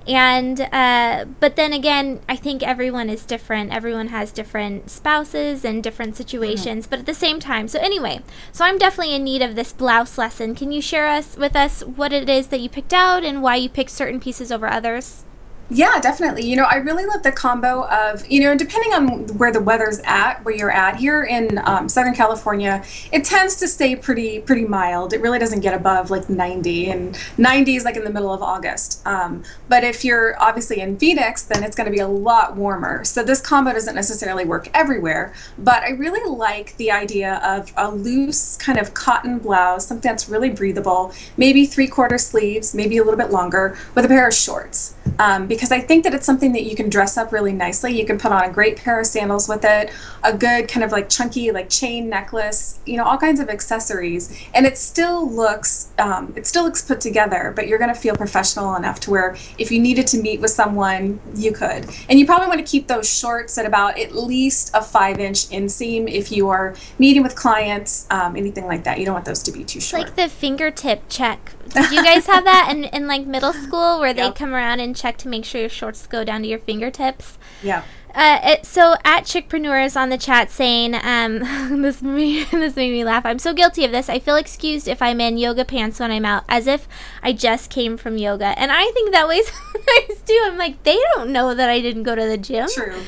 And, 0.06 0.60
uh, 0.60 1.26
but 1.40 1.56
then 1.56 1.72
again, 1.72 2.20
I 2.28 2.36
think 2.36 2.62
everyone 2.62 3.10
is 3.10 3.26
different. 3.26 3.72
Everyone 3.72 4.10
has 4.10 4.34
different 4.34 4.92
spouses 4.92 5.64
and 5.64 5.82
different 5.82 6.18
situations, 6.18 6.84
mm-hmm. 6.84 6.90
but 6.90 7.00
at 7.00 7.06
the 7.06 7.14
same 7.14 7.40
time. 7.40 7.70
So, 7.70 7.80
anyway, 7.80 8.20
so 8.52 8.66
I'm 8.66 8.78
definitely 8.78 9.16
in 9.16 9.24
need 9.24 9.42
of 9.42 9.56
this 9.56 9.72
blouse 9.72 10.18
lesson. 10.18 10.56
Can 10.56 10.74
you 10.74 10.82
share 10.82 11.08
us 11.08 11.38
with 11.38 11.56
us 11.56 11.82
what 11.84 12.12
it 12.12 12.28
is 12.30 12.48
that 12.48 12.60
you 12.60 12.68
picked 12.68 12.94
out 12.94 13.24
and 13.24 13.42
why 13.42 13.56
you 13.56 13.70
picked 13.70 13.92
certain 13.92 14.20
pieces 14.20 14.52
over 14.52 14.68
others? 14.68 15.24
Yeah, 15.70 16.00
definitely. 16.02 16.46
You 16.46 16.58
know, 16.58 16.66
I 16.66 16.76
really 16.76 17.06
love 17.06 17.24
the 17.24 17.32
combo 17.32 17.88
of, 17.88 18.28
you 18.30 18.42
know, 18.42 18.56
depending 18.56 18.94
on 18.94 19.38
where 19.38 19.52
the 19.52 19.62
weather's 19.62 20.00
at, 20.04 20.44
where 20.44 20.54
you're 20.54 20.72
at. 20.72 20.98
Here 20.98 21.24
in 21.24 21.60
um, 21.64 21.88
Southern 21.88 22.14
California, 22.14 22.84
it 23.12 23.24
tends 23.24 23.56
to 23.58 23.68
stay 23.68 23.96
pretty 23.96 24.42
pretty 24.42 24.66
mild. 24.66 25.14
It 25.14 25.22
really 25.22 25.40
doesn't 25.40 25.62
get 25.62 25.74
above 25.74 26.12
like 26.12 26.30
90, 26.30 26.92
and 26.92 27.18
90 27.38 27.76
is 27.76 27.86
like 27.86 27.96
in 27.96 28.04
the 28.04 28.10
middle 28.10 28.34
of 28.34 28.42
August. 28.42 29.06
Um, 29.08 29.44
but 29.70 29.86
if 29.86 30.04
you're 30.04 30.40
obviously 30.42 30.82
in 30.82 30.98
Phoenix, 30.98 31.44
then 31.44 31.64
it's 31.64 31.76
going 31.76 31.86
to 31.86 31.92
be 31.92 32.00
a 32.00 32.08
lot 32.08 32.58
warmer. 32.58 33.06
So 33.06 33.24
this 33.24 33.40
combo 33.40 33.72
doesn't 33.72 33.96
necessarily 33.96 34.46
work 34.46 34.70
everywhere. 34.74 35.34
But 35.58 35.84
I 35.84 35.92
really 35.92 36.30
like 36.30 36.76
the 36.76 36.92
idea 36.92 37.36
of 37.44 37.72
a 37.78 37.90
loose 37.90 38.58
kind 38.58 38.78
of 38.78 38.94
cotton 38.94 39.40
blouse, 39.40 39.88
something 39.88 40.12
that's 40.12 40.28
really 40.28 40.50
breathable, 40.50 41.14
maybe 41.38 41.66
three 41.66 41.88
quarter 41.88 42.18
sleeves, 42.18 42.76
maybe 42.76 42.98
a 42.98 43.04
little 43.04 43.18
bit 43.18 43.32
longer, 43.32 43.78
with 43.96 44.04
a 44.04 44.10
pair 44.10 44.28
of 44.28 44.34
shorts 44.34 44.96
um, 45.20 45.48
because 45.48 45.72
I 45.72 45.80
think 45.80 46.04
that 46.04 46.14
it's 46.14 46.26
something 46.26 46.52
that 46.54 46.64
you 46.64 46.76
can 46.76 46.90
dress 46.90 47.18
up 47.18 47.32
really 47.32 47.54
nicely. 47.54 47.98
You 47.98 48.06
can 48.06 48.18
put 48.18 48.32
on 48.32 48.44
a 48.44 48.52
great 48.52 48.78
pair 48.78 49.00
of 49.00 49.06
sandals 49.06 49.48
with 49.48 49.64
it, 49.64 49.92
a 50.24 50.36
good 50.36 50.68
kind 50.68 50.84
of 50.84 50.92
like 50.92 51.10
chunky 51.10 51.52
like 51.52 51.70
chain 51.70 52.10
necklace, 52.10 52.80
you 52.86 52.98
know, 52.98 53.04
all 53.04 53.18
kinds 53.18 53.40
of 53.40 53.50
accessories, 53.50 54.36
and 54.54 54.66
it 54.66 54.78
still 54.78 55.30
looks 55.30 55.92
um, 56.00 56.34
it 56.36 56.48
still 56.48 56.64
looks 56.64 56.82
put 56.82 57.02
together. 57.02 57.54
But 57.56 57.68
you're 57.68 57.80
going 57.80 57.94
to 57.94 58.00
feel 58.00 58.16
professional 58.16 58.76
enough 58.76 59.00
to 59.02 59.12
where 59.12 59.36
if 59.58 59.72
you 59.72 59.80
needed 59.80 60.08
to 60.08 60.18
meet 60.18 60.42
with 60.42 60.52
someone, 60.52 61.20
you 61.36 61.52
could. 61.52 61.88
And 62.10 62.20
you 62.20 62.26
probably 62.26 62.48
want 62.48 62.66
to 62.66 62.70
keep 62.70 62.88
those 62.88 63.10
shorts 63.10 63.58
at 63.58 63.66
about 63.66 64.00
at 64.00 64.16
least 64.16 64.72
a 64.74 64.82
five 64.82 65.20
inch 65.20 65.50
inseam 65.50 66.12
if 66.12 66.32
you 66.32 66.50
are 66.50 66.76
meeting 67.00 67.24
with 67.24 67.36
clients, 67.36 68.08
um, 68.10 68.36
anything 68.36 68.66
like 68.66 68.84
that. 68.84 69.00
You 69.00 69.06
don't 69.06 69.14
want 69.14 69.26
those 69.26 69.44
to 69.44 69.52
be 69.52 69.64
too 69.64 69.80
short. 69.80 70.02
It's 70.02 70.10
like 70.10 70.16
the 70.16 70.34
fingertip 70.34 71.04
check. 71.10 71.54
Did 71.70 71.92
you 71.92 72.04
guys 72.04 72.26
have 72.28 72.44
that 72.44 72.70
in, 72.72 72.84
in 72.86 73.08
like 73.08 73.26
middle 73.26 73.54
school 73.54 74.00
where 74.00 74.14
they 74.14 74.32
come 74.32 74.54
around 74.54 74.80
and 74.80 74.96
check 74.96 75.18
to 75.20 75.28
make 75.28 75.46
sure 75.46 75.62
your 75.62 75.70
shorts 75.70 76.08
go 76.08 76.24
down 76.24 76.42
to 76.42 76.48
your 76.48 76.60
fingertips. 76.60 77.38
Yeah. 77.62 77.84
Uh, 78.16 78.40
it, 78.44 78.66
so 78.66 78.96
at 79.04 79.24
Chickpreneur 79.24 79.84
is 79.84 79.96
on 79.96 80.10
the 80.10 80.20
chat 80.20 80.52
saying, 80.52 80.94
um, 80.94 81.40
this 81.82 82.02
made, 82.02 82.48
this 82.52 82.76
made 82.76 82.92
me 82.92 83.04
laugh. 83.04 83.26
I'm 83.26 83.40
so 83.40 83.54
guilty 83.54 83.86
of 83.86 83.92
this. 83.92 84.08
I 84.08 84.20
feel 84.20 84.36
excused 84.36 84.88
if 84.88 85.02
I'm 85.02 85.20
in 85.20 85.38
yoga 85.38 85.66
pants 85.66 86.00
when 86.00 86.12
I'm 86.12 86.26
out, 86.26 86.44
as 86.48 86.68
if 86.68 86.88
I 87.24 87.34
just 87.34 87.72
came 87.72 87.98
from 87.98 88.18
yoga. 88.18 88.58
And 88.60 88.72
I 88.72 88.84
think 88.92 89.12
that 89.12 89.28
way 89.28 89.42
sometimes 89.74 90.22
too. 90.26 90.40
I'm 90.46 90.58
like, 90.58 90.84
they 90.84 91.00
don't 91.16 91.32
know 91.32 91.56
that 91.56 91.70
I 91.70 91.82
didn't 91.82 92.04
go 92.04 92.14
to 92.14 92.26
the 92.26 92.38
gym. 92.38 92.68
True. 92.72 93.02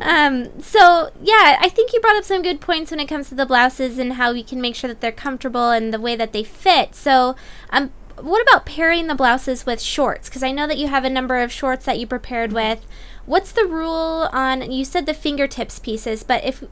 Um, 0.00 0.60
so 0.60 1.10
yeah, 1.20 1.56
I 1.60 1.68
think 1.68 1.92
you 1.92 2.00
brought 2.00 2.16
up 2.16 2.24
some 2.24 2.42
good 2.42 2.60
points 2.60 2.90
when 2.90 3.00
it 3.00 3.06
comes 3.06 3.28
to 3.28 3.34
the 3.34 3.46
blouses 3.46 3.98
and 3.98 4.14
how 4.14 4.32
we 4.32 4.42
can 4.42 4.60
make 4.60 4.74
sure 4.74 4.88
that 4.88 5.00
they're 5.00 5.12
comfortable 5.12 5.70
and 5.70 5.92
the 5.92 6.00
way 6.00 6.16
that 6.16 6.32
they 6.32 6.44
fit. 6.44 6.94
So 6.94 7.34
um, 7.70 7.92
what 8.20 8.42
about 8.42 8.66
pairing 8.66 9.06
the 9.06 9.14
blouses 9.14 9.66
with 9.66 9.80
shorts? 9.80 10.28
Because 10.28 10.42
I 10.42 10.52
know 10.52 10.66
that 10.66 10.78
you 10.78 10.88
have 10.88 11.04
a 11.04 11.10
number 11.10 11.38
of 11.38 11.52
shorts 11.52 11.84
that 11.86 11.98
you 11.98 12.06
prepared 12.06 12.52
with. 12.52 12.86
What's 13.30 13.52
the 13.52 13.64
rule 13.64 14.28
on? 14.32 14.72
You 14.72 14.84
said 14.84 15.06
the 15.06 15.14
fingertips 15.14 15.78
pieces, 15.78 16.24
but 16.24 16.44
if 16.44 16.64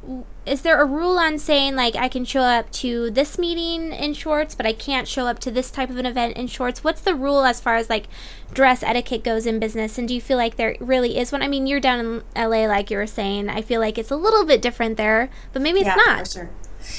is 0.45 0.63
there 0.63 0.83
a 0.83 0.85
rule 0.85 1.17
on 1.17 1.39
saying 1.39 1.77
like 1.77 1.95
I 1.95 2.09
can 2.09 2.25
show 2.25 2.41
up 2.41 2.73
to 2.83 3.13
this 3.13 3.39
meeting 3.39 3.93
in 3.93 4.13
shorts, 4.13 4.57
but 4.57 4.67
I 4.67 4.73
can't 4.73 5.07
show 5.07 5.29
up 5.29 5.39
to 5.41 5.53
this 5.53 5.71
type 5.71 5.89
of 5.89 5.99
an 5.99 6.05
event 6.05 6.37
in 6.37 6.49
shorts? 6.49 6.83
What's 6.83 7.01
the 7.01 7.15
rule 7.15 7.45
as 7.45 7.61
far 7.61 7.77
as 7.77 7.89
like 7.89 8.09
dress 8.53 8.83
etiquette 8.83 9.23
goes 9.23 9.47
in 9.47 9.61
business? 9.61 9.99
And 9.99 10.09
do 10.09 10.15
you 10.17 10.21
feel 10.21 10.37
like 10.37 10.57
there 10.57 10.75
really 10.81 11.17
is 11.17 11.31
one? 11.31 11.43
I 11.43 11.47
mean, 11.47 11.69
you're 11.69 11.79
down 11.79 12.01
in 12.01 12.23
LA, 12.35 12.67
like 12.67 12.91
you 12.91 12.97
were 12.97 13.07
saying. 13.07 13.49
I 13.49 13.63
feel 13.63 13.81
like 13.81 13.97
it's 13.97 14.11
a 14.11 14.17
little 14.17 14.45
bit 14.45 14.61
different 14.61 14.97
there, 14.97 15.31
but 15.53 15.63
maybe 15.63 15.79
it's 15.79 15.87
yeah, 15.87 15.95
not. 15.95 16.27
sure. 16.27 16.51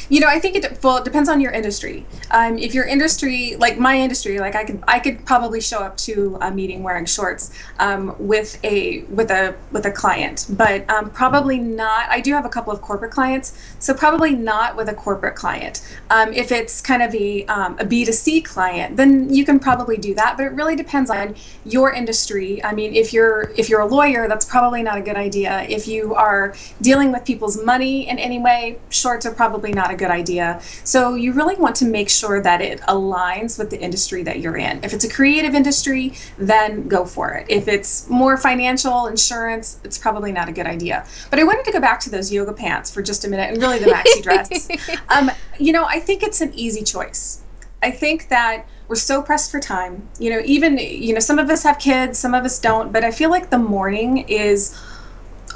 You 0.10 0.20
know, 0.20 0.28
I 0.28 0.40
think 0.40 0.56
it 0.56 0.84
well 0.84 0.98
it 0.98 1.06
depends 1.06 1.30
on 1.30 1.40
your 1.42 1.52
industry. 1.52 2.06
Um, 2.32 2.58
if 2.58 2.74
your 2.74 2.86
industry, 2.86 3.56
like 3.58 3.78
my 3.80 3.98
industry, 3.98 4.40
like 4.40 4.56
I 4.56 4.64
could 4.64 4.84
I 4.88 5.00
could 5.00 5.26
probably 5.26 5.62
show 5.62 5.80
up 5.80 5.98
to 5.98 6.38
a 6.42 6.52
meeting 6.52 6.84
wearing 6.84 7.06
shorts 7.06 7.52
um, 7.80 8.16
with 8.20 8.60
a 8.64 9.02
with 9.04 9.32
a 9.32 9.56
with 9.72 9.86
a 9.86 9.92
client, 9.92 10.48
but 10.50 10.90
um, 10.90 11.10
probably 11.10 11.60
not. 11.60 12.10
I 12.10 12.22
do 12.22 12.34
have 12.34 12.46
a 12.46 12.50
couple 12.50 12.74
of 12.74 12.82
corporate 12.82 13.12
clients, 13.12 13.58
so 13.80 13.94
probably 13.94 14.36
not 14.36 14.76
with 14.76 14.90
a 14.90 14.94
corporate 14.94 15.36
client. 15.36 15.82
Um, 16.10 16.34
if 16.34 16.52
it's 16.52 16.82
kind 16.82 17.02
of 17.02 17.14
a 17.16 17.46
um, 17.46 17.78
a 17.80 17.86
B 17.86 18.06
two 18.06 18.12
C 18.12 18.42
client, 18.42 18.98
then 18.98 19.34
you 19.34 19.46
can 19.46 19.60
probably 19.60 19.98
do 19.98 20.14
that. 20.16 20.38
But 20.38 20.46
it 20.46 20.54
really 20.54 20.76
depends 20.76 21.10
on 21.10 21.36
your 21.66 21.92
industry. 21.92 22.64
I 22.64 22.74
mean, 22.74 22.94
if 22.94 23.14
you're 23.14 23.52
if 23.58 23.70
you're 23.70 23.82
a 23.82 23.88
lawyer, 23.88 24.28
that's 24.28 24.46
probably 24.46 24.84
not 24.84 24.98
a 24.98 25.02
good 25.02 25.16
idea. 25.16 25.66
If 25.70 25.88
you 25.88 26.16
are 26.16 26.54
dealing 26.82 27.12
with 27.12 27.26
people's 27.26 27.64
money 27.64 28.08
in 28.10 28.20
any 28.20 28.40
way, 28.40 28.80
shorts 28.90 29.26
are 29.26 29.34
probably 29.34 29.72
not 29.72 29.79
a 29.88 29.96
good 29.96 30.12
idea. 30.12 30.62
So 30.84 31.16
you 31.16 31.34
really 31.34 31.56
want 31.56 31.76
to 31.78 31.86
make 31.86 32.10
sure 32.10 32.42
that 32.42 32.62
it 32.62 32.82
aligns 32.82 33.58
with 33.58 33.70
the 33.70 33.80
industry 33.80 34.24
that 34.24 34.40
you're 34.40 34.58
in. 34.58 34.84
If 34.84 34.94
it's 34.94 35.06
a 35.06 35.10
creative 35.10 35.56
industry, 35.56 36.14
then 36.38 36.88
go 36.88 37.06
for 37.06 37.34
it. 37.34 37.46
If 37.50 37.68
it's 37.68 38.10
more 38.10 38.38
financial, 38.38 39.08
insurance, 39.08 39.80
it's 39.84 39.98
probably 39.98 40.32
not 40.32 40.50
a 40.50 40.52
good 40.52 40.68
idea. 40.68 41.06
But 41.30 41.40
I 41.40 41.44
wanted 41.44 41.66
to 41.66 41.72
go 41.72 41.80
back 41.80 42.00
to 42.02 42.10
those 42.10 42.32
yoga 42.32 42.54
pants 42.54 42.92
for 42.92 43.02
just 43.02 43.26
a 43.26 43.30
minute 43.30 43.54
and 43.54 43.62
really 43.62 43.80
the 43.80 43.92
maxi 43.92 44.24
dress. 44.24 44.70
um, 45.10 45.32
you 45.58 45.72
know, 45.72 45.86
I 45.86 46.00
think 46.00 46.24
it's 46.24 46.42
an 46.42 46.54
easy 46.54 46.84
choice. 46.84 47.42
I 47.82 47.92
think 47.92 48.30
that 48.30 48.66
we're 48.88 48.96
so 48.96 49.22
pressed 49.22 49.52
for 49.52 49.60
time. 49.60 50.10
You 50.20 50.32
know, 50.32 50.42
even, 50.44 50.78
you 50.78 51.14
know, 51.14 51.20
some 51.20 51.40
of 51.40 51.50
us 51.50 51.64
have 51.64 51.80
kids, 51.80 52.18
some 52.20 52.34
of 52.34 52.44
us 52.44 52.60
don't, 52.60 52.92
but 52.92 53.04
I 53.04 53.12
feel 53.12 53.30
like 53.30 53.50
the 53.50 53.58
morning 53.60 54.20
is 54.28 54.78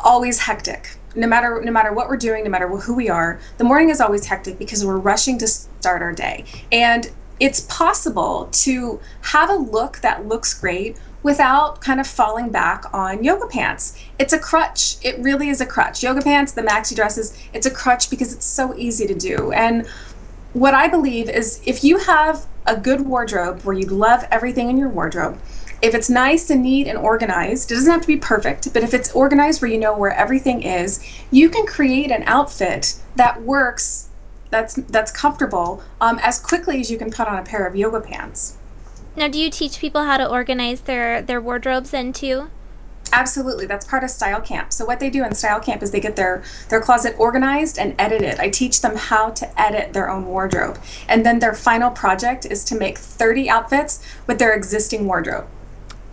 always 0.03 0.39
hectic. 0.39 0.97
No 1.15 1.27
matter 1.27 1.61
no 1.63 1.71
matter 1.71 1.93
what 1.93 2.09
we're 2.09 2.17
doing, 2.17 2.43
no 2.43 2.49
matter 2.49 2.67
who 2.67 2.93
we 2.93 3.09
are, 3.09 3.39
the 3.57 3.63
morning 3.63 3.89
is 3.89 4.01
always 4.01 4.25
hectic 4.25 4.57
because 4.57 4.85
we're 4.85 4.97
rushing 4.97 5.37
to 5.39 5.47
start 5.47 6.01
our 6.01 6.13
day. 6.13 6.45
And 6.71 7.11
it's 7.39 7.61
possible 7.61 8.49
to 8.51 8.99
have 9.21 9.49
a 9.49 9.55
look 9.55 9.99
that 9.99 10.27
looks 10.27 10.53
great 10.53 10.97
without 11.23 11.81
kind 11.81 11.99
of 11.99 12.05
falling 12.05 12.49
back 12.49 12.85
on 12.93 13.23
yoga 13.23 13.47
pants. 13.47 13.97
It's 14.19 14.33
a 14.33 14.39
crutch. 14.39 14.97
It 15.01 15.17
really 15.19 15.49
is 15.49 15.61
a 15.61 15.65
crutch. 15.65 16.03
Yoga 16.03 16.21
pants, 16.21 16.51
the 16.51 16.61
maxi 16.61 16.95
dresses, 16.95 17.37
it's 17.53 17.65
a 17.65 17.71
crutch 17.71 18.09
because 18.09 18.33
it's 18.33 18.45
so 18.45 18.75
easy 18.77 19.07
to 19.07 19.15
do. 19.15 19.51
And 19.53 19.87
what 20.51 20.73
I 20.73 20.87
believe 20.87 21.29
is 21.29 21.61
if 21.65 21.83
you 21.83 21.97
have 21.97 22.45
a 22.65 22.77
good 22.77 23.01
wardrobe 23.01 23.61
where 23.63 23.75
you 23.75 23.87
love 23.87 24.25
everything 24.29 24.69
in 24.69 24.77
your 24.77 24.89
wardrobe, 24.89 25.39
if 25.83 25.93
it's 25.93 26.09
nice 26.09 26.49
and 26.49 26.63
neat 26.63 26.87
and 26.87 26.97
organized, 26.97 27.69
it 27.69 27.75
doesn't 27.75 27.91
have 27.91 28.01
to 28.01 28.07
be 28.07 28.15
perfect, 28.15 28.73
but 28.73 28.83
if 28.83 28.93
it's 28.93 29.11
organized 29.11 29.61
where 29.61 29.69
you 29.69 29.77
know 29.77 29.95
where 29.95 30.13
everything 30.13 30.63
is, 30.63 31.03
you 31.29 31.49
can 31.49 31.65
create 31.65 32.09
an 32.09 32.23
outfit 32.25 32.95
that 33.17 33.41
works, 33.41 34.07
that's 34.49 34.75
that's 34.75 35.11
comfortable, 35.11 35.83
um, 35.99 36.19
as 36.23 36.39
quickly 36.39 36.79
as 36.79 36.89
you 36.89 36.97
can 36.97 37.11
put 37.11 37.27
on 37.27 37.37
a 37.37 37.43
pair 37.43 37.67
of 37.67 37.75
yoga 37.75 37.99
pants. 37.99 38.57
Now, 39.17 39.27
do 39.27 39.37
you 39.37 39.49
teach 39.49 39.79
people 39.79 40.05
how 40.05 40.15
to 40.15 40.27
organize 40.27 40.81
their 40.81 41.21
their 41.21 41.41
wardrobes 41.41 41.91
then 41.91 42.13
too? 42.13 42.49
Absolutely, 43.11 43.65
that's 43.65 43.85
part 43.85 44.05
of 44.05 44.09
Style 44.09 44.39
Camp. 44.39 44.71
So 44.71 44.85
what 44.85 45.01
they 45.01 45.09
do 45.09 45.25
in 45.25 45.35
Style 45.35 45.59
Camp 45.59 45.83
is 45.83 45.91
they 45.91 45.99
get 45.99 46.15
their 46.15 46.43
their 46.69 46.79
closet 46.79 47.13
organized 47.17 47.77
and 47.77 47.93
edited. 47.99 48.39
I 48.39 48.47
teach 48.47 48.79
them 48.79 48.95
how 48.95 49.31
to 49.31 49.61
edit 49.61 49.91
their 49.91 50.09
own 50.09 50.27
wardrobe, 50.27 50.79
and 51.09 51.25
then 51.25 51.39
their 51.39 51.53
final 51.53 51.91
project 51.91 52.45
is 52.45 52.63
to 52.65 52.75
make 52.75 52.97
30 52.97 53.49
outfits 53.49 54.01
with 54.27 54.39
their 54.39 54.53
existing 54.53 55.07
wardrobe. 55.07 55.45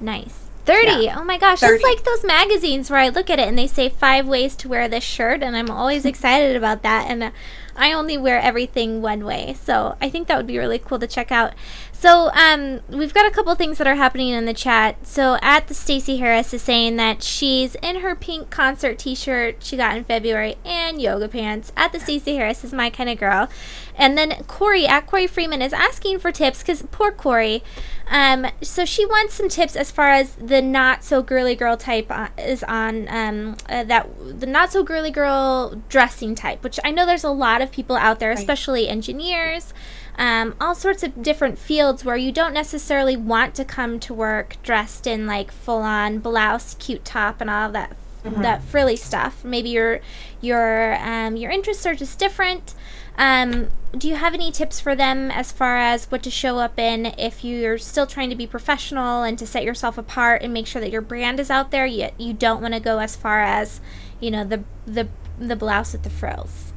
Nice. 0.00 0.50
30. 0.66 1.04
Yeah. 1.04 1.18
Oh 1.18 1.24
my 1.24 1.38
gosh. 1.38 1.60
30. 1.60 1.74
It's 1.74 1.84
like 1.84 2.04
those 2.04 2.24
magazines 2.24 2.90
where 2.90 3.00
I 3.00 3.08
look 3.08 3.30
at 3.30 3.38
it 3.38 3.48
and 3.48 3.58
they 3.58 3.66
say 3.66 3.88
five 3.88 4.26
ways 4.26 4.54
to 4.56 4.68
wear 4.68 4.88
this 4.88 5.04
shirt, 5.04 5.42
and 5.42 5.56
I'm 5.56 5.70
always 5.70 6.04
excited 6.12 6.56
about 6.56 6.82
that. 6.82 7.10
And 7.10 7.22
uh, 7.22 7.30
I 7.76 7.92
only 7.92 8.16
wear 8.16 8.38
everything 8.38 9.02
one 9.02 9.24
way. 9.24 9.54
So 9.54 9.96
I 10.00 10.10
think 10.10 10.28
that 10.28 10.36
would 10.36 10.46
be 10.46 10.58
really 10.58 10.78
cool 10.78 10.98
to 10.98 11.06
check 11.06 11.32
out. 11.32 11.54
So 12.00 12.30
um, 12.32 12.80
we've 12.88 13.12
got 13.12 13.26
a 13.26 13.30
couple 13.30 13.54
things 13.56 13.76
that 13.76 13.86
are 13.86 13.94
happening 13.94 14.28
in 14.28 14.46
the 14.46 14.54
chat. 14.54 15.06
So 15.06 15.36
at 15.42 15.68
the 15.68 15.74
Stacy 15.74 16.16
Harris 16.16 16.54
is 16.54 16.62
saying 16.62 16.96
that 16.96 17.22
she's 17.22 17.74
in 17.82 17.96
her 17.96 18.14
pink 18.14 18.48
concert 18.48 18.98
T-shirt 18.98 19.56
she 19.62 19.76
got 19.76 19.98
in 19.98 20.04
February 20.04 20.56
and 20.64 20.98
yoga 20.98 21.28
pants. 21.28 21.72
At 21.76 21.92
the 21.92 22.00
Stacy 22.00 22.36
Harris 22.36 22.64
is 22.64 22.72
my 22.72 22.88
kind 22.88 23.10
of 23.10 23.18
girl. 23.18 23.50
And 23.94 24.16
then 24.16 24.44
Corey 24.44 24.86
at 24.86 25.06
Corey 25.06 25.26
Freeman 25.26 25.60
is 25.60 25.74
asking 25.74 26.20
for 26.20 26.32
tips 26.32 26.62
because 26.62 26.82
poor 26.90 27.12
Corey. 27.12 27.62
Um, 28.08 28.46
so 28.62 28.86
she 28.86 29.04
wants 29.04 29.34
some 29.34 29.50
tips 29.50 29.76
as 29.76 29.90
far 29.90 30.08
as 30.08 30.36
the 30.36 30.62
not 30.62 31.04
so 31.04 31.22
girly 31.22 31.54
girl 31.54 31.76
type 31.76 32.06
uh, 32.08 32.28
is 32.38 32.62
on 32.62 33.08
um, 33.10 33.56
uh, 33.68 33.84
that 33.84 34.08
the 34.40 34.46
not 34.46 34.72
so 34.72 34.82
girly 34.82 35.10
girl 35.10 35.82
dressing 35.90 36.34
type, 36.34 36.64
which 36.64 36.80
I 36.82 36.92
know 36.92 37.04
there's 37.04 37.24
a 37.24 37.30
lot 37.30 37.60
of 37.60 37.70
people 37.70 37.94
out 37.94 38.20
there, 38.20 38.30
especially 38.30 38.88
engineers 38.88 39.74
um, 40.20 40.54
all 40.60 40.74
sorts 40.74 41.02
of 41.02 41.22
different 41.22 41.58
fields 41.58 42.04
where 42.04 42.14
you 42.14 42.30
don't 42.30 42.52
necessarily 42.52 43.16
want 43.16 43.54
to 43.54 43.64
come 43.64 43.98
to 44.00 44.12
work 44.12 44.56
dressed 44.62 45.06
in 45.06 45.26
like 45.26 45.50
full 45.50 45.80
on 45.80 46.18
blouse, 46.18 46.76
cute 46.78 47.06
top, 47.06 47.40
and 47.40 47.48
all 47.48 47.72
that 47.72 47.96
mm-hmm. 48.22 48.42
that 48.42 48.62
frilly 48.62 48.96
stuff. 48.96 49.42
Maybe 49.42 49.70
your 49.70 50.00
your 50.42 50.94
um, 51.00 51.36
your 51.36 51.50
interests 51.50 51.86
are 51.86 51.94
just 51.94 52.18
different. 52.18 52.74
Um, 53.16 53.70
do 53.96 54.08
you 54.08 54.16
have 54.16 54.34
any 54.34 54.52
tips 54.52 54.78
for 54.78 54.94
them 54.94 55.30
as 55.30 55.52
far 55.52 55.78
as 55.78 56.04
what 56.10 56.22
to 56.24 56.30
show 56.30 56.58
up 56.58 56.78
in 56.78 57.06
if 57.18 57.42
you're 57.42 57.78
still 57.78 58.06
trying 58.06 58.28
to 58.28 58.36
be 58.36 58.46
professional 58.46 59.22
and 59.22 59.38
to 59.38 59.46
set 59.46 59.64
yourself 59.64 59.96
apart 59.96 60.42
and 60.42 60.52
make 60.52 60.66
sure 60.66 60.80
that 60.80 60.90
your 60.90 61.02
brand 61.02 61.40
is 61.40 61.50
out 61.50 61.70
there 61.70 61.84
yet 61.84 62.18
you 62.18 62.32
don't 62.32 62.62
want 62.62 62.72
to 62.72 62.80
go 62.80 62.98
as 62.98 63.16
far 63.16 63.42
as 63.42 63.80
you 64.20 64.30
know 64.30 64.44
the 64.44 64.62
the 64.86 65.08
the 65.38 65.56
blouse 65.56 65.92
with 65.92 66.04
the 66.04 66.08
frills 66.08 66.69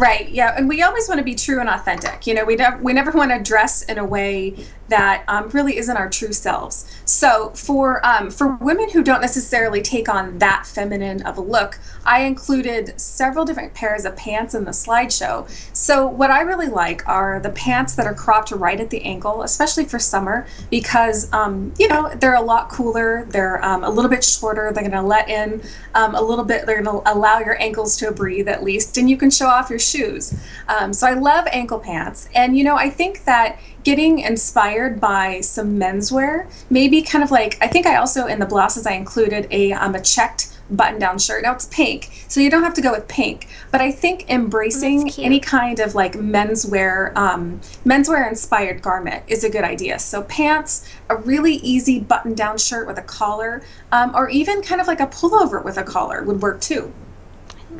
Right. 0.00 0.30
Yeah, 0.30 0.54
and 0.56 0.66
we 0.66 0.82
always 0.82 1.08
want 1.08 1.18
to 1.18 1.24
be 1.24 1.34
true 1.34 1.60
and 1.60 1.68
authentic. 1.68 2.26
You 2.26 2.32
know, 2.32 2.42
we 2.46 2.56
never 2.56 2.78
we 2.78 2.94
never 2.94 3.10
want 3.10 3.32
to 3.32 3.38
dress 3.38 3.82
in 3.82 3.98
a 3.98 4.04
way 4.04 4.54
that 4.90 5.24
um, 5.28 5.48
really 5.50 5.78
isn't 5.78 5.96
our 5.96 6.10
true 6.10 6.32
selves. 6.32 6.86
So 7.04 7.50
for 7.50 8.04
um, 8.06 8.30
for 8.30 8.56
women 8.56 8.90
who 8.90 9.02
don't 9.02 9.20
necessarily 9.20 9.80
take 9.80 10.08
on 10.08 10.38
that 10.38 10.66
feminine 10.66 11.22
of 11.22 11.38
a 11.38 11.40
look, 11.40 11.78
I 12.04 12.22
included 12.22 13.00
several 13.00 13.44
different 13.44 13.74
pairs 13.74 14.04
of 14.04 14.16
pants 14.16 14.54
in 14.54 14.64
the 14.64 14.70
slideshow. 14.72 15.48
So 15.74 16.06
what 16.06 16.30
I 16.30 16.42
really 16.42 16.68
like 16.68 17.06
are 17.08 17.40
the 17.40 17.50
pants 17.50 17.94
that 17.94 18.06
are 18.06 18.14
cropped 18.14 18.50
right 18.50 18.80
at 18.80 18.90
the 18.90 19.02
ankle, 19.02 19.42
especially 19.42 19.84
for 19.84 19.98
summer, 19.98 20.46
because 20.70 21.32
um, 21.32 21.72
you 21.78 21.88
know 21.88 22.12
they're 22.16 22.34
a 22.34 22.42
lot 22.42 22.68
cooler. 22.68 23.24
They're 23.30 23.64
um, 23.64 23.84
a 23.84 23.90
little 23.90 24.10
bit 24.10 24.24
shorter. 24.24 24.72
They're 24.72 24.82
going 24.82 24.92
to 24.92 25.02
let 25.02 25.28
in 25.28 25.62
um, 25.94 26.14
a 26.14 26.20
little 26.20 26.44
bit. 26.44 26.66
They're 26.66 26.82
going 26.82 27.02
to 27.02 27.12
allow 27.12 27.38
your 27.38 27.60
ankles 27.60 27.96
to 27.98 28.12
breathe 28.12 28.48
at 28.48 28.62
least, 28.62 28.98
and 28.98 29.08
you 29.08 29.16
can 29.16 29.30
show 29.30 29.46
off 29.46 29.70
your 29.70 29.78
shoes. 29.78 30.34
Um, 30.68 30.92
so 30.92 31.06
I 31.06 31.14
love 31.14 31.46
ankle 31.52 31.78
pants, 31.78 32.28
and 32.34 32.58
you 32.58 32.64
know 32.64 32.76
I 32.76 32.90
think 32.90 33.24
that 33.24 33.58
getting 33.84 34.18
inspired 34.18 35.00
by 35.00 35.40
some 35.40 35.78
menswear, 35.78 36.50
maybe 36.68 37.02
kind 37.02 37.24
of 37.24 37.30
like 37.30 37.58
I 37.60 37.68
think 37.68 37.86
I 37.86 37.96
also 37.96 38.26
in 38.26 38.38
the 38.38 38.46
blouses 38.46 38.86
I 38.86 38.92
included 38.92 39.46
a 39.50 39.72
um, 39.72 39.94
a 39.94 40.00
checked 40.00 40.56
button 40.70 41.00
down 41.00 41.18
shirt. 41.18 41.42
Now 41.42 41.54
it's 41.54 41.66
pink, 41.66 42.10
so 42.28 42.40
you 42.40 42.50
don't 42.50 42.62
have 42.62 42.74
to 42.74 42.80
go 42.80 42.92
with 42.92 43.08
pink. 43.08 43.48
But 43.70 43.80
I 43.80 43.90
think 43.90 44.30
embracing 44.30 45.10
any 45.18 45.40
kind 45.40 45.80
of 45.80 45.94
like 45.94 46.12
menswear, 46.14 47.14
um, 47.16 47.60
menswear 47.84 48.28
inspired 48.28 48.82
garment 48.82 49.24
is 49.26 49.44
a 49.44 49.50
good 49.50 49.64
idea. 49.64 49.98
So 49.98 50.22
pants, 50.22 50.88
a 51.08 51.16
really 51.16 51.54
easy 51.54 52.00
button 52.00 52.34
down 52.34 52.58
shirt 52.58 52.86
with 52.86 52.98
a 52.98 53.02
collar, 53.02 53.62
um, 53.92 54.14
or 54.14 54.28
even 54.30 54.62
kind 54.62 54.80
of 54.80 54.86
like 54.86 55.00
a 55.00 55.06
pullover 55.06 55.64
with 55.64 55.76
a 55.76 55.84
collar 55.84 56.22
would 56.22 56.40
work 56.40 56.60
too 56.60 56.92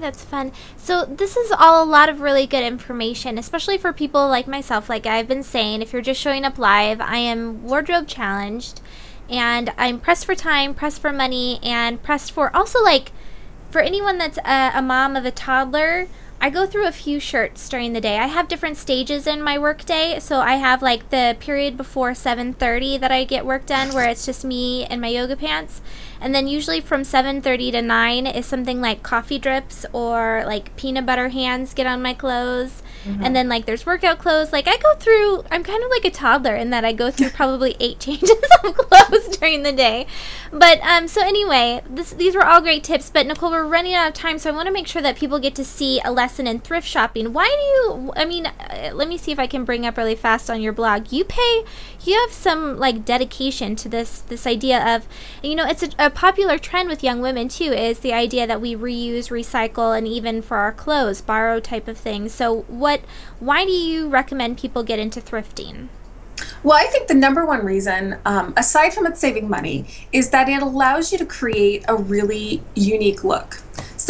that's 0.01 0.25
fun. 0.25 0.53
So 0.77 1.05
this 1.05 1.37
is 1.37 1.53
all 1.53 1.83
a 1.83 1.85
lot 1.85 2.09
of 2.09 2.21
really 2.21 2.47
good 2.47 2.65
information, 2.65 3.39
especially 3.39 3.79
for 3.79 3.93
people 3.93 4.29
like 4.29 4.49
myself. 4.49 4.89
Like 4.89 5.07
I've 5.07 5.29
been 5.29 5.43
saying, 5.43 5.83
if 5.83 5.93
you're 5.93 6.03
just 6.03 6.21
showing 6.21 6.45
up 6.45 6.59
live, 6.59 7.01
I 7.01 7.19
am 7.19 7.63
wardrobe 7.65 8.09
challenged, 8.09 8.81
and 9.29 9.73
I'm 9.79 10.01
pressed 10.01 10.27
for 10.27 10.35
time, 10.35 10.75
pressed 10.75 11.01
for 11.01 11.13
money, 11.13 11.61
and 11.63 12.03
pressed 12.03 12.33
for 12.33 12.55
also 12.57 12.83
like 12.83 13.13
for 13.71 13.81
anyone 13.81 14.19
that's 14.19 14.39
a, 14.39 14.73
a 14.75 14.83
mom 14.83 15.15
of 15.17 15.25
a 15.25 15.31
toddler. 15.31 16.09
I 16.43 16.49
go 16.49 16.65
through 16.65 16.87
a 16.87 16.93
few 16.93 17.21
shirts 17.21 17.69
during 17.69 17.93
the 17.93 18.01
day. 18.01 18.17
I 18.17 18.27
have 18.27 18.49
different 18.49 18.79
stages 18.79 19.27
in 19.27 19.43
my 19.43 19.59
workday. 19.59 20.19
So 20.21 20.41
I 20.41 20.55
have 20.55 20.81
like 20.81 21.11
the 21.11 21.37
period 21.39 21.77
before 21.77 22.13
7:30 22.13 22.99
that 22.99 23.13
I 23.13 23.25
get 23.25 23.45
work 23.45 23.67
done 23.67 23.93
where 23.93 24.09
it's 24.09 24.25
just 24.25 24.43
me 24.43 24.87
and 24.87 25.03
my 25.03 25.09
yoga 25.09 25.37
pants. 25.37 25.83
And 26.19 26.35
then 26.35 26.49
usually 26.49 26.81
from 26.81 27.03
7:30 27.03 27.73
to 27.73 27.83
9 27.83 28.27
is 28.27 28.47
something 28.47 28.81
like 28.81 29.03
coffee 29.03 29.39
drips 29.39 29.85
or 29.93 30.43
like 30.47 30.75
peanut 30.77 31.05
butter 31.05 31.29
hands 31.29 31.75
get 31.75 31.87
on 31.87 32.01
my 32.01 32.15
clothes. 32.15 32.83
Mm-hmm. 33.05 33.25
And 33.25 33.35
then 33.35 33.49
like 33.49 33.67
there's 33.67 33.87
workout 33.87 34.19
clothes. 34.19 34.53
Like 34.53 34.69
I 34.69 34.77
go 34.77 34.95
through 34.95 35.45
I'm 35.51 35.63
kind 35.63 35.83
of 35.83 35.91
like 35.91 36.05
a 36.05 36.11
toddler 36.11 36.55
in 36.55 36.71
that 36.71 36.85
I 36.85 36.93
go 36.93 37.11
through 37.11 37.31
probably 37.31 37.77
8 37.81 37.99
changes 38.01 38.31
of 38.63 38.75
clothes 38.75 39.37
during 39.39 39.63
the 39.63 39.73
day. 39.73 40.07
But 40.53 40.81
um 40.81 41.09
so 41.09 41.23
anyway, 41.23 41.83
this 41.89 42.11
these 42.13 42.35
were 42.35 42.45
all 42.45 42.61
great 42.61 42.85
tips, 42.85 43.11
but 43.11 43.27
Nicole 43.27 43.51
we're 43.51 43.65
running 43.65 43.95
out 43.95 44.09
of 44.09 44.15
time 44.15 44.39
so 44.39 44.51
I 44.51 44.53
want 44.53 44.67
to 44.67 44.73
make 44.73 44.87
sure 44.87 45.03
that 45.03 45.17
people 45.17 45.39
get 45.39 45.55
to 45.57 45.65
see 45.65 46.01
a 46.05 46.13
lesson 46.13 46.47
in 46.47 46.61
thrift 46.61 46.87
shopping. 46.87 47.33
Why 47.33 47.47
do 47.47 47.99
you 48.01 48.13
I 48.17 48.25
mean 48.25 48.47
uh, 48.47 48.91
let 48.93 49.09
me 49.09 49.17
see 49.17 49.33
if 49.33 49.39
I 49.39 49.47
can 49.47 49.65
bring 49.65 49.87
up 49.87 49.97
really 49.97 50.15
fast 50.15 50.51
on 50.51 50.61
your 50.61 50.73
blog. 50.73 51.13
You 51.13 51.25
pay 51.25 51.65
you 52.05 52.19
have 52.21 52.33
some 52.33 52.79
like 52.79 53.05
dedication 53.05 53.77
to 53.77 53.89
this 53.89 54.21
this 54.21 54.47
idea 54.47 54.97
of 54.97 55.07
you 55.43 55.55
know 55.55 55.67
it's 55.67 55.83
a, 55.83 55.91
a 55.99 56.11
popular 56.11 56.59
trend 56.59 56.89
with 56.89 57.03
young 57.03 57.21
women 57.21 57.49
too 57.49 57.73
is 57.73 58.01
the 58.01 58.13
idea 58.13 58.47
that 58.47 58.61
we 58.61 58.75
reuse, 58.75 59.31
recycle 59.31 59.97
and 59.97 60.07
even 60.07 60.43
for 60.43 60.57
our 60.57 60.73
clothes 60.73 61.21
borrow 61.21 61.61
type 61.61 61.89
of 61.89 61.97
things. 61.97 62.33
So 62.33 62.63
what 62.63 62.90
what 62.91 63.03
why 63.39 63.65
do 63.65 63.71
you 63.71 64.09
recommend 64.09 64.59
people 64.59 64.83
get 64.83 64.99
into 64.99 65.21
thrifting? 65.21 65.89
Well, 66.63 66.77
I 66.77 66.87
think 66.87 67.07
the 67.07 67.15
number 67.15 67.45
one 67.45 67.65
reason, 67.65 68.17
um, 68.25 68.55
aside 68.57 68.93
from 68.95 69.07
it 69.07 69.17
saving 69.17 69.49
money, 69.49 69.87
is 70.13 70.31
that 70.31 70.49
it 70.49 70.63
allows 70.63 71.13
you 71.13 71.19
to 71.19 71.27
create 71.27 71.85
a 71.87 71.95
really 71.95 72.63
unique 72.75 73.23
look. 73.25 73.59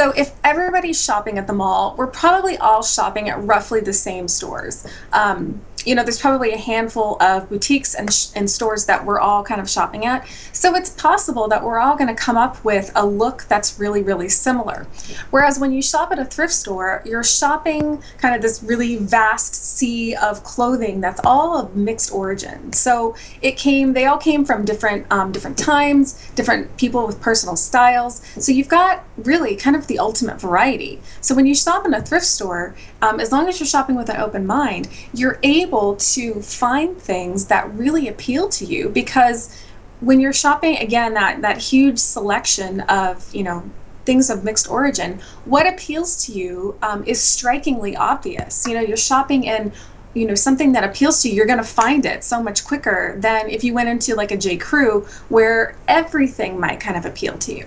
So 0.01 0.13
if 0.17 0.33
everybody's 0.43 0.99
shopping 0.99 1.37
at 1.37 1.47
the 1.47 1.53
mall, 1.53 1.95
we're 1.99 2.07
probably 2.07 2.57
all 2.57 2.83
shopping 2.83 3.29
at 3.29 3.39
roughly 3.45 3.81
the 3.81 3.93
same 3.93 4.29
stores. 4.29 4.87
Um, 5.13 5.61
you 5.85 5.95
know, 5.95 6.03
there's 6.03 6.21
probably 6.21 6.53
a 6.53 6.59
handful 6.59 7.17
of 7.23 7.49
boutiques 7.49 7.95
and, 7.95 8.13
sh- 8.13 8.29
and 8.35 8.51
stores 8.51 8.87
that 8.87 9.05
we're 9.05 9.19
all 9.19 9.43
kind 9.43 9.61
of 9.61 9.69
shopping 9.69 10.05
at. 10.05 10.27
So 10.53 10.75
it's 10.75 10.91
possible 10.91 11.49
that 11.49 11.65
we're 11.65 11.79
all 11.79 11.97
going 11.97 12.15
to 12.15 12.21
come 12.21 12.37
up 12.37 12.63
with 12.65 12.93
a 12.95 13.07
look 13.07 13.45
that's 13.49 13.79
really, 13.79 14.03
really 14.03 14.29
similar. 14.29 14.87
Whereas 15.31 15.59
when 15.59 15.73
you 15.73 15.81
shop 15.83 16.13
at 16.13 16.19
a 16.19 16.25
thrift 16.25 16.53
store, 16.53 17.03
you're 17.07 17.25
shopping 17.25 18.03
kind 18.19 18.35
of 18.35 18.43
this 18.43 18.63
really 18.63 18.97
vast 18.97 19.55
sea 19.55 20.15
of 20.15 20.45
clothing 20.45 21.01
that's 21.01 21.21
all 21.25 21.59
of 21.59 21.75
mixed 21.75 22.13
origin. 22.13 22.73
So 22.73 23.17
it 23.41 23.57
came, 23.57 23.95
they 23.95 24.05
all 24.05 24.19
came 24.19 24.45
from 24.45 24.65
different, 24.65 25.11
um, 25.11 25.33
different 25.33 25.57
times, 25.57 26.31
different 26.35 26.77
people 26.77 27.07
with 27.07 27.21
personal 27.21 27.57
styles. 27.57 28.23
So 28.39 28.53
you've 28.53 28.69
got 28.69 29.05
really 29.17 29.57
kind 29.57 29.77
of 29.77 29.87
the 29.91 29.99
ultimate 29.99 30.41
variety. 30.41 31.01
So 31.21 31.35
when 31.35 31.47
you 31.47 31.55
shop 31.55 31.85
in 31.85 31.93
a 31.93 32.01
thrift 32.01 32.25
store, 32.25 32.77
um, 33.03 33.19
as 33.19 33.33
long 33.33 33.49
as 33.49 33.59
you're 33.59 33.67
shopping 33.67 33.97
with 33.97 34.09
an 34.09 34.17
open 34.17 34.47
mind, 34.47 34.89
you're 35.13 35.41
able 35.43 35.97
to 35.97 36.41
find 36.41 36.97
things 36.97 37.47
that 37.47 37.71
really 37.75 38.07
appeal 38.07 38.49
to 38.51 38.65
you 38.65 38.89
because 38.89 39.61
when 40.01 40.21
you're 40.21 40.33
shopping 40.33 40.77
again 40.79 41.13
that 41.15 41.43
that 41.43 41.59
huge 41.59 41.99
selection 41.99 42.81
of 42.83 43.35
you 43.35 43.43
know 43.43 43.69
things 44.07 44.31
of 44.31 44.45
mixed 44.45 44.71
origin 44.71 45.21
what 45.45 45.67
appeals 45.67 46.25
to 46.25 46.33
you 46.33 46.79
um, 46.83 47.05
is 47.05 47.21
strikingly 47.21 47.97
obvious. 47.97 48.67
You 48.67 48.75
know 48.75 48.81
you're 48.81 48.97
shopping 48.97 49.43
in 49.43 49.73
you 50.15 50.25
know 50.27 50.37
something 50.37 50.73
that 50.73 50.85
appeals 50.85 51.21
to 51.23 51.29
you 51.29 51.35
you're 51.35 51.47
going 51.47 51.59
to 51.59 51.75
find 51.83 52.07
it 52.07 52.23
so 52.23 52.41
much 52.41 52.65
quicker 52.65 53.17
than 53.19 53.51
if 53.51 53.65
you 53.65 53.75
went 53.75 53.89
into 53.89 54.15
like 54.15 54.31
a 54.31 54.37
j. 54.37 54.57
Crew 54.57 55.05
where 55.29 55.77
everything 55.89 56.61
might 56.61 56.79
kind 56.79 56.97
of 56.97 57.05
appeal 57.05 57.37
to 57.39 57.53
you 57.55 57.67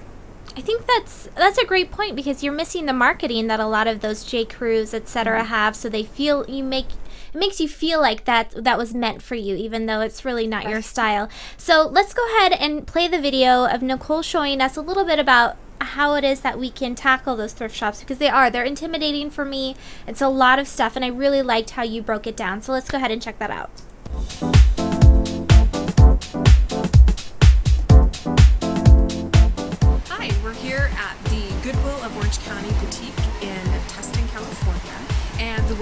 I 0.55 0.61
think 0.61 0.85
that's 0.85 1.29
that's 1.35 1.57
a 1.57 1.65
great 1.65 1.91
point 1.91 2.15
because 2.15 2.43
you're 2.43 2.53
missing 2.53 2.85
the 2.85 2.93
marketing 2.93 3.47
that 3.47 3.59
a 3.59 3.65
lot 3.65 3.87
of 3.87 4.01
those 4.01 4.23
J 4.23 4.45
Crews, 4.45 4.93
etc., 4.93 5.39
mm-hmm. 5.39 5.47
have. 5.47 5.75
So 5.75 5.89
they 5.89 6.03
feel 6.03 6.45
you 6.49 6.63
make 6.63 6.87
it 7.33 7.39
makes 7.39 7.59
you 7.59 7.67
feel 7.67 7.99
like 7.99 8.25
that 8.25 8.63
that 8.63 8.77
was 8.77 8.93
meant 8.93 9.21
for 9.23 9.35
you, 9.35 9.55
even 9.55 9.87
though 9.87 10.01
it's 10.01 10.23
really 10.23 10.45
not 10.45 10.69
your 10.69 10.81
style. 10.81 11.27
So 11.57 11.87
let's 11.87 12.13
go 12.13 12.25
ahead 12.37 12.53
and 12.53 12.85
play 12.85 13.07
the 13.07 13.19
video 13.19 13.65
of 13.65 13.81
Nicole 13.81 14.21
showing 14.21 14.61
us 14.61 14.77
a 14.77 14.81
little 14.81 15.05
bit 15.05 15.17
about 15.17 15.57
how 15.81 16.13
it 16.15 16.23
is 16.23 16.41
that 16.41 16.59
we 16.59 16.69
can 16.69 16.95
tackle 16.95 17.35
those 17.35 17.53
thrift 17.53 17.75
shops 17.75 17.99
because 17.99 18.19
they 18.19 18.29
are 18.29 18.49
they're 18.49 18.63
intimidating 18.63 19.29
for 19.29 19.45
me. 19.45 19.75
It's 20.07 20.21
a 20.21 20.29
lot 20.29 20.59
of 20.59 20.67
stuff, 20.67 20.95
and 20.95 21.03
I 21.03 21.09
really 21.09 21.41
liked 21.41 21.71
how 21.71 21.83
you 21.83 22.01
broke 22.03 22.27
it 22.27 22.37
down. 22.37 22.61
So 22.61 22.71
let's 22.71 22.89
go 22.89 22.97
ahead 22.97 23.11
and 23.11 23.21
check 23.21 23.39
that 23.39 23.49
out. 23.49 24.62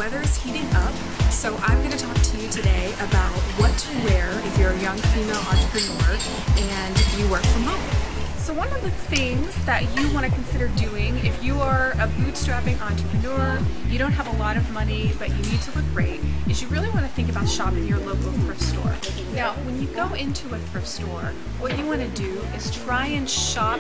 Weather 0.01 0.21
is 0.21 0.35
heating 0.35 0.67
up, 0.73 0.91
so 1.29 1.55
I'm 1.57 1.77
going 1.77 1.91
to 1.91 1.97
talk 1.99 2.15
to 2.15 2.37
you 2.37 2.49
today 2.49 2.91
about 2.93 3.31
what 3.61 3.69
to 3.77 4.03
wear 4.03 4.31
if 4.47 4.57
you're 4.57 4.71
a 4.71 4.79
young 4.79 4.97
female 4.97 5.37
entrepreneur 5.37 6.17
and 6.57 7.19
you 7.19 7.29
work 7.29 7.43
from 7.43 7.61
home. 7.61 8.37
So 8.39 8.51
one 8.51 8.67
of 8.69 8.81
the 8.81 8.89
things 8.89 9.53
that 9.65 9.83
you 9.95 10.11
want 10.11 10.25
to 10.25 10.31
consider 10.31 10.69
doing 10.69 11.17
if 11.17 11.43
you 11.43 11.53
are 11.59 11.91
a 11.91 12.07
bootstrapping 12.17 12.81
entrepreneur, 12.81 13.59
you 13.89 13.99
don't 13.99 14.11
have 14.13 14.25
a 14.25 14.37
lot 14.39 14.57
of 14.57 14.67
money, 14.71 15.11
but 15.19 15.29
you 15.29 15.51
need 15.51 15.61
to 15.61 15.77
look 15.77 15.85
great, 15.93 16.19
is 16.49 16.63
you 16.63 16.67
really 16.69 16.89
want 16.89 17.01
to 17.01 17.09
think 17.09 17.29
about 17.29 17.47
shopping 17.47 17.85
your 17.85 17.99
local 17.99 18.31
thrift 18.31 18.61
store. 18.61 18.95
Now, 19.35 19.53
when 19.65 19.79
you 19.79 19.87
go 19.89 20.11
into 20.15 20.51
a 20.55 20.57
thrift 20.57 20.87
store, 20.87 21.31
what 21.59 21.77
you 21.77 21.85
want 21.85 22.01
to 22.01 22.09
do 22.19 22.39
is 22.55 22.71
try 22.83 23.05
and 23.05 23.29
shop 23.29 23.79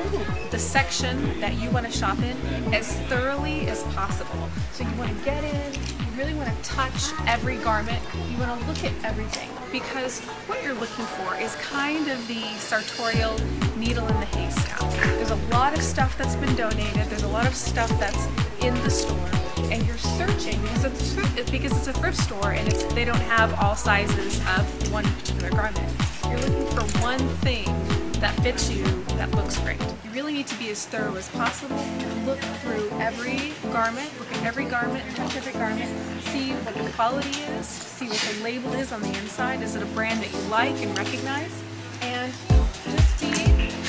the 0.51 0.59
section 0.59 1.39
that 1.39 1.55
you 1.55 1.71
want 1.71 1.87
to 1.87 1.91
shop 1.91 2.19
in 2.19 2.37
as 2.75 2.95
thoroughly 3.09 3.67
as 3.69 3.81
possible. 3.95 4.49
So 4.73 4.83
you 4.83 4.95
want 4.99 5.17
to 5.17 5.25
get 5.25 5.43
in, 5.43 5.73
really 6.21 6.33
want 6.35 6.55
to 6.55 6.69
touch 6.69 7.11
every 7.25 7.57
garment, 7.57 7.99
you 8.29 8.37
want 8.37 8.61
to 8.61 8.67
look 8.67 8.83
at 8.83 8.93
everything 9.03 9.49
because 9.71 10.19
what 10.45 10.61
you're 10.63 10.75
looking 10.75 11.05
for 11.05 11.35
is 11.37 11.55
kind 11.55 12.07
of 12.09 12.27
the 12.27 12.43
sartorial 12.59 13.35
needle 13.75 14.07
in 14.07 14.19
the 14.19 14.27
haystack. 14.27 14.79
There's 15.17 15.31
a 15.31 15.47
lot 15.49 15.75
of 15.75 15.81
stuff 15.81 16.15
that's 16.19 16.35
been 16.35 16.55
donated, 16.55 17.07
there's 17.07 17.23
a 17.23 17.27
lot 17.27 17.47
of 17.47 17.55
stuff 17.55 17.89
that's 17.99 18.27
in 18.63 18.75
the 18.83 18.89
store, 18.91 19.17
and 19.71 19.83
you're 19.87 19.97
searching 19.97 20.61
because 20.61 20.85
it's, 20.85 21.87
a 21.87 21.93
thrift 21.93 22.17
store 22.17 22.51
and 22.51 22.71
they 22.91 23.03
don't 23.03 23.15
have 23.21 23.59
all 23.59 23.75
sizes 23.75 24.37
of 24.57 24.91
one 24.91 25.03
particular 25.15 25.49
garment. 25.49 25.91
You're 26.29 26.37
looking 26.37 26.67
for 26.67 27.01
one 27.01 27.19
thing 27.39 27.65
that 28.19 28.35
fits 28.43 28.69
you 28.69 28.83
that 29.17 29.31
looks 29.31 29.57
great. 29.59 29.81
You 29.81 30.11
really 30.11 30.33
need 30.33 30.47
to 30.47 30.59
be 30.59 30.69
as 30.69 30.85
thorough 30.85 31.15
as 31.15 31.27
possible. 31.29 31.83
Look 32.25 32.39
through 32.61 32.91
every 32.99 33.53
garment, 33.73 34.11
every 34.43 34.65
garment, 34.65 35.03
touch 35.15 35.35
every 35.35 35.53
garment, 35.53 35.89
see 36.25 36.51
what 36.51 36.75
the 36.75 36.89
quality 36.91 37.41
is, 37.41 37.65
see 37.65 38.07
what 38.07 38.17
the 38.17 38.43
label 38.43 38.73
is 38.73 38.91
on 38.91 39.01
the 39.01 39.09
inside. 39.19 39.61
Is 39.61 39.75
it 39.75 39.83
a 39.83 39.85
brand 39.87 40.21
that 40.21 40.31
you 40.31 40.39
like 40.49 40.75
and 40.81 40.97
recognize? 40.97 41.51
And 42.01 42.33
just 42.83 43.21
be 43.21 43.31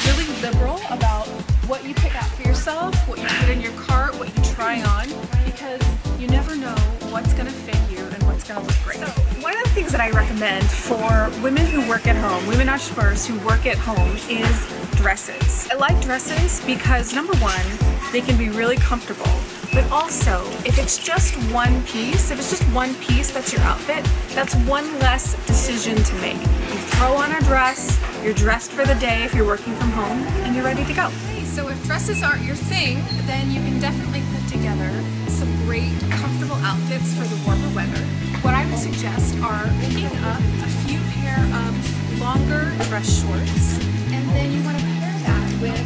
really 0.06 0.42
liberal 0.42 0.80
about 0.90 1.26
what 1.66 1.84
you 1.84 1.94
pick 1.94 2.14
out 2.14 2.28
for 2.30 2.42
yourself, 2.42 2.94
what 3.08 3.18
you 3.18 3.26
put 3.26 3.48
in 3.48 3.60
your 3.60 3.72
cart, 3.72 4.18
what 4.18 4.28
you 4.36 4.44
try 4.52 4.82
on, 4.82 5.08
because 5.44 5.80
you 6.18 6.28
never 6.28 6.54
know 6.54 6.74
what's 7.10 7.32
going 7.32 7.46
to 7.46 7.52
fit 7.52 7.76
you 7.90 8.04
and 8.04 8.22
what's 8.24 8.44
going 8.46 8.60
to 8.60 8.66
look 8.66 8.76
great. 8.84 8.98
So 8.98 9.06
one 9.40 9.56
of 9.56 9.64
the 9.64 9.70
things 9.70 9.92
that 9.92 10.00
I 10.00 10.10
recommend 10.10 10.64
for 10.68 11.30
women 11.42 11.64
who 11.66 11.88
work 11.88 12.06
at 12.06 12.16
home, 12.16 12.46
women 12.46 12.68
entrepreneurs 12.68 13.26
who 13.26 13.38
work 13.46 13.64
at 13.66 13.78
home, 13.78 14.16
is 14.28 14.96
dresses. 14.96 15.68
I 15.70 15.74
like 15.76 16.00
dresses 16.02 16.64
because 16.66 17.14
number 17.14 17.34
one, 17.36 17.64
they 18.12 18.20
can 18.20 18.36
be 18.36 18.50
really 18.50 18.76
comfortable. 18.76 19.30
But 19.72 19.90
also, 19.90 20.44
if 20.66 20.78
it's 20.78 20.98
just 20.98 21.34
one 21.50 21.82
piece, 21.84 22.30
if 22.30 22.38
it's 22.38 22.50
just 22.50 22.62
one 22.74 22.94
piece 22.96 23.30
that's 23.30 23.52
your 23.52 23.62
outfit, 23.62 24.04
that's 24.34 24.54
one 24.68 24.98
less 24.98 25.34
decision 25.46 25.96
to 25.96 26.14
make. 26.16 26.36
You 26.36 26.78
throw 26.96 27.14
on 27.14 27.32
a 27.32 27.40
dress, 27.40 27.98
you're 28.22 28.34
dressed 28.34 28.70
for 28.72 28.84
the 28.84 28.94
day 28.96 29.24
if 29.24 29.34
you're 29.34 29.46
working 29.46 29.74
from 29.76 29.90
home, 29.92 30.18
and 30.44 30.54
you're 30.54 30.64
ready 30.64 30.84
to 30.84 30.92
go. 30.92 31.08
So 31.44 31.68
if 31.68 31.82
dresses 31.84 32.22
aren't 32.22 32.44
your 32.44 32.54
thing, 32.54 33.02
then 33.26 33.50
you 33.50 33.60
can 33.60 33.80
definitely 33.80 34.22
put 34.34 34.46
together 34.52 34.90
some 35.28 35.48
great 35.64 35.92
comfortable 36.20 36.56
outfits 36.56 37.14
for 37.14 37.24
the 37.24 37.36
warmer 37.46 37.74
weather. 37.74 38.04
What 38.42 38.52
I 38.52 38.66
would 38.66 38.78
suggest 38.78 39.38
are 39.40 39.68
picking 39.80 40.12
up 40.28 40.40
a 40.60 40.70
few 40.84 41.00
pair 41.16 41.40
of 41.64 42.20
longer 42.20 42.72
dress 42.88 43.08
shorts, 43.08 43.80
and 44.12 44.28
then 44.36 44.52
you 44.52 44.62
want 44.64 44.78
to 44.78 44.84
pair 44.84 45.16
that 45.28 45.48
with 45.60 45.80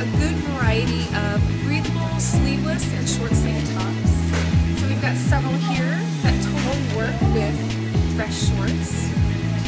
a 0.00 0.06
good 0.20 0.36
variety 0.56 1.04
of 1.16 1.40
sleeveless, 2.20 2.84
and 2.92 3.08
short 3.08 3.30
sleeve 3.32 3.62
tops. 3.74 4.10
So 4.80 4.88
we've 4.88 5.00
got 5.00 5.16
several 5.16 5.54
here 5.70 5.98
that 6.22 6.34
totally 6.42 6.96
work 6.96 7.14
with 7.32 7.54
fresh 8.16 8.34
shorts. 8.50 8.90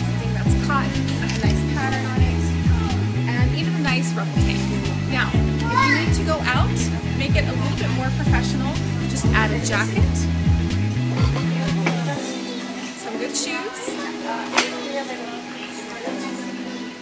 Something 0.03 0.33
that's 0.35 0.55
cotton, 0.67 0.91
a 1.23 1.29
nice 1.47 1.63
pattern 1.75 2.05
on 2.11 2.21
it, 2.21 2.43
and 3.31 3.55
even 3.55 3.75
a 3.75 3.81
nice 3.81 4.13
ruffle 4.15 4.43
tank. 4.43 4.61
Now, 5.11 5.31
if 5.33 5.63
you 5.87 5.95
need 6.07 6.15
to 6.15 6.25
go 6.25 6.39
out, 6.51 6.75
make 7.19 7.37
it 7.37 7.47
a 7.47 7.53
little 7.53 7.79
bit 7.79 7.91
more 7.95 8.11
professional, 8.19 8.75
just 9.09 9.27
add 9.27 9.51
a 9.53 9.61
jacket, 9.65 10.17
some 12.99 13.17
good 13.19 13.37
shoes, 13.37 13.89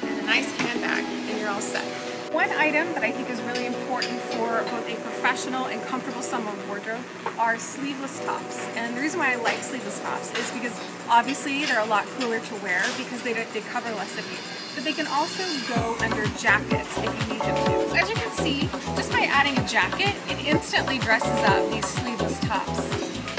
and 0.02 0.18
a 0.18 0.26
nice 0.26 0.50
handbag, 0.58 1.04
and 1.04 1.38
you're 1.40 1.48
all 1.48 1.60
set. 1.60 2.07
One 2.38 2.52
item 2.52 2.86
that 2.94 3.02
I 3.02 3.10
think 3.10 3.28
is 3.30 3.42
really 3.42 3.66
important 3.66 4.20
for 4.30 4.62
both 4.70 4.88
a 4.88 4.94
professional 5.02 5.66
and 5.66 5.82
comfortable 5.82 6.22
summer 6.22 6.52
wardrobe 6.68 7.02
are 7.36 7.58
sleeveless 7.58 8.24
tops. 8.24 8.64
And 8.76 8.96
the 8.96 9.00
reason 9.00 9.18
why 9.18 9.32
I 9.32 9.36
like 9.42 9.58
sleeveless 9.58 9.98
tops 9.98 10.30
is 10.38 10.48
because 10.52 10.70
obviously 11.08 11.64
they're 11.64 11.80
a 11.80 11.86
lot 11.86 12.06
cooler 12.14 12.38
to 12.38 12.54
wear 12.62 12.80
because 12.96 13.24
they, 13.24 13.32
they 13.32 13.60
cover 13.74 13.90
less 13.96 14.16
of 14.16 14.24
you. 14.30 14.38
But 14.76 14.84
they 14.84 14.92
can 14.92 15.08
also 15.08 15.42
go 15.66 15.96
under 15.98 16.24
jackets 16.38 16.96
if 16.98 17.10
you 17.10 17.34
need 17.34 17.42
them 17.42 17.56
to. 17.66 17.96
As 17.98 18.08
you 18.08 18.14
can 18.14 18.30
see, 18.30 18.68
just 18.94 19.10
by 19.10 19.26
adding 19.26 19.58
a 19.58 19.66
jacket, 19.66 20.14
it 20.30 20.38
instantly 20.46 20.98
dresses 20.98 21.42
up 21.42 21.68
these 21.72 21.86
sleeveless 21.86 22.38
tops. 22.46 22.86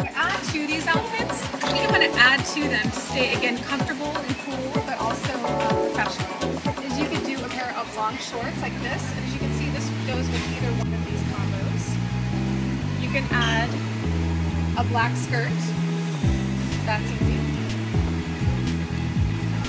To 0.03 0.11
add 0.11 0.43
to 0.51 0.67
these 0.67 0.85
outfits, 0.87 1.39
you 1.71 1.87
want 1.87 2.03
to 2.03 2.11
add 2.19 2.43
to 2.47 2.67
them 2.67 2.83
to 2.83 2.99
stay, 2.99 3.33
again, 3.33 3.63
comfortable 3.63 4.11
and 4.11 4.35
cool, 4.39 4.83
but 4.85 4.99
also 4.99 5.31
uh, 5.39 5.89
professional 5.95 6.38
long 7.99 8.15
shorts 8.15 8.61
like 8.61 8.71
this. 8.79 9.03
And 9.11 9.25
as 9.25 9.33
you 9.33 9.39
can 9.39 9.51
see, 9.59 9.69
this 9.71 9.83
goes 10.07 10.25
with 10.31 10.43
either 10.55 10.71
one 10.79 10.87
of 10.87 11.03
these 11.03 11.19
combos. 11.35 11.83
You 13.03 13.09
can 13.09 13.27
add 13.29 13.67
a 14.79 14.87
black 14.87 15.13
skirt. 15.17 15.51
That's 16.87 17.03
easy. 17.19 17.35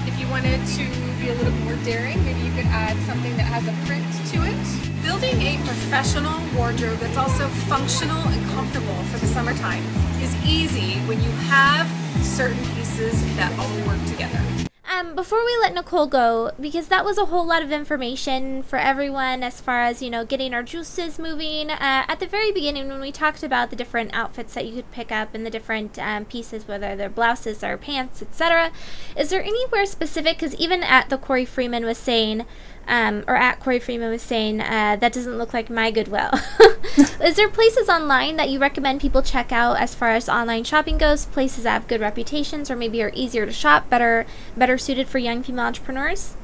If 0.07 0.15
you 0.21 0.29
wanted 0.29 0.65
to 0.79 0.85
be 1.19 1.31
a 1.31 1.35
little 1.35 1.59
more 1.67 1.75
daring, 1.83 2.25
maybe 2.25 2.39
you 2.47 2.55
could 2.55 2.71
add 2.71 2.97
something 3.03 3.37
that 3.37 3.51
has 3.51 3.67
a 3.67 3.75
print 3.85 4.07
to 4.31 4.47
it. 4.47 5.03
Building 5.03 5.35
a 5.43 5.57
professional 5.67 6.39
wardrobe 6.57 7.01
that's 7.01 7.17
also 7.17 7.49
functional 7.67 8.23
and 8.29 8.51
comfortable 8.55 9.03
for 9.11 9.19
the 9.19 9.27
summertime 9.27 9.83
is 10.23 10.31
easy 10.47 11.01
when 11.11 11.21
you 11.21 11.31
have 11.51 11.91
certain 12.23 12.63
pieces 12.77 13.21
that 13.35 13.51
all 13.59 13.89
work 13.89 13.99
together. 14.07 14.60
Um, 15.01 15.15
before 15.15 15.43
we 15.45 15.57
let 15.63 15.73
Nicole 15.73 16.07
go, 16.07 16.51
because 16.61 16.89
that 16.89 17.07
was 17.07 17.17
a 17.17 17.27
whole 17.27 17.47
lot 17.47 17.63
of 17.63 17.73
information 17.73 18.63
for 18.63 18.79
everyone 18.79 19.43
as 19.43 19.59
far 19.59 19.83
as, 19.83 20.03
you 20.03 20.11
know, 20.11 20.27
getting 20.27 20.53
our 20.53 20.63
juices 20.63 21.19
moving. 21.19 21.71
Uh, 21.71 22.05
at 22.07 22.21
the 22.21 22.27
very 22.27 22.53
beginning, 22.53 22.89
when 22.89 23.01
we 23.01 23.11
talked 23.11 23.43
about 23.43 23.71
the 23.71 23.77
different 23.77 24.11
outfits 24.13 24.53
that 24.53 24.67
you 24.67 24.75
could 24.75 24.91
pick 24.91 25.11
up 25.11 25.35
and 25.35 25.47
the 25.47 25.51
different 25.51 25.99
um, 25.99 26.27
pieces, 26.27 26.69
whether 26.69 26.97
they're 26.97 27.09
blouses 27.09 27.65
or 27.65 27.79
pants, 27.79 28.21
etc., 28.21 28.73
is 29.17 29.31
there 29.31 29.43
anywhere 29.43 29.87
specific? 29.87 30.39
Because 30.39 30.55
even 30.57 30.83
at 30.83 31.09
the 31.09 31.17
Corey 31.17 31.47
Freeman 31.47 31.87
was 31.87 31.97
saying, 31.97 32.45
um, 32.91 33.25
or 33.27 33.37
at 33.37 33.61
Corey 33.61 33.79
Freeman 33.79 34.11
was 34.11 34.21
saying, 34.21 34.61
uh, 34.61 34.97
that 34.97 35.13
doesn't 35.13 35.39
look 35.39 35.55
like 35.55 35.71
my 35.71 35.91
Goodwill. 35.91 36.31
Is 37.23 37.37
there 37.37 37.49
places 37.49 37.89
online 37.89 38.37
that 38.37 38.51
you 38.51 38.59
recommend 38.59 39.01
people 39.01 39.23
check 39.23 39.53
out 39.53 39.79
as 39.79 39.95
far 39.95 40.11
as 40.11 40.29
online 40.29 40.65
shopping 40.65 40.99
goes? 40.99 41.27
Places 41.27 41.65
that 41.65 41.73
have 41.73 41.89
good 41.89 42.01
reputations 42.01 42.71
or 42.71 42.77
maybe 42.77 43.03
are 43.03 43.13
easier 43.15 43.47
to 43.47 43.53
shop, 43.53 43.89
better 43.89 44.27
better 44.57 44.77
suited 44.77 45.09
for 45.09 45.19
young 45.19 45.43
female 45.43 45.67
entrepreneurs? 45.67 46.35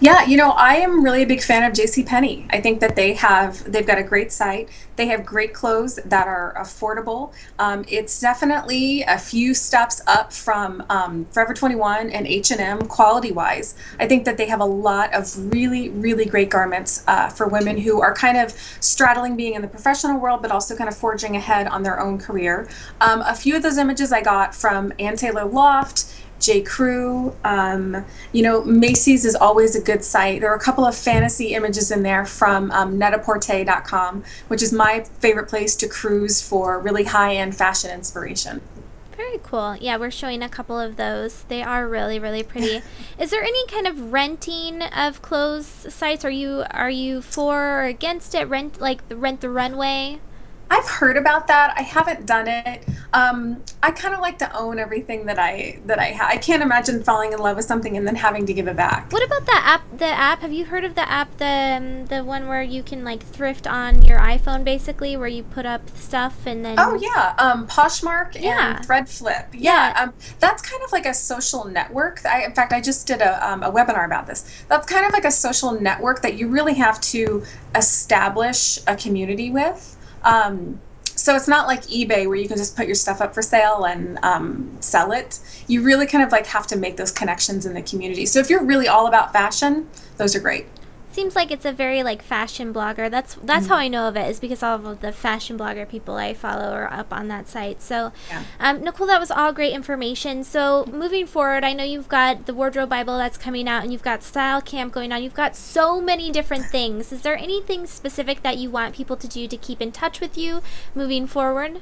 Yeah, 0.00 0.24
you 0.26 0.36
know, 0.36 0.50
I 0.50 0.76
am 0.76 1.02
really 1.02 1.24
a 1.24 1.26
big 1.26 1.42
fan 1.42 1.64
of 1.64 1.74
J.C. 1.76 2.04
Penney. 2.04 2.46
I 2.50 2.60
think 2.60 2.78
that 2.78 2.94
they 2.94 3.14
have 3.14 3.64
they've 3.70 3.86
got 3.86 3.98
a 3.98 4.04
great 4.04 4.30
site. 4.30 4.68
They 4.94 5.08
have 5.08 5.26
great 5.26 5.52
clothes 5.52 5.98
that 6.04 6.28
are 6.28 6.54
affordable. 6.56 7.32
Um, 7.58 7.84
it's 7.88 8.20
definitely 8.20 9.02
a 9.02 9.18
few 9.18 9.54
steps 9.54 10.00
up 10.06 10.32
from 10.32 10.84
um, 10.88 11.24
Forever 11.32 11.52
21 11.52 12.10
and 12.10 12.28
H&M 12.28 12.86
quality 12.86 13.32
wise. 13.32 13.74
I 13.98 14.06
think 14.06 14.24
that 14.24 14.36
they 14.36 14.46
have 14.46 14.60
a 14.60 14.64
lot 14.64 15.12
of 15.14 15.52
really 15.52 15.88
really 15.88 16.26
great 16.26 16.48
garments 16.48 17.02
uh, 17.08 17.28
for 17.30 17.48
women 17.48 17.76
who 17.76 18.00
are 18.00 18.14
kind 18.14 18.38
of 18.38 18.52
straddling 18.78 19.36
being 19.36 19.54
in 19.54 19.62
the 19.62 19.68
professional 19.68 20.20
world, 20.20 20.42
but 20.42 20.52
also 20.52 20.76
kind 20.76 20.88
of 20.88 20.96
forging 20.96 21.34
ahead 21.34 21.66
on 21.66 21.82
their 21.82 21.98
own 21.98 22.18
career. 22.18 22.68
Um, 23.00 23.22
a 23.22 23.34
few 23.34 23.56
of 23.56 23.64
those 23.64 23.78
images 23.78 24.12
I 24.12 24.22
got 24.22 24.54
from 24.54 24.92
Ann 25.00 25.16
Taylor 25.16 25.44
Loft. 25.44 26.04
J. 26.40 26.62
Crew. 26.62 27.34
Um, 27.44 28.04
you 28.32 28.42
know, 28.42 28.64
Macy's 28.64 29.24
is 29.24 29.34
always 29.34 29.76
a 29.76 29.80
good 29.80 30.04
site. 30.04 30.40
There 30.40 30.50
are 30.50 30.56
a 30.56 30.60
couple 30.60 30.84
of 30.84 30.94
fantasy 30.94 31.54
images 31.54 31.90
in 31.90 32.02
there 32.02 32.24
from 32.24 32.70
um, 32.70 32.98
net-a-porter.com, 32.98 34.24
which 34.48 34.62
is 34.62 34.72
my 34.72 35.04
favorite 35.20 35.48
place 35.48 35.76
to 35.76 35.88
cruise 35.88 36.40
for 36.40 36.78
really 36.78 37.04
high 37.04 37.36
end 37.36 37.56
fashion 37.56 37.90
inspiration. 37.90 38.60
Very 39.18 39.40
cool. 39.42 39.76
Yeah, 39.80 39.96
we're 39.96 40.12
showing 40.12 40.44
a 40.44 40.48
couple 40.48 40.78
of 40.78 40.94
those. 40.94 41.42
They 41.48 41.60
are 41.60 41.88
really, 41.88 42.20
really 42.20 42.44
pretty. 42.44 42.82
is 43.18 43.30
there 43.30 43.42
any 43.42 43.66
kind 43.66 43.88
of 43.88 44.12
renting 44.12 44.80
of 44.82 45.22
clothes 45.22 45.66
sites? 45.66 46.24
Are 46.24 46.30
you 46.30 46.62
are 46.70 46.88
you 46.88 47.20
for 47.20 47.80
or 47.80 47.84
against 47.84 48.32
it? 48.36 48.44
Rent 48.48 48.80
like 48.80 49.00
rent 49.10 49.40
the 49.40 49.50
runway? 49.50 50.20
I've 50.70 50.88
heard 50.88 51.16
about 51.16 51.46
that. 51.46 51.74
I 51.76 51.82
haven't 51.82 52.26
done 52.26 52.46
it. 52.48 52.84
Um, 53.12 53.62
I 53.82 53.90
kind 53.90 54.14
of 54.14 54.20
like 54.20 54.38
to 54.38 54.56
own 54.56 54.78
everything 54.78 55.26
that 55.26 55.38
I 55.38 55.80
that 55.86 55.98
I 55.98 56.06
have. 56.06 56.30
I 56.30 56.36
can't 56.36 56.62
imagine 56.62 57.02
falling 57.02 57.32
in 57.32 57.38
love 57.38 57.56
with 57.56 57.64
something 57.64 57.96
and 57.96 58.06
then 58.06 58.16
having 58.16 58.44
to 58.46 58.52
give 58.52 58.68
it 58.68 58.76
back. 58.76 59.10
What 59.10 59.24
about 59.24 59.46
the 59.46 59.56
app? 59.56 59.98
The 59.98 60.06
app? 60.06 60.40
Have 60.40 60.52
you 60.52 60.66
heard 60.66 60.84
of 60.84 60.94
the 60.94 61.08
app? 61.10 61.36
The 61.38 61.78
um, 61.78 62.06
the 62.06 62.22
one 62.22 62.48
where 62.48 62.62
you 62.62 62.82
can 62.82 63.04
like 63.04 63.22
thrift 63.22 63.66
on 63.66 64.02
your 64.02 64.18
iPhone, 64.18 64.62
basically, 64.62 65.16
where 65.16 65.28
you 65.28 65.42
put 65.42 65.64
up 65.64 65.88
stuff 65.96 66.46
and 66.46 66.64
then. 66.64 66.76
Oh 66.78 66.94
yeah, 66.96 67.34
um, 67.38 67.66
Poshmark 67.66 68.38
yeah. 68.38 68.76
and 68.76 68.86
Threadflip. 68.86 69.48
Yeah, 69.54 69.92
yeah. 69.94 70.02
Um, 70.02 70.14
that's 70.38 70.60
kind 70.60 70.82
of 70.82 70.92
like 70.92 71.06
a 71.06 71.14
social 71.14 71.64
network. 71.64 72.24
I, 72.26 72.44
in 72.44 72.52
fact, 72.52 72.72
I 72.72 72.80
just 72.80 73.06
did 73.06 73.22
a 73.22 73.48
um, 73.48 73.62
a 73.62 73.72
webinar 73.72 74.04
about 74.04 74.26
this. 74.26 74.64
That's 74.68 74.86
kind 74.86 75.06
of 75.06 75.12
like 75.12 75.24
a 75.24 75.30
social 75.30 75.80
network 75.80 76.20
that 76.22 76.34
you 76.34 76.48
really 76.48 76.74
have 76.74 77.00
to 77.00 77.42
establish 77.74 78.78
a 78.86 78.96
community 78.96 79.50
with. 79.50 79.94
Um, 80.22 80.80
so 81.04 81.34
it's 81.34 81.48
not 81.48 81.66
like 81.66 81.82
eBay 81.82 82.26
where 82.26 82.36
you 82.36 82.46
can 82.46 82.56
just 82.56 82.76
put 82.76 82.86
your 82.86 82.94
stuff 82.94 83.20
up 83.20 83.34
for 83.34 83.42
sale 83.42 83.84
and 83.84 84.18
um, 84.22 84.76
sell 84.80 85.10
it. 85.10 85.40
You 85.66 85.82
really 85.82 86.06
kind 86.06 86.22
of 86.22 86.30
like 86.30 86.46
have 86.46 86.66
to 86.68 86.76
make 86.76 86.96
those 86.96 87.10
connections 87.10 87.66
in 87.66 87.74
the 87.74 87.82
community. 87.82 88.24
So 88.24 88.38
if 88.38 88.48
you're 88.48 88.64
really 88.64 88.86
all 88.86 89.08
about 89.08 89.32
fashion, 89.32 89.88
those 90.16 90.36
are 90.36 90.40
great 90.40 90.66
seems 91.18 91.34
like 91.34 91.50
it's 91.50 91.64
a 91.64 91.72
very 91.72 92.04
like 92.04 92.22
fashion 92.22 92.72
blogger. 92.72 93.10
That's 93.10 93.34
that's 93.42 93.64
mm-hmm. 93.64 93.72
how 93.72 93.78
I 93.78 93.88
know 93.88 94.06
of 94.06 94.16
it 94.16 94.30
is 94.30 94.38
because 94.38 94.62
all 94.62 94.86
of 94.86 95.00
the 95.00 95.10
fashion 95.10 95.58
blogger 95.58 95.88
people 95.88 96.14
I 96.14 96.32
follow 96.32 96.70
are 96.70 96.92
up 96.92 97.12
on 97.12 97.26
that 97.26 97.48
site. 97.48 97.82
So, 97.82 98.12
yeah. 98.28 98.44
um, 98.60 98.84
Nicole, 98.84 99.08
that 99.08 99.18
was 99.18 99.32
all 99.32 99.52
great 99.52 99.72
information. 99.72 100.44
So 100.44 100.84
moving 100.86 101.26
forward, 101.26 101.64
I 101.64 101.72
know 101.72 101.82
you've 101.82 102.06
got 102.06 102.46
the 102.46 102.54
wardrobe 102.54 102.90
Bible 102.90 103.18
that's 103.18 103.36
coming 103.36 103.66
out, 103.66 103.82
and 103.82 103.92
you've 103.92 104.02
got 104.02 104.22
style 104.22 104.62
camp 104.62 104.92
going 104.92 105.10
on. 105.10 105.24
You've 105.24 105.34
got 105.34 105.56
so 105.56 106.00
many 106.00 106.30
different 106.30 106.66
things. 106.66 107.10
Is 107.10 107.22
there 107.22 107.36
anything 107.36 107.88
specific 107.88 108.42
that 108.42 108.58
you 108.58 108.70
want 108.70 108.94
people 108.94 109.16
to 109.16 109.26
do 109.26 109.48
to 109.48 109.56
keep 109.56 109.82
in 109.82 109.90
touch 109.90 110.20
with 110.20 110.38
you 110.38 110.62
moving 110.94 111.26
forward? 111.26 111.80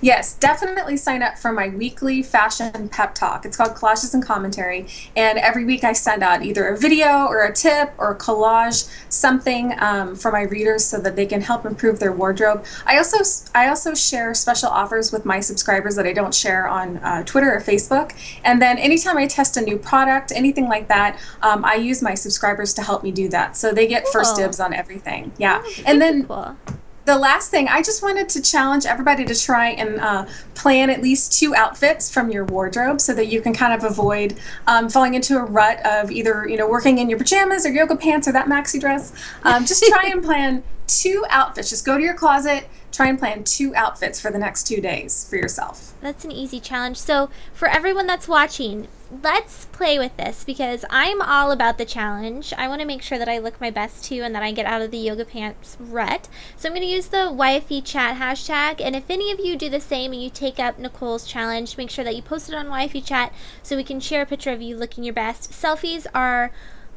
Yes, 0.00 0.34
definitely 0.34 0.96
sign 0.96 1.22
up 1.22 1.38
for 1.38 1.52
my 1.52 1.68
weekly 1.68 2.22
fashion 2.22 2.88
pep 2.88 3.14
talk. 3.14 3.44
It's 3.44 3.56
called 3.56 3.72
Collages 3.72 4.14
and 4.14 4.24
Commentary. 4.24 4.86
And 5.16 5.38
every 5.38 5.64
week 5.64 5.84
I 5.84 5.92
send 5.92 6.22
out 6.22 6.42
either 6.42 6.68
a 6.68 6.76
video 6.76 7.26
or 7.26 7.44
a 7.44 7.52
tip 7.52 7.92
or 7.98 8.12
a 8.12 8.18
collage, 8.18 8.88
something 9.08 9.74
um, 9.78 10.16
for 10.16 10.30
my 10.30 10.42
readers 10.42 10.84
so 10.84 10.98
that 11.00 11.16
they 11.16 11.26
can 11.26 11.40
help 11.40 11.64
improve 11.64 12.00
their 12.00 12.12
wardrobe. 12.12 12.64
I 12.86 12.98
also 12.98 13.18
I 13.54 13.68
also 13.68 13.94
share 13.94 14.34
special 14.34 14.68
offers 14.68 15.12
with 15.12 15.24
my 15.24 15.40
subscribers 15.40 15.96
that 15.96 16.06
I 16.06 16.12
don't 16.12 16.34
share 16.34 16.68
on 16.68 16.98
uh, 16.98 17.24
Twitter 17.24 17.54
or 17.54 17.60
Facebook. 17.60 18.12
And 18.44 18.60
then 18.60 18.78
anytime 18.78 19.16
I 19.16 19.26
test 19.26 19.56
a 19.56 19.60
new 19.60 19.78
product, 19.78 20.32
anything 20.34 20.68
like 20.68 20.88
that, 20.88 21.18
um, 21.42 21.64
I 21.64 21.74
use 21.74 22.02
my 22.02 22.14
subscribers 22.14 22.74
to 22.74 22.82
help 22.82 23.02
me 23.02 23.12
do 23.12 23.28
that. 23.28 23.56
So 23.56 23.72
they 23.72 23.86
get 23.86 24.04
cool. 24.04 24.12
first 24.12 24.36
dibs 24.36 24.60
on 24.60 24.72
everything. 24.72 25.32
Yeah. 25.38 25.62
Oh, 25.64 25.82
and 25.86 26.00
then 26.00 26.26
cool 26.26 26.56
the 27.04 27.18
last 27.18 27.50
thing, 27.50 27.68
I 27.68 27.82
just 27.82 28.02
wanted 28.02 28.28
to 28.30 28.40
challenge 28.40 28.86
everybody 28.86 29.24
to 29.26 29.34
try 29.34 29.70
and 29.70 30.00
uh, 30.00 30.26
plan 30.54 30.88
at 30.90 31.02
least 31.02 31.38
two 31.38 31.54
outfits 31.54 32.10
from 32.10 32.30
your 32.30 32.44
wardrobe 32.46 33.00
so 33.00 33.12
that 33.14 33.26
you 33.26 33.40
can 33.42 33.52
kind 33.52 33.74
of 33.74 33.90
avoid 33.90 34.38
um, 34.66 34.88
falling 34.88 35.14
into 35.14 35.36
a 35.36 35.44
rut 35.44 35.84
of 35.84 36.10
either 36.10 36.48
you 36.48 36.56
know 36.56 36.68
working 36.68 36.98
in 36.98 37.10
your 37.10 37.18
pajamas 37.18 37.66
or 37.66 37.70
yoga 37.70 37.96
pants 37.96 38.26
or 38.26 38.32
that 38.32 38.46
maxi 38.46 38.80
dress. 38.80 39.12
Um, 39.42 39.66
just 39.66 39.84
try 39.84 40.08
and 40.10 40.22
plan 40.24 40.62
two 40.86 41.24
outfits. 41.28 41.70
Just 41.70 41.84
go 41.84 41.96
to 41.96 42.02
your 42.02 42.14
closet, 42.14 42.68
try 42.94 43.08
and 43.08 43.18
plan 43.18 43.42
two 43.42 43.74
outfits 43.74 44.20
for 44.20 44.30
the 44.30 44.38
next 44.38 44.66
two 44.66 44.80
days 44.80 45.26
for 45.28 45.36
yourself. 45.36 45.94
That's 46.00 46.24
an 46.24 46.30
easy 46.30 46.60
challenge. 46.60 46.96
So, 46.96 47.28
for 47.52 47.66
everyone 47.66 48.06
that's 48.06 48.28
watching, 48.28 48.86
let's 49.22 49.66
play 49.66 49.98
with 49.98 50.16
this 50.16 50.44
because 50.44 50.84
I'm 50.88 51.20
all 51.20 51.50
about 51.50 51.76
the 51.76 51.84
challenge. 51.84 52.54
I 52.56 52.68
want 52.68 52.80
to 52.82 52.86
make 52.86 53.02
sure 53.02 53.18
that 53.18 53.28
I 53.28 53.38
look 53.38 53.60
my 53.60 53.70
best 53.70 54.04
too 54.04 54.22
and 54.22 54.32
that 54.34 54.44
I 54.44 54.52
get 54.52 54.66
out 54.66 54.80
of 54.80 54.92
the 54.92 54.98
yoga 54.98 55.24
pants 55.24 55.76
rut. 55.80 56.28
So, 56.56 56.68
I'm 56.68 56.74
going 56.74 56.86
to 56.86 56.92
use 56.92 57.08
the 57.08 57.32
YFE 57.32 57.84
chat 57.84 58.16
hashtag. 58.16 58.80
And 58.80 58.94
if 58.94 59.10
any 59.10 59.32
of 59.32 59.40
you 59.40 59.56
do 59.56 59.68
the 59.68 59.80
same 59.80 60.12
and 60.12 60.22
you 60.22 60.30
take 60.30 60.60
up 60.60 60.78
Nicole's 60.78 61.26
challenge, 61.26 61.76
make 61.76 61.90
sure 61.90 62.04
that 62.04 62.14
you 62.14 62.22
post 62.22 62.48
it 62.48 62.54
on 62.54 62.66
YFE 62.66 63.04
chat 63.04 63.32
so 63.62 63.76
we 63.76 63.82
can 63.84 63.98
share 63.98 64.22
a 64.22 64.26
picture 64.26 64.52
of 64.52 64.62
you 64.62 64.76
looking 64.76 65.02
your 65.02 65.14
best. 65.14 65.50
Selfies 65.50 66.06
are 66.14 66.52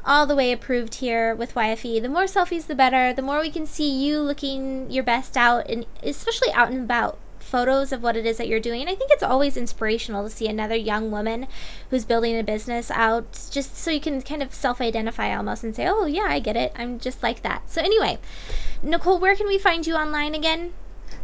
all 0.08 0.26
the 0.26 0.36
way 0.36 0.52
approved 0.52 0.96
here 0.96 1.36
with 1.36 1.54
YFE. 1.54 2.02
The 2.02 2.10
more 2.10 2.24
selfies, 2.24 2.65
the 2.65 2.74
better. 2.74 3.13
The 3.13 3.22
more 3.22 3.41
we 3.41 3.52
can 3.52 3.65
see 3.65 3.91
you 3.91 4.20
looking 4.22 4.89
your 4.89 5.04
best 5.04 5.36
out, 5.36 5.70
and 5.70 5.86
especially 6.02 6.52
out 6.54 6.72
and 6.72 6.84
about 6.84 7.20
photos 7.39 7.91
of 7.91 8.04
what 8.04 8.17
it 8.17 8.26
is 8.26 8.38
that 8.38 8.48
you're 8.48 8.60
doing. 8.60 8.88
I 8.88 8.96
think 8.96 9.12
it's 9.12 9.24
always 9.24 9.58
inspirational 9.58 10.24
to 10.24 10.30
see 10.30 10.48
another 10.48 10.76
young 10.76 11.12
woman 11.12 11.48
who's 11.89 12.06
building 12.06 12.38
a 12.38 12.43
business 12.43 12.91
out 12.91 13.50
just 13.52 13.78
so 13.78 13.91
you 13.91 14.02
can 14.02 14.22
kind 14.22 14.41
of 14.41 14.54
self 14.54 14.82
identify 14.82 15.36
almost 15.36 15.63
and 15.63 15.76
say, 15.76 15.88
oh, 15.88 16.06
yeah, 16.06 16.28
I 16.28 16.39
get 16.39 16.56
it. 16.56 16.72
I'm 16.76 17.00
just 17.00 17.22
like 17.22 17.41
that. 17.43 17.70
So, 17.70 17.82
anyway, 17.82 18.17
Nicole, 18.82 19.20
where 19.20 19.36
can 19.36 19.48
we 19.48 19.58
find 19.58 19.86
you 19.86 19.96
online 19.96 20.34
again? 20.34 20.74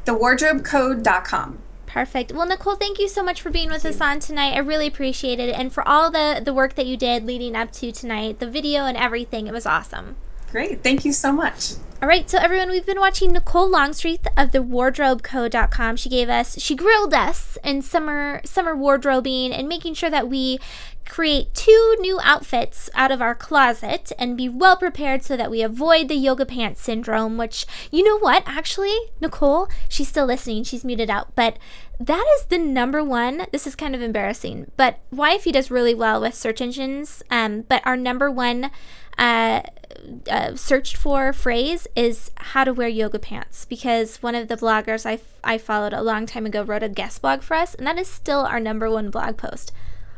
TheWardrobeCode.com. 0.05 1.59
Perfect. 1.93 2.31
Well, 2.31 2.47
Nicole, 2.47 2.75
thank 2.75 2.97
you 2.97 3.07
so 3.07 3.21
much 3.21 3.39
for 3.39 3.51
being 3.51 3.69
with 3.69 3.85
us 3.85 4.01
on 4.01 4.19
tonight. 4.19 4.55
I 4.55 4.57
really 4.57 4.87
appreciate 4.87 5.39
it. 5.39 5.53
And 5.53 5.71
for 5.71 5.87
all 5.87 6.09
the, 6.09 6.41
the 6.43 6.51
work 6.51 6.73
that 6.73 6.87
you 6.87 6.97
did 6.97 7.23
leading 7.23 7.55
up 7.55 7.71
to 7.73 7.91
tonight, 7.91 8.39
the 8.39 8.49
video 8.49 8.85
and 8.85 8.97
everything, 8.97 9.45
it 9.45 9.53
was 9.53 9.67
awesome. 9.67 10.15
Great. 10.53 10.83
Thank 10.83 11.03
you 11.03 11.11
so 11.13 11.31
much. 11.31 11.73
All 11.99 12.07
right, 12.07 12.29
so 12.29 12.37
everyone, 12.37 12.69
we've 12.69 12.85
been 12.85 12.99
watching 12.99 13.31
Nicole 13.31 13.67
Longstreath 13.67 14.27
of 14.37 14.51
the 14.51 14.59
wardrobecode.com. 14.59 15.95
She 15.95 16.09
gave 16.09 16.29
us, 16.29 16.61
she 16.61 16.75
grilled 16.75 17.11
us 17.11 17.57
in 17.63 17.81
summer 17.81 18.39
summer 18.45 18.75
wardrobing 18.75 19.51
and 19.51 19.67
making 19.67 19.95
sure 19.95 20.11
that 20.11 20.29
we 20.29 20.59
create 21.07 21.55
two 21.55 21.95
new 22.01 22.19
outfits 22.21 22.87
out 22.93 23.11
of 23.11 23.19
our 23.19 23.33
closet 23.33 24.11
and 24.19 24.37
be 24.37 24.47
well 24.47 24.77
prepared 24.77 25.23
so 25.23 25.35
that 25.35 25.49
we 25.49 25.63
avoid 25.63 26.07
the 26.07 26.13
yoga 26.13 26.45
pants 26.45 26.81
syndrome, 26.81 27.35
which, 27.35 27.65
you 27.89 28.03
know 28.03 28.19
what, 28.19 28.43
actually, 28.45 28.95
Nicole, 29.19 29.67
she's 29.89 30.07
still 30.07 30.27
listening, 30.27 30.63
she's 30.63 30.85
muted 30.85 31.09
out, 31.09 31.33
but 31.35 31.57
that 31.99 32.25
is 32.37 32.45
the 32.45 32.59
number 32.59 33.03
one. 33.03 33.47
This 33.51 33.65
is 33.65 33.75
kind 33.75 33.95
of 33.95 34.03
embarrassing, 34.03 34.69
but 34.77 34.99
YFE 35.11 35.53
does 35.53 35.71
really 35.71 35.95
well 35.95 36.21
with 36.21 36.35
search 36.35 36.61
engines, 36.61 37.23
um, 37.31 37.61
but 37.61 37.81
our 37.87 37.97
number 37.97 38.29
one 38.29 38.69
uh, 39.17 39.61
uh, 40.29 40.55
searched 40.55 40.95
for 40.95 41.33
phrase 41.33 41.87
is 41.95 42.31
how 42.35 42.63
to 42.63 42.73
wear 42.73 42.87
yoga 42.87 43.19
pants 43.19 43.65
because 43.65 44.17
one 44.17 44.35
of 44.35 44.47
the 44.47 44.57
bloggers 44.57 45.05
I, 45.05 45.13
f- 45.13 45.39
I 45.43 45.57
followed 45.57 45.93
a 45.93 46.01
long 46.01 46.25
time 46.25 46.45
ago 46.45 46.63
wrote 46.63 46.83
a 46.83 46.89
guest 46.89 47.21
blog 47.21 47.41
for 47.41 47.55
us, 47.55 47.75
and 47.75 47.85
that 47.87 47.99
is 47.99 48.07
still 48.07 48.41
our 48.41 48.59
number 48.59 48.89
one 48.89 49.09
blog 49.09 49.37
post 49.37 49.71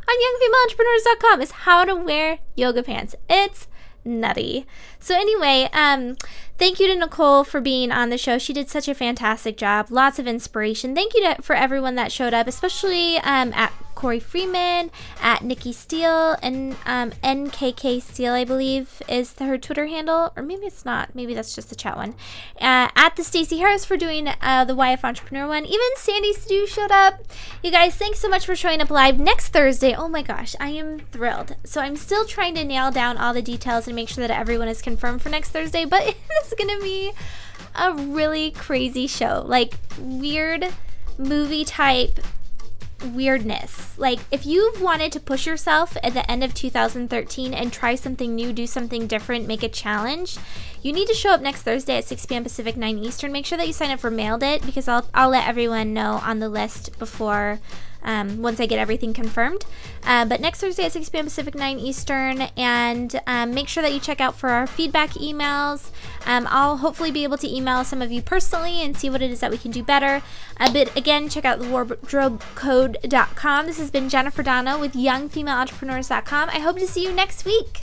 on 0.08 0.16
youngfemaleentrepreneurs.com 0.16 1.42
is 1.42 1.52
how 1.52 1.86
to 1.86 1.96
wear 1.96 2.40
yoga 2.56 2.84
pants. 2.84 3.16
It's 3.30 3.68
nutty. 4.04 4.66
So 5.00 5.16
anyway, 5.16 5.70
um, 5.74 6.16
thank 6.58 6.80
you 6.80 6.88
to 6.88 6.96
Nicole 6.96 7.44
for 7.44 7.60
being 7.60 7.92
on 7.92 8.10
the 8.10 8.18
show. 8.18 8.38
She 8.38 8.54
did 8.54 8.70
such 8.70 8.88
a 8.88 8.94
fantastic 8.96 9.58
job. 9.58 9.88
Lots 9.90 10.20
of 10.20 10.28
inspiration. 10.28 10.96
Thank 10.96 11.14
you 11.14 11.22
to, 11.22 11.42
for 11.42 11.56
everyone 11.56 11.96
that 11.96 12.12
showed 12.12 12.34
up, 12.34 12.48
especially 12.48 13.18
um, 13.18 13.52
at 13.54 13.74
Corey 13.96 14.20
Freeman, 14.20 14.92
at 15.22 15.44
Nikki 15.44 15.72
Steele, 15.74 16.36
and 16.44 16.76
um, 16.86 17.12
NKK 17.24 18.02
Steele, 18.02 18.34
I 18.34 18.44
believe, 18.44 19.02
is 19.08 19.34
her 19.40 19.58
Twitter 19.58 19.88
handle, 19.88 20.32
or 20.36 20.44
maybe 20.44 20.66
it's 20.66 20.86
not. 20.86 21.16
Maybe 21.16 21.34
that's 21.34 21.56
just 21.56 21.70
the 21.70 21.76
chat 21.76 21.96
one. 21.96 22.16
Uh, 22.62 22.90
at 22.96 23.16
the 23.16 23.24
Stacey 23.24 23.58
Harris 23.58 23.86
for 23.86 23.98
doing 23.98 24.28
uh, 24.42 24.66
the 24.66 24.76
YF 24.76 25.04
Entrepreneur 25.04 25.48
one. 25.48 25.66
Even 25.66 25.88
Sandy 25.96 26.34
Stu 26.34 26.68
showed 26.68 26.92
up. 26.92 27.24
You 27.64 27.72
guys, 27.72 27.96
thanks 27.96 28.20
so 28.20 28.30
much 28.30 28.46
for 28.46 28.56
showing 28.56 28.82
up 28.82 28.90
live 28.90 29.20
next 29.20 29.50
Thursday. 29.50 29.96
Oh 29.96 30.08
my 30.08 30.22
gosh, 30.22 30.56
I 30.60 30.70
am 30.70 31.00
thrilled. 31.00 31.56
So 31.64 31.82
I'm 31.82 31.96
still 31.96 32.26
trying 32.26 32.56
to 32.56 32.64
nail 32.64 32.92
down 32.92 33.18
all 33.18 33.34
the 33.34 33.42
details 33.42 33.88
and 33.88 33.96
make 33.96 34.10
sure 34.10 34.28
that 34.28 34.38
everyone 34.38 34.68
is 34.68 34.82
confirmed 34.82 35.22
for 35.22 35.30
next 35.30 35.52
Thursday, 35.52 35.86
but 35.86 36.04
it's 36.30 36.54
gonna 36.54 36.80
be 36.82 37.12
a 37.76 37.94
really 37.94 38.52
crazy 38.52 39.08
show, 39.08 39.44
like 39.46 39.76
weird 40.00 40.74
movie 41.18 41.66
type 41.66 42.20
weirdness. 43.06 43.98
Like, 43.98 44.20
if 44.32 44.46
you've 44.46 44.82
wanted 44.82 45.12
to 45.14 45.20
push 45.20 45.46
yourself 45.46 45.96
at 46.04 46.14
the 46.14 46.30
end 46.30 46.44
of 46.44 46.54
2013 46.54 47.54
and 47.54 47.72
try 47.72 47.96
something 47.96 48.36
new, 48.36 48.52
do 48.52 48.68
something 48.68 49.08
different, 49.08 49.48
make 49.48 49.64
a 49.64 49.70
challenge, 49.70 50.38
you 50.82 50.94
need 50.94 51.08
to 51.08 51.14
show 51.14 51.32
up 51.32 51.42
next 51.42 51.64
Thursday 51.64 51.98
at 51.98 52.06
6 52.06 52.26
p.m. 52.26 52.44
Pacific, 52.44 52.78
9 52.78 53.00
Eastern. 53.00 53.32
Make 53.32 53.46
sure 53.46 53.58
that 53.58 53.68
you 53.68 53.74
sign 53.74 53.92
up 53.92 54.00
for 54.00 54.12
Mailed 54.12 54.44
It 54.44 54.66
because 54.66 54.88
I'll, 54.88 55.10
I'll 55.14 55.30
let 55.30 55.48
everyone 55.48 55.94
know 55.94 56.20
on 56.24 56.40
the 56.40 56.50
list 56.50 56.98
before 57.00 57.60
um, 58.06 58.42
once 58.42 58.62
I 58.62 58.66
get 58.66 58.80
everything 58.80 59.14
confirmed. 59.14 59.66
Uh, 60.06 60.24
but 60.24 60.40
next 60.40 60.62
Thursday 60.62 60.86
at 60.86 60.94
6 60.94 61.10
p.m. 61.10 61.26
Pacific, 61.26 61.56
9 61.56 61.80
Eastern. 61.80 62.44
And 62.56 63.20
um, 63.28 63.54
make 63.54 63.68
sure 63.68 63.84
that 63.84 63.92
you 63.92 64.00
check 64.00 64.22
out 64.22 64.36
for 64.36 64.50
our 64.50 64.66
feedback 64.66 65.10
emails. 65.12 65.90
Um, 66.26 66.48
I'll 66.50 66.78
hopefully 66.78 67.12
be 67.12 67.24
able 67.24 67.38
to 67.38 67.54
email 67.54 67.84
some 67.84 68.02
of 68.02 68.12
you 68.12 68.22
personally 68.22 68.82
and 68.82 68.96
see 68.96 69.10
what 69.10 69.22
it 69.22 69.32
is 69.32 69.42
that 69.42 69.52
we 69.52 69.58
can 69.58 69.72
do 69.72 69.84
better. 69.84 70.22
Uh, 70.58 70.72
but 70.72 70.96
again, 70.96 71.28
check 71.28 71.44
out 71.44 71.60
the 71.60 71.66
wardrobecode.com. 71.66 73.66
This 73.66 73.80
has 73.80 73.92
been 73.92 74.08
Jennifer 74.08 74.44
Dawn 74.44 74.80
with 74.80 74.94
youngfemaleentrepreneurs.com. 74.94 76.50
I 76.50 76.60
hope 76.60 76.80
to 76.80 76.88
see 76.88 77.04
you 77.04 77.12
next 77.12 77.46
week. 77.46 77.82